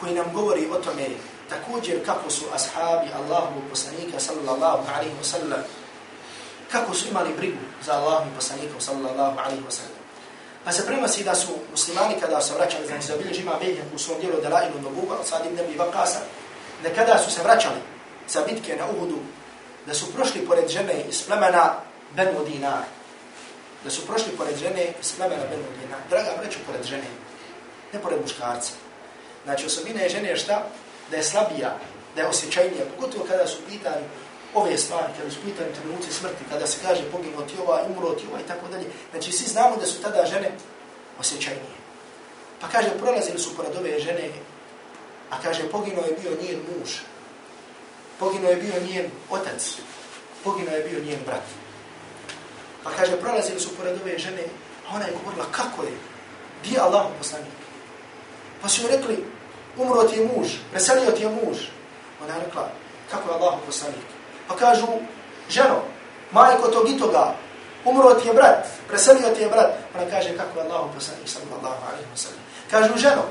koji 0.00 0.14
nam 0.14 0.32
govori 0.34 0.68
o 0.72 0.78
tome 0.78 1.06
također 1.48 2.06
kako 2.06 2.30
su 2.30 2.44
ashabi 2.54 3.08
Allahovog 3.16 3.62
poslanika 3.70 4.20
sallallahu 4.20 4.84
alaihi 4.94 5.14
wa 5.22 5.24
sallam, 5.24 5.62
kako 6.72 6.94
su 6.94 7.08
imali 7.08 7.34
brigu 7.36 7.64
za 7.84 7.92
Allahovog 7.92 8.34
poslanika 8.34 8.74
sallallahu 8.78 9.38
alaihi 9.38 9.62
wa 9.62 9.70
sallam. 9.70 9.96
Pa 10.64 10.72
se 10.72 10.86
prenosi 10.86 11.24
da 11.24 11.34
su 11.34 11.52
muslimani 11.70 12.20
kada 12.20 12.40
su 12.40 12.54
vraćali, 12.54 12.86
znači 12.86 13.06
zabilježi 13.06 13.42
ima 13.42 13.52
Bejhem 13.60 13.86
u 13.94 13.98
svom 13.98 14.20
dijelu 14.20 14.40
Dalailu 14.42 14.80
Nobuba, 14.82 15.14
od 15.14 15.26
Sad 15.26 15.46
ibn 15.46 15.58
Abi 15.58 15.76
da 16.82 16.94
kada 16.94 17.18
su 17.18 17.30
se 17.30 17.42
vraćali 17.42 17.80
sa 18.26 18.40
bitke 18.40 18.76
na 18.76 18.86
Uhudu, 18.86 19.18
da 19.86 19.94
su 19.94 20.12
prošli 20.12 20.46
pored 20.46 20.68
žene 20.68 21.04
iz 21.08 21.22
plemena 21.26 21.74
Benu 22.16 22.44
Dinar. 22.44 22.84
Da 23.84 23.90
su 23.90 24.06
prošli 24.06 24.32
pored 24.36 24.56
žene 24.56 24.92
iz 25.00 25.12
plemena 25.16 25.42
Benu 25.50 25.64
Dinar. 25.80 26.00
Draga, 26.10 26.30
vreću 26.40 26.58
pored 26.66 26.84
žene, 26.84 27.06
ne 27.92 28.02
pored 28.02 28.20
muškarca. 28.22 28.72
Znači, 29.44 29.66
osobina 29.66 30.00
je 30.00 30.08
žene 30.08 30.36
šta? 30.36 30.66
Da 31.10 31.16
je 31.16 31.22
slabija, 31.22 31.78
da 32.14 32.22
je 32.22 32.28
osjećajnija, 32.28 32.84
pogotovo 32.96 33.24
kada 33.24 33.46
su 33.46 33.56
pitani 33.68 34.06
ove 34.54 34.78
stvari, 34.78 35.12
kada 35.18 35.30
su 35.30 35.40
pitani 35.44 35.74
trenuci 35.74 36.12
smrti, 36.12 36.44
kada 36.50 36.66
se 36.66 36.78
kaže 36.82 37.02
poginuo 37.12 37.42
ti 37.42 37.54
ova, 37.60 37.82
umro 37.88 38.10
ti 38.10 38.26
ova 38.30 38.40
i 38.40 38.48
tako 38.48 38.68
dalje. 38.68 38.86
Znači, 39.10 39.32
svi 39.32 39.48
znamo 39.48 39.76
da 39.76 39.86
su 39.86 40.02
tada 40.02 40.26
žene 40.26 40.50
osjećajnije. 41.20 41.76
Pa 42.60 42.68
kaže, 42.68 42.90
prolazili 42.98 43.38
su 43.38 43.56
pored 43.56 43.76
ove 43.76 44.00
žene, 44.00 44.30
a 45.30 45.42
kaže, 45.42 45.68
poginuo 45.70 46.04
je 46.04 46.16
bio 46.22 46.30
njen 46.42 46.60
muž, 46.60 46.90
poginuo 48.18 48.50
je 48.50 48.56
bio 48.56 48.74
njen 48.88 49.10
otac, 49.30 49.76
poginuo 50.44 50.74
je 50.74 50.84
bio 50.84 51.04
njen 51.04 51.20
brat. 51.26 51.46
Pa 52.84 52.90
kaže, 52.90 53.20
prolazili 53.20 53.60
su 53.60 53.76
pored 53.76 54.00
ove 54.02 54.18
žene, 54.18 54.42
a 54.88 54.96
ona 54.96 55.04
je 55.04 55.12
govorila, 55.12 55.44
kako 55.52 55.82
je? 55.82 55.92
Di 56.64 56.74
je 56.74 56.80
Allah 56.80 57.06
poslanik? 57.18 57.52
Pa 58.62 58.68
su 58.68 58.82
joj 58.82 58.96
rekli, 58.96 59.24
umro 59.76 60.04
ti 60.04 60.16
je 60.16 60.28
muž, 60.36 60.48
preselio 60.70 61.10
ti 61.10 61.22
je 61.22 61.28
muž. 61.28 61.58
Ona 62.24 62.34
je 62.34 62.40
rekla, 62.44 62.68
kako 63.10 63.30
je 63.30 63.34
Allahu 63.34 63.58
poslanik? 63.66 64.06
Pa 64.48 64.56
kažu, 64.56 64.86
ženo, 65.50 65.82
majko 66.32 66.68
tog 66.68 66.88
i 66.88 66.98
toga, 66.98 67.34
umro 67.84 68.14
ti 68.14 68.28
je 68.28 68.34
brat, 68.34 68.66
preselio 68.88 69.34
ti 69.34 69.42
je 69.42 69.48
brat. 69.48 69.70
Ona 69.94 70.10
kaže, 70.10 70.36
kako 70.36 70.58
je 70.58 70.64
Allahu 70.64 70.88
poslanik, 70.94 71.28
sallallahu 71.28 71.82
alaihi 71.88 72.08
wa 72.14 72.18
sallam. 72.18 72.42
Kažu, 72.70 72.98
ženo, 72.98 73.22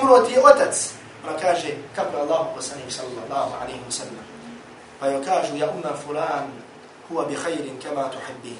umro 0.00 0.18
ti 0.18 0.32
je 0.32 0.44
otac. 0.44 0.90
Ona 1.26 1.38
kaže, 1.38 1.68
kako 1.96 2.16
je 2.16 2.22
Allahu 2.22 2.54
poslanik, 2.56 2.92
sallallahu 2.92 3.52
alaihi 3.62 3.80
wa 3.88 3.92
sallam. 3.92 4.24
Pa 5.00 5.06
joj 5.06 5.24
kažu, 5.24 5.56
ja 5.56 5.70
umna 5.70 5.94
fulan, 6.04 6.50
huwa 7.10 7.26
bi 7.28 7.34
khairin 7.34 7.80
kama 7.82 8.10
tuhibbin. 8.10 8.58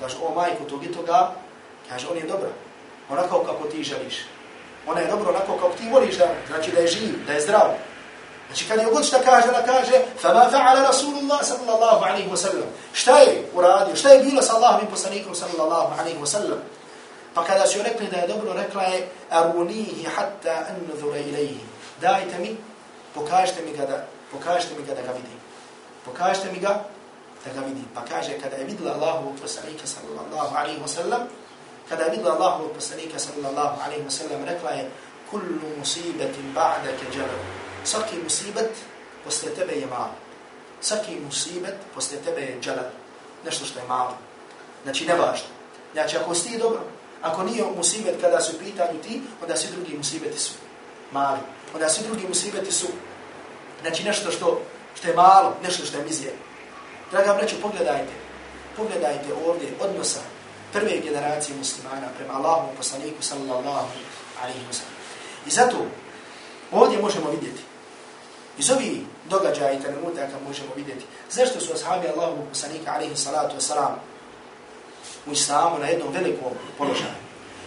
Kaže, 0.00 0.16
o 0.22 0.34
majko 0.34 0.64
tog 0.64 0.84
i 0.84 0.92
toga, 0.92 1.32
kaže, 1.88 2.08
on 2.10 2.16
je 2.16 2.26
dobro. 2.26 2.48
Onako 3.10 3.44
kako 3.44 3.68
ti 3.68 3.84
želiš 3.84 4.24
ona 4.86 5.00
je 5.00 5.06
dobro 5.06 5.30
onako 5.30 5.56
kako 5.56 5.76
ti 5.76 5.90
voliš 5.92 6.16
da, 6.16 6.28
znači 6.48 6.70
da 6.72 6.80
je 6.80 6.86
živ, 6.86 7.26
da 7.26 7.32
je 7.32 7.40
zdrav. 7.40 7.70
Znači 8.46 8.68
kad 8.68 8.78
je 8.78 8.86
god 8.92 9.06
šta 9.06 9.18
kaže, 9.24 9.48
ona 9.48 9.62
kaže 9.62 9.92
فَمَا 10.22 10.50
فَعَلَ 10.50 10.76
رَسُولُ 10.90 11.14
اللَّهِ 11.22 11.42
sallallahu 11.42 12.04
اللَّهُ 12.04 12.30
wa 12.30 12.36
sallam. 12.36 12.68
Šta 12.92 13.18
je 13.18 13.48
uradio? 13.54 13.96
Šta 13.96 14.08
je 14.08 14.24
bilo 14.24 14.42
sa 14.42 14.56
Allahom 14.56 14.86
poslanikom 14.90 15.34
sallallahu 15.34 15.94
اللَّهُ 15.94 16.20
wa 16.20 16.26
sallam? 16.26 16.58
Pa 17.34 17.44
kada 17.44 17.66
su 17.66 17.78
joj 17.78 17.84
rekli 17.84 18.06
da 18.06 18.16
je 18.16 18.28
dobro, 18.28 18.52
rekla 18.52 18.82
je 18.82 19.08
أَرُونِيهِ 19.32 20.08
hatta 20.16 20.54
أَنُّذُرَ 20.70 21.12
إِلَيْهِ 21.14 21.58
Dajte 22.00 22.38
mi, 22.38 22.56
pokažite 23.14 23.62
mi 23.62 23.76
ga 23.76 23.86
da, 23.86 24.04
pokažite 24.32 24.74
mi 24.78 24.86
ga 24.86 24.94
da 24.94 25.02
ga 25.02 25.12
vidim. 25.12 25.38
Pokažite 26.04 26.52
mi 26.52 26.58
ga 26.58 26.84
da 27.44 27.52
ga 27.60 27.66
vidim. 27.66 27.84
Pa 27.94 28.02
kaže, 28.04 28.38
kada 28.42 28.56
je 28.56 28.64
vidila 28.64 28.92
Allahu 28.92 29.34
poslanika 29.42 29.86
sallallahu 29.86 30.56
alaihi 30.56 30.80
wa 30.80 30.88
sallam, 30.88 31.22
kada 31.90 32.04
je 32.04 32.10
vidla 32.10 32.38
Allahu 32.38 32.70
poslanika 32.74 33.18
sallallahu 33.18 33.82
alaihi 33.84 34.06
wa 34.06 34.10
sallam, 34.10 34.44
rekla 34.46 34.70
je, 34.70 34.90
kullu 35.30 35.74
musibetin 35.78 36.54
ba'dake 36.54 37.18
jalabu 37.18 37.60
svaki 37.84 38.16
musibet 38.22 38.70
posle 39.24 39.54
tebe 39.54 39.72
je 39.72 39.86
malo. 39.86 40.14
Svaki 40.80 41.20
musibet 41.20 41.74
posle 41.94 42.16
tebe 42.24 42.40
je 42.40 42.60
dželal. 42.60 42.90
Nešto 43.44 43.64
što 43.64 43.78
je 43.78 43.88
malo. 43.88 44.16
Znači, 44.82 45.06
nevažno. 45.06 45.48
Znači, 45.92 46.16
ako 46.16 46.34
si 46.34 46.58
dobro, 46.58 46.80
ako 47.22 47.42
nije 47.42 47.64
musibet 47.76 48.20
kada 48.20 48.40
su 48.40 48.58
pitanju 48.58 49.02
ti, 49.02 49.22
onda 49.42 49.56
svi 49.56 49.68
drugi 49.72 49.96
musibeti 49.96 50.38
su 50.38 50.52
mali. 51.12 51.40
Onda 51.74 51.88
svi 51.88 52.04
drugi 52.06 52.28
musibeti 52.28 52.72
su 52.72 52.86
znači 53.80 54.04
nešto 54.04 54.30
što, 54.30 54.62
što 54.94 55.08
je 55.08 55.14
malo, 55.14 55.56
nešto 55.62 55.86
što 55.86 55.98
je 55.98 56.04
mizije. 56.04 56.32
Draga 57.10 57.34
breću, 57.34 57.56
pogledajte. 57.62 58.12
Pogledajte 58.76 59.26
ovdje 59.46 59.68
odnosa 59.80 60.20
prve 60.72 61.00
generacije 61.00 61.56
muslimana 61.58 62.08
prema 62.18 62.34
Allahu 62.34 62.76
poslaniku 62.76 63.22
sallallahu 63.22 63.88
alaihi 64.42 64.64
wa 64.70 64.72
sallam. 64.72 64.94
I 65.46 65.50
zato 65.50 65.76
ovdje 66.72 67.02
možemo 67.02 67.30
vidjeti 67.30 67.62
Iz 68.60 68.70
ovih 68.70 68.98
događaja 69.30 69.72
i 69.72 69.80
trenutaka 69.80 70.36
možemo 70.48 70.74
vidjeti 70.76 71.04
zašto 71.30 71.60
su 71.60 71.72
ashabi 71.72 72.08
Allahu 72.08 72.36
poslanika 72.48 72.92
alaihi 72.92 73.16
salatu 73.16 73.56
wasalam 73.56 73.94
u 75.26 75.32
islamu 75.32 75.78
na 75.78 75.86
jednom 75.86 76.12
velikom 76.12 76.52
položaju. 76.78 77.20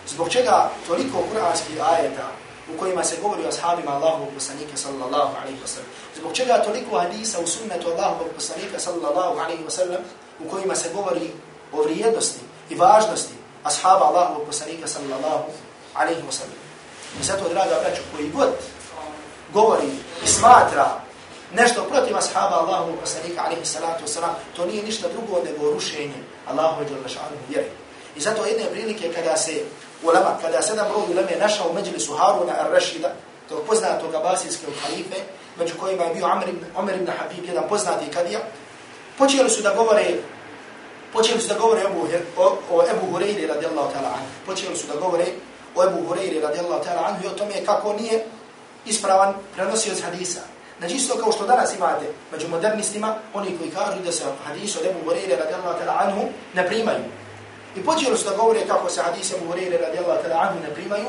Zbog 0.07 0.29
čega 0.29 0.69
toliko 0.87 1.17
kuranskih 1.31 1.77
ajeta 1.91 2.27
u 2.75 2.79
kojima 2.79 3.03
se 3.03 3.17
govori 3.21 3.45
o 3.45 3.47
ashabima 3.47 3.91
Allahovog 3.91 4.29
poslanika 4.33 4.77
sallallahu 4.77 5.35
alaihi 5.41 5.59
wa 5.63 5.67
sallam. 5.67 5.89
Zbog 6.17 6.33
čega 6.33 6.63
toliko 6.63 6.99
hadisa 6.99 7.39
u 7.39 7.47
sunnetu 7.47 7.87
Allahovog 7.87 8.27
poslanika 8.35 8.79
sallallahu 8.79 9.39
alaihi 9.39 9.63
wa 9.63 9.69
sallam 9.69 10.01
u 10.45 10.49
kojima 10.49 10.75
se 10.75 10.89
govori 10.93 11.31
o 11.71 11.83
vrijednosti 11.83 12.39
i 12.69 12.75
važnosti 12.75 13.33
ashaba 13.63 14.05
Allahovog 14.05 14.47
poslanika 14.47 14.87
sallallahu 14.87 15.51
alaihi 15.93 16.21
wa 16.21 16.31
sallam. 16.31 16.59
I 17.21 17.23
zato, 17.23 17.49
draga 17.49 17.75
braću, 17.83 18.01
koji 18.15 18.29
god 18.29 18.49
govori 19.53 19.87
i 20.23 20.27
smatra 20.27 21.01
nešto 21.53 21.83
protiv 21.83 22.17
ashaba 22.17 22.55
Allahovog 22.59 22.95
poslanika 22.99 23.41
alaihi 23.45 23.65
salatu 23.65 24.05
wa 24.05 24.27
to 24.55 24.65
nije 24.65 24.83
ništa 24.83 25.07
drugo 25.07 25.41
nego 25.45 25.71
rušenje 25.71 26.19
Allahovog 26.47 26.87
vjere. 27.49 27.69
I 28.15 28.21
zato 28.21 28.45
jedne 28.45 28.65
prilike 28.65 29.13
kada 29.13 29.37
se 29.37 29.63
ulema, 30.03 30.37
kada 30.41 30.61
se 30.61 30.67
sedam 30.67 30.87
broj 30.89 31.03
uleme 31.11 31.31
našao 31.39 31.69
u 31.69 31.73
međlisu 31.73 32.13
Haruna 32.13 32.53
al-Rashida, 32.63 33.09
tog 33.49 33.59
poznatog 33.67 34.15
abasijskog 34.15 34.73
halife, 34.83 35.17
među 35.59 35.73
kojima 35.79 36.03
je 36.03 36.13
bio 36.13 36.25
Amr 36.25 36.49
ibn, 36.49 36.65
Omer 36.75 36.95
ibn 36.95 37.11
Habib, 37.17 37.45
jedan 37.45 37.63
poznati 37.69 38.11
kadija, 38.11 38.39
počeli 39.17 39.49
su 39.49 39.61
da 39.61 39.75
govore 39.75 40.05
počeli 41.13 41.41
su 41.41 41.47
da 41.47 41.59
govore 41.59 41.81
Ebu, 41.81 42.07
o, 42.37 42.57
o 42.71 42.83
Ebu 42.91 43.05
Hureyri 43.11 43.47
radijallahu 43.47 43.93
ta'ala 43.93 44.07
anhu. 44.07 44.27
Počeli 44.45 44.77
su 44.77 44.87
da 44.87 44.99
govore 44.99 45.25
o 45.75 45.83
Ebu 45.83 46.09
Hureyri 46.09 46.41
radijallahu 46.41 46.83
ta'ala 46.83 47.07
anhu 47.07 47.23
i 47.23 47.27
o 47.27 47.37
tome 47.37 47.65
kako 47.65 47.93
nije 47.93 48.25
ispravan 48.85 49.33
prenosio 49.55 49.93
iz 49.93 50.03
hadisa. 50.03 50.39
Znači 50.79 50.95
isto 50.95 51.17
kao 51.17 51.31
što 51.31 51.45
danas 51.45 51.75
imate 51.75 52.05
među 52.31 52.47
modernistima, 52.47 53.15
oni 53.33 53.57
koji 53.57 53.69
kažu 53.69 54.03
da 54.05 54.11
se 54.11 54.23
hadis 54.45 54.75
od 54.75 54.85
Ebu 54.85 54.99
Hureyri 55.05 55.39
radijallahu 55.39 55.79
ta'ala 55.79 55.95
anhu 55.99 56.21
ne 56.53 56.67
primaju. 56.67 57.03
I 57.75 57.83
počeli 57.83 58.17
su 58.17 58.29
da 58.29 58.37
govore 58.37 58.67
kako 58.67 58.89
se 58.89 59.01
hadis 59.01 59.33
Abu 59.33 59.45
Hurire 59.45 59.77
radijallahu 59.77 60.23
ta'la 60.23 60.41
anhu 60.41 60.59
ne 60.61 60.73
primaju, 60.73 61.07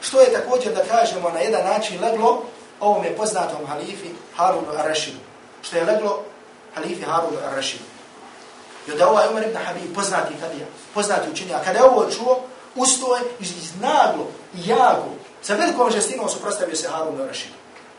što 0.00 0.20
je 0.20 0.32
također 0.32 0.74
da 0.74 0.84
kažemo 0.84 1.30
na 1.30 1.40
jedan 1.40 1.64
način 1.64 2.00
leglo 2.00 2.42
ovom 2.80 3.04
je 3.04 3.16
poznatom 3.16 3.66
halifi 3.66 4.08
Harunu 4.36 4.68
ar-Rashidu. 4.78 5.18
Što 5.62 5.76
je 5.76 5.84
leglo 5.84 6.22
halifi 6.74 7.04
Harunu 7.04 7.36
ar-Rashidu. 7.48 7.84
I 8.86 8.92
onda 8.92 9.08
ovaj 9.08 9.28
Umar 9.28 9.42
ibn 9.42 9.56
Habib, 9.66 9.94
poznati 9.94 10.34
tabija, 10.40 10.66
poznati 10.94 11.30
učenja, 11.30 11.58
kada 11.64 11.78
je 11.78 11.84
ovo 11.84 12.10
čuo, 12.10 12.40
ustoje 12.74 13.22
iz, 13.40 13.50
iz 13.50 13.70
naglo 13.80 14.26
i 14.54 14.68
jago, 14.68 15.10
sa 15.42 15.54
velikom 15.54 15.90
žestinom 15.90 16.28
suprostavio 16.28 16.76
se 16.76 16.88
Harun 16.88 17.20
i 17.20 17.26
Rašidu. 17.26 17.54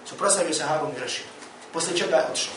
Suprostavio 0.06 0.54
se 0.54 0.64
Harun 0.64 0.92
i 0.98 1.00
Rašidu. 1.00 1.30
Posle 1.74 1.98
čega 1.98 2.16
je 2.16 2.26
otišao? 2.32 2.54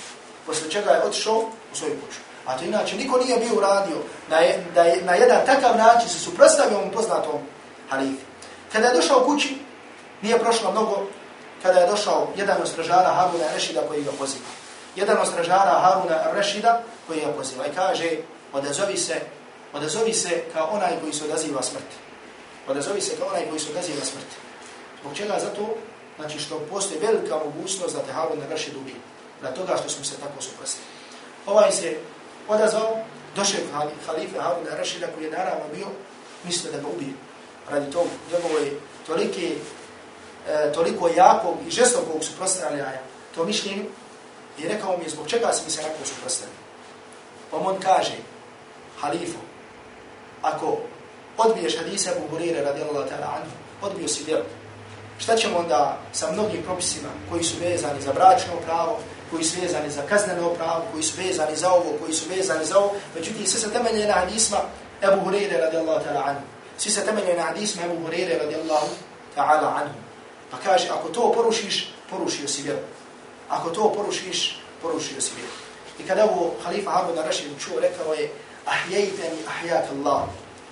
Posle 0.46 0.70
čega 0.70 0.90
je 0.90 1.02
otišao 1.02 1.38
u 1.72 1.76
svoju 1.76 1.94
kuću. 2.00 2.18
A 2.46 2.58
to 2.58 2.64
inače 2.64 2.96
niko 2.96 3.18
nije 3.18 3.38
bio 3.38 3.56
uradio 3.56 3.96
na, 4.28 4.36
je, 4.36 4.66
da 4.74 4.82
je, 4.82 5.02
na 5.02 5.14
jedan 5.14 5.46
takav 5.46 5.76
način 5.76 6.08
se 6.08 6.18
suprostavio 6.18 6.78
ovom 6.78 6.90
poznatom 6.90 7.40
halifi. 7.90 8.24
Kada 8.72 8.86
je 8.86 8.94
došao 8.94 9.24
kući, 9.24 9.58
nije 10.22 10.38
prošlo 10.38 10.70
mnogo, 10.70 11.06
kada 11.62 11.80
je 11.80 11.86
došao 11.86 12.28
jedan 12.36 12.62
od 12.62 12.68
stražara 12.68 13.14
Haruna 13.14 13.44
Rešida 13.54 13.80
koji 13.88 14.04
ga 14.04 14.10
poziva. 14.18 14.44
Jedan 14.96 15.18
od 15.18 15.26
stražara 15.26 15.80
Haruna 15.80 16.32
Rešida 16.32 16.82
koji 17.06 17.20
ga 17.20 17.32
poziva 17.32 17.66
i 17.66 17.74
kaže, 17.74 18.10
odazovi 18.52 18.96
se, 18.96 19.20
odazovi 19.72 20.12
se 20.12 20.42
kao 20.52 20.66
onaj 20.72 21.00
koji 21.00 21.12
se 21.12 21.24
odaziva 21.24 21.62
smrti. 21.62 21.96
Odazovi 22.68 23.00
se 23.00 23.16
kao 23.16 23.28
onaj 23.28 23.48
koji 23.48 23.60
se 23.60 23.70
odaziva 23.70 24.04
smrti. 24.04 24.36
Zbog 25.00 25.16
čega? 25.16 25.38
Zato, 25.40 25.74
znači 26.18 26.38
što 26.38 26.58
postoji 26.58 27.00
velika 27.00 27.36
mogućnost 27.44 27.96
da 27.96 28.02
te 28.02 28.12
Haruna 28.12 28.46
Rešid 28.50 28.76
ubije. 28.76 28.96
Na 29.42 29.50
toga 29.50 29.76
što 29.76 29.88
smo 29.88 30.04
se 30.04 30.16
tako 30.16 30.42
suprostavili. 30.42 30.90
Ovaj 31.46 31.72
se 31.72 31.98
odazvao, 32.48 32.96
došao 33.36 33.60
halife 34.06 34.38
Haruna 34.40 34.76
Rashida 34.76 35.06
koji 35.14 35.24
je 35.24 35.30
naravno 35.30 35.64
bio, 35.74 35.86
mislio 36.44 36.72
da 36.72 36.78
ga 36.78 36.88
ubije. 36.88 37.12
Radi 37.70 37.92
tog 37.92 38.06
njegove 38.32 38.70
tolike, 39.06 39.56
e, 40.48 40.72
toliko 40.72 41.08
jakog 41.08 41.56
i 41.66 41.70
žestokog 41.70 42.24
suprostavljaja 42.24 43.00
to 43.34 43.44
mišljenju 43.44 43.84
i 44.58 44.68
rekao 44.68 44.96
mi 44.96 45.04
je 45.04 45.10
zbog 45.10 45.28
čega 45.28 45.52
si 45.52 45.64
mi 45.64 45.70
se 45.70 45.82
nakon 45.82 46.06
suprostavio. 46.06 46.54
Pa 47.50 47.56
on 47.56 47.80
kaže, 47.80 48.16
halifu, 49.00 49.38
ako 50.42 50.78
odbiješ 51.38 51.78
hadise 51.78 52.10
Abu 52.10 52.28
Hurire 52.30 52.62
radijallahu 52.62 53.08
ta'ala 53.08 53.26
anhu, 53.36 53.50
odbio 53.82 54.08
si 54.08 54.24
vjeru. 54.24 54.44
Šta 55.18 55.36
ćemo 55.36 55.58
onda 55.58 55.98
sa 56.12 56.32
mnogim 56.32 56.62
propisima 56.62 57.08
koji 57.30 57.44
su 57.44 57.56
vezani 57.60 58.02
za 58.02 58.12
bračno 58.12 58.52
pravo, 58.64 58.98
koji 59.30 59.44
su 59.44 59.60
vezani 59.60 59.90
za 59.90 60.02
kazneno 60.02 60.54
pravo, 60.54 60.84
koji 60.92 61.02
su 61.02 61.22
vezani 61.22 61.56
za 61.56 61.72
ovo, 61.72 61.96
koji 62.00 62.12
su 62.12 62.28
vezani 62.28 62.64
za 62.64 62.78
ovo, 62.78 62.92
međutim, 63.14 63.46
sve 63.46 63.60
se 63.60 63.72
temelje 63.72 64.06
na 64.06 64.12
hadisma 64.12 64.58
Ebu 65.02 65.20
Hureyre 65.24 65.60
radijallahu 65.60 66.04
ta'ala 66.04 66.22
anhu. 66.26 66.42
Svi 66.78 66.90
se 66.90 67.04
temelje 67.04 67.36
na 67.36 67.42
hadisma 67.42 67.82
Ebu 67.82 68.06
Hureyre 68.06 68.38
radijallahu 68.38 68.88
ta'ala 69.36 69.74
anhu. 69.82 69.94
Pa 70.50 70.56
kaže, 70.64 70.88
ako 70.88 71.08
to 71.08 71.32
porušiš, 71.32 71.94
porušio 72.10 72.48
si 72.48 72.62
vjeru. 72.62 72.78
Ako 73.50 73.70
to 73.70 73.92
porušiš, 73.96 74.58
porušio 74.82 75.20
si 75.20 75.30
vjeru. 75.36 75.52
I 75.98 76.02
kada 76.06 76.24
ovo 76.24 76.54
halifa 76.64 76.90
Harun 76.90 77.18
Rashid 77.18 77.50
čuo, 77.58 77.80
rekao 77.80 78.14
je, 78.14 78.30
ahjajtani 78.66 79.38
ahjak 79.48 79.84
Allah. 79.90 80.22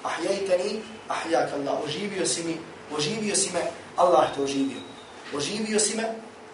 Ahjajtani 0.03 0.81
ahjak 1.09 1.53
Allah. 1.53 1.85
Oživio 1.85 2.27
si 2.27 2.43
mi, 2.43 2.57
oživio 2.97 3.37
si 3.37 3.51
me, 3.53 3.63
Allah 3.97 4.31
te 4.35 4.43
oživio. 4.43 4.81
Oživio 5.35 5.81
si 5.81 5.97
me, 5.97 6.07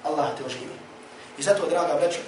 Allah 0.04 0.32
te 0.38 0.44
oživio. 0.44 0.78
I 1.38 1.42
zato, 1.42 1.66
draga 1.68 1.94
braća, 1.94 2.18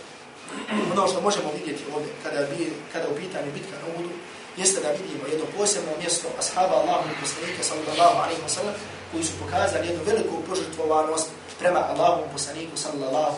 ono 0.93 1.09
što 1.09 1.21
možemo 1.21 1.51
vidjeti 1.59 1.85
ovdje, 1.95 2.13
kada, 2.23 2.41
bi, 2.41 2.73
kada 2.93 3.09
u 3.09 3.17
pitanju 3.17 3.53
bitka 3.55 3.77
na 3.83 3.87
Uhudu, 3.95 4.15
jeste 4.57 4.81
da 4.81 4.91
vidimo 4.91 5.25
jedno 5.31 5.47
posebno 5.57 5.93
mjesto 5.99 6.29
ashaba 6.39 6.75
Allahu 6.75 7.05
i 7.09 7.21
poslanika 7.21 7.63
sallallahu 7.63 8.17
alaihi 8.23 8.43
wa 8.47 8.49
sallam, 8.49 8.75
koji 9.13 9.25
su 9.25 9.33
pokazali 9.43 9.87
jednu 9.87 10.03
veliku 10.05 10.35
požrtvovanost 10.49 11.29
prema 11.59 11.81
Allahu 11.91 12.23
poslaniku 12.33 12.77
sallallahu 12.77 13.37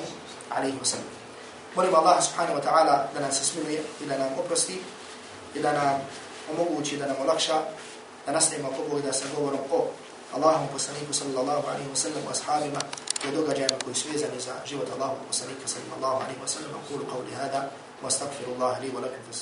alaihi 0.50 0.78
wa 0.78 0.84
sallam. 0.84 1.12
Molim 1.76 1.94
Allah 1.94 2.22
subhanahu 2.22 2.58
wa 2.58 2.64
ta'ala 2.64 3.08
da 3.14 3.20
nam 3.20 3.32
se 3.32 3.44
smiluje 3.44 3.82
i 4.02 4.06
da 4.06 4.18
nam 4.18 4.32
oprosti 4.38 4.80
i 5.54 5.60
da 5.60 5.72
nam 5.72 6.00
omogući, 6.50 6.96
da 6.96 7.06
nam 7.06 7.16
olakša, 7.20 7.58
da 8.26 8.32
nastavimo 8.32 8.70
pobog 8.76 9.02
da 9.02 9.12
se 9.12 9.24
govorom 9.36 9.60
o 9.72 9.86
Allahom 10.34 10.68
poslaniku 10.72 11.12
sallallahu 11.12 11.68
alaihi 11.68 11.88
wa 11.88 11.96
sallam 11.96 12.22
u 12.26 12.30
ashabima 12.30 12.80
i 13.24 13.32
događajima 13.36 13.78
koji 13.84 13.94
su 13.94 14.08
vezani 14.12 14.40
za 14.40 14.54
život 14.66 14.88
Allahom 14.96 15.18
poslanika 15.28 15.68
sallallahu 15.68 16.22
alaihi 16.22 16.40
wa 16.44 16.48
sallam. 16.48 16.70
Kulu 16.88 17.04
qavli 17.12 17.32
hada 17.34 17.70
wa 18.02 18.06
astaghfirullaha 18.06 18.80
li 18.80 18.92
wa 18.92 19.00
lakum 19.00 19.22
fi 19.28 19.34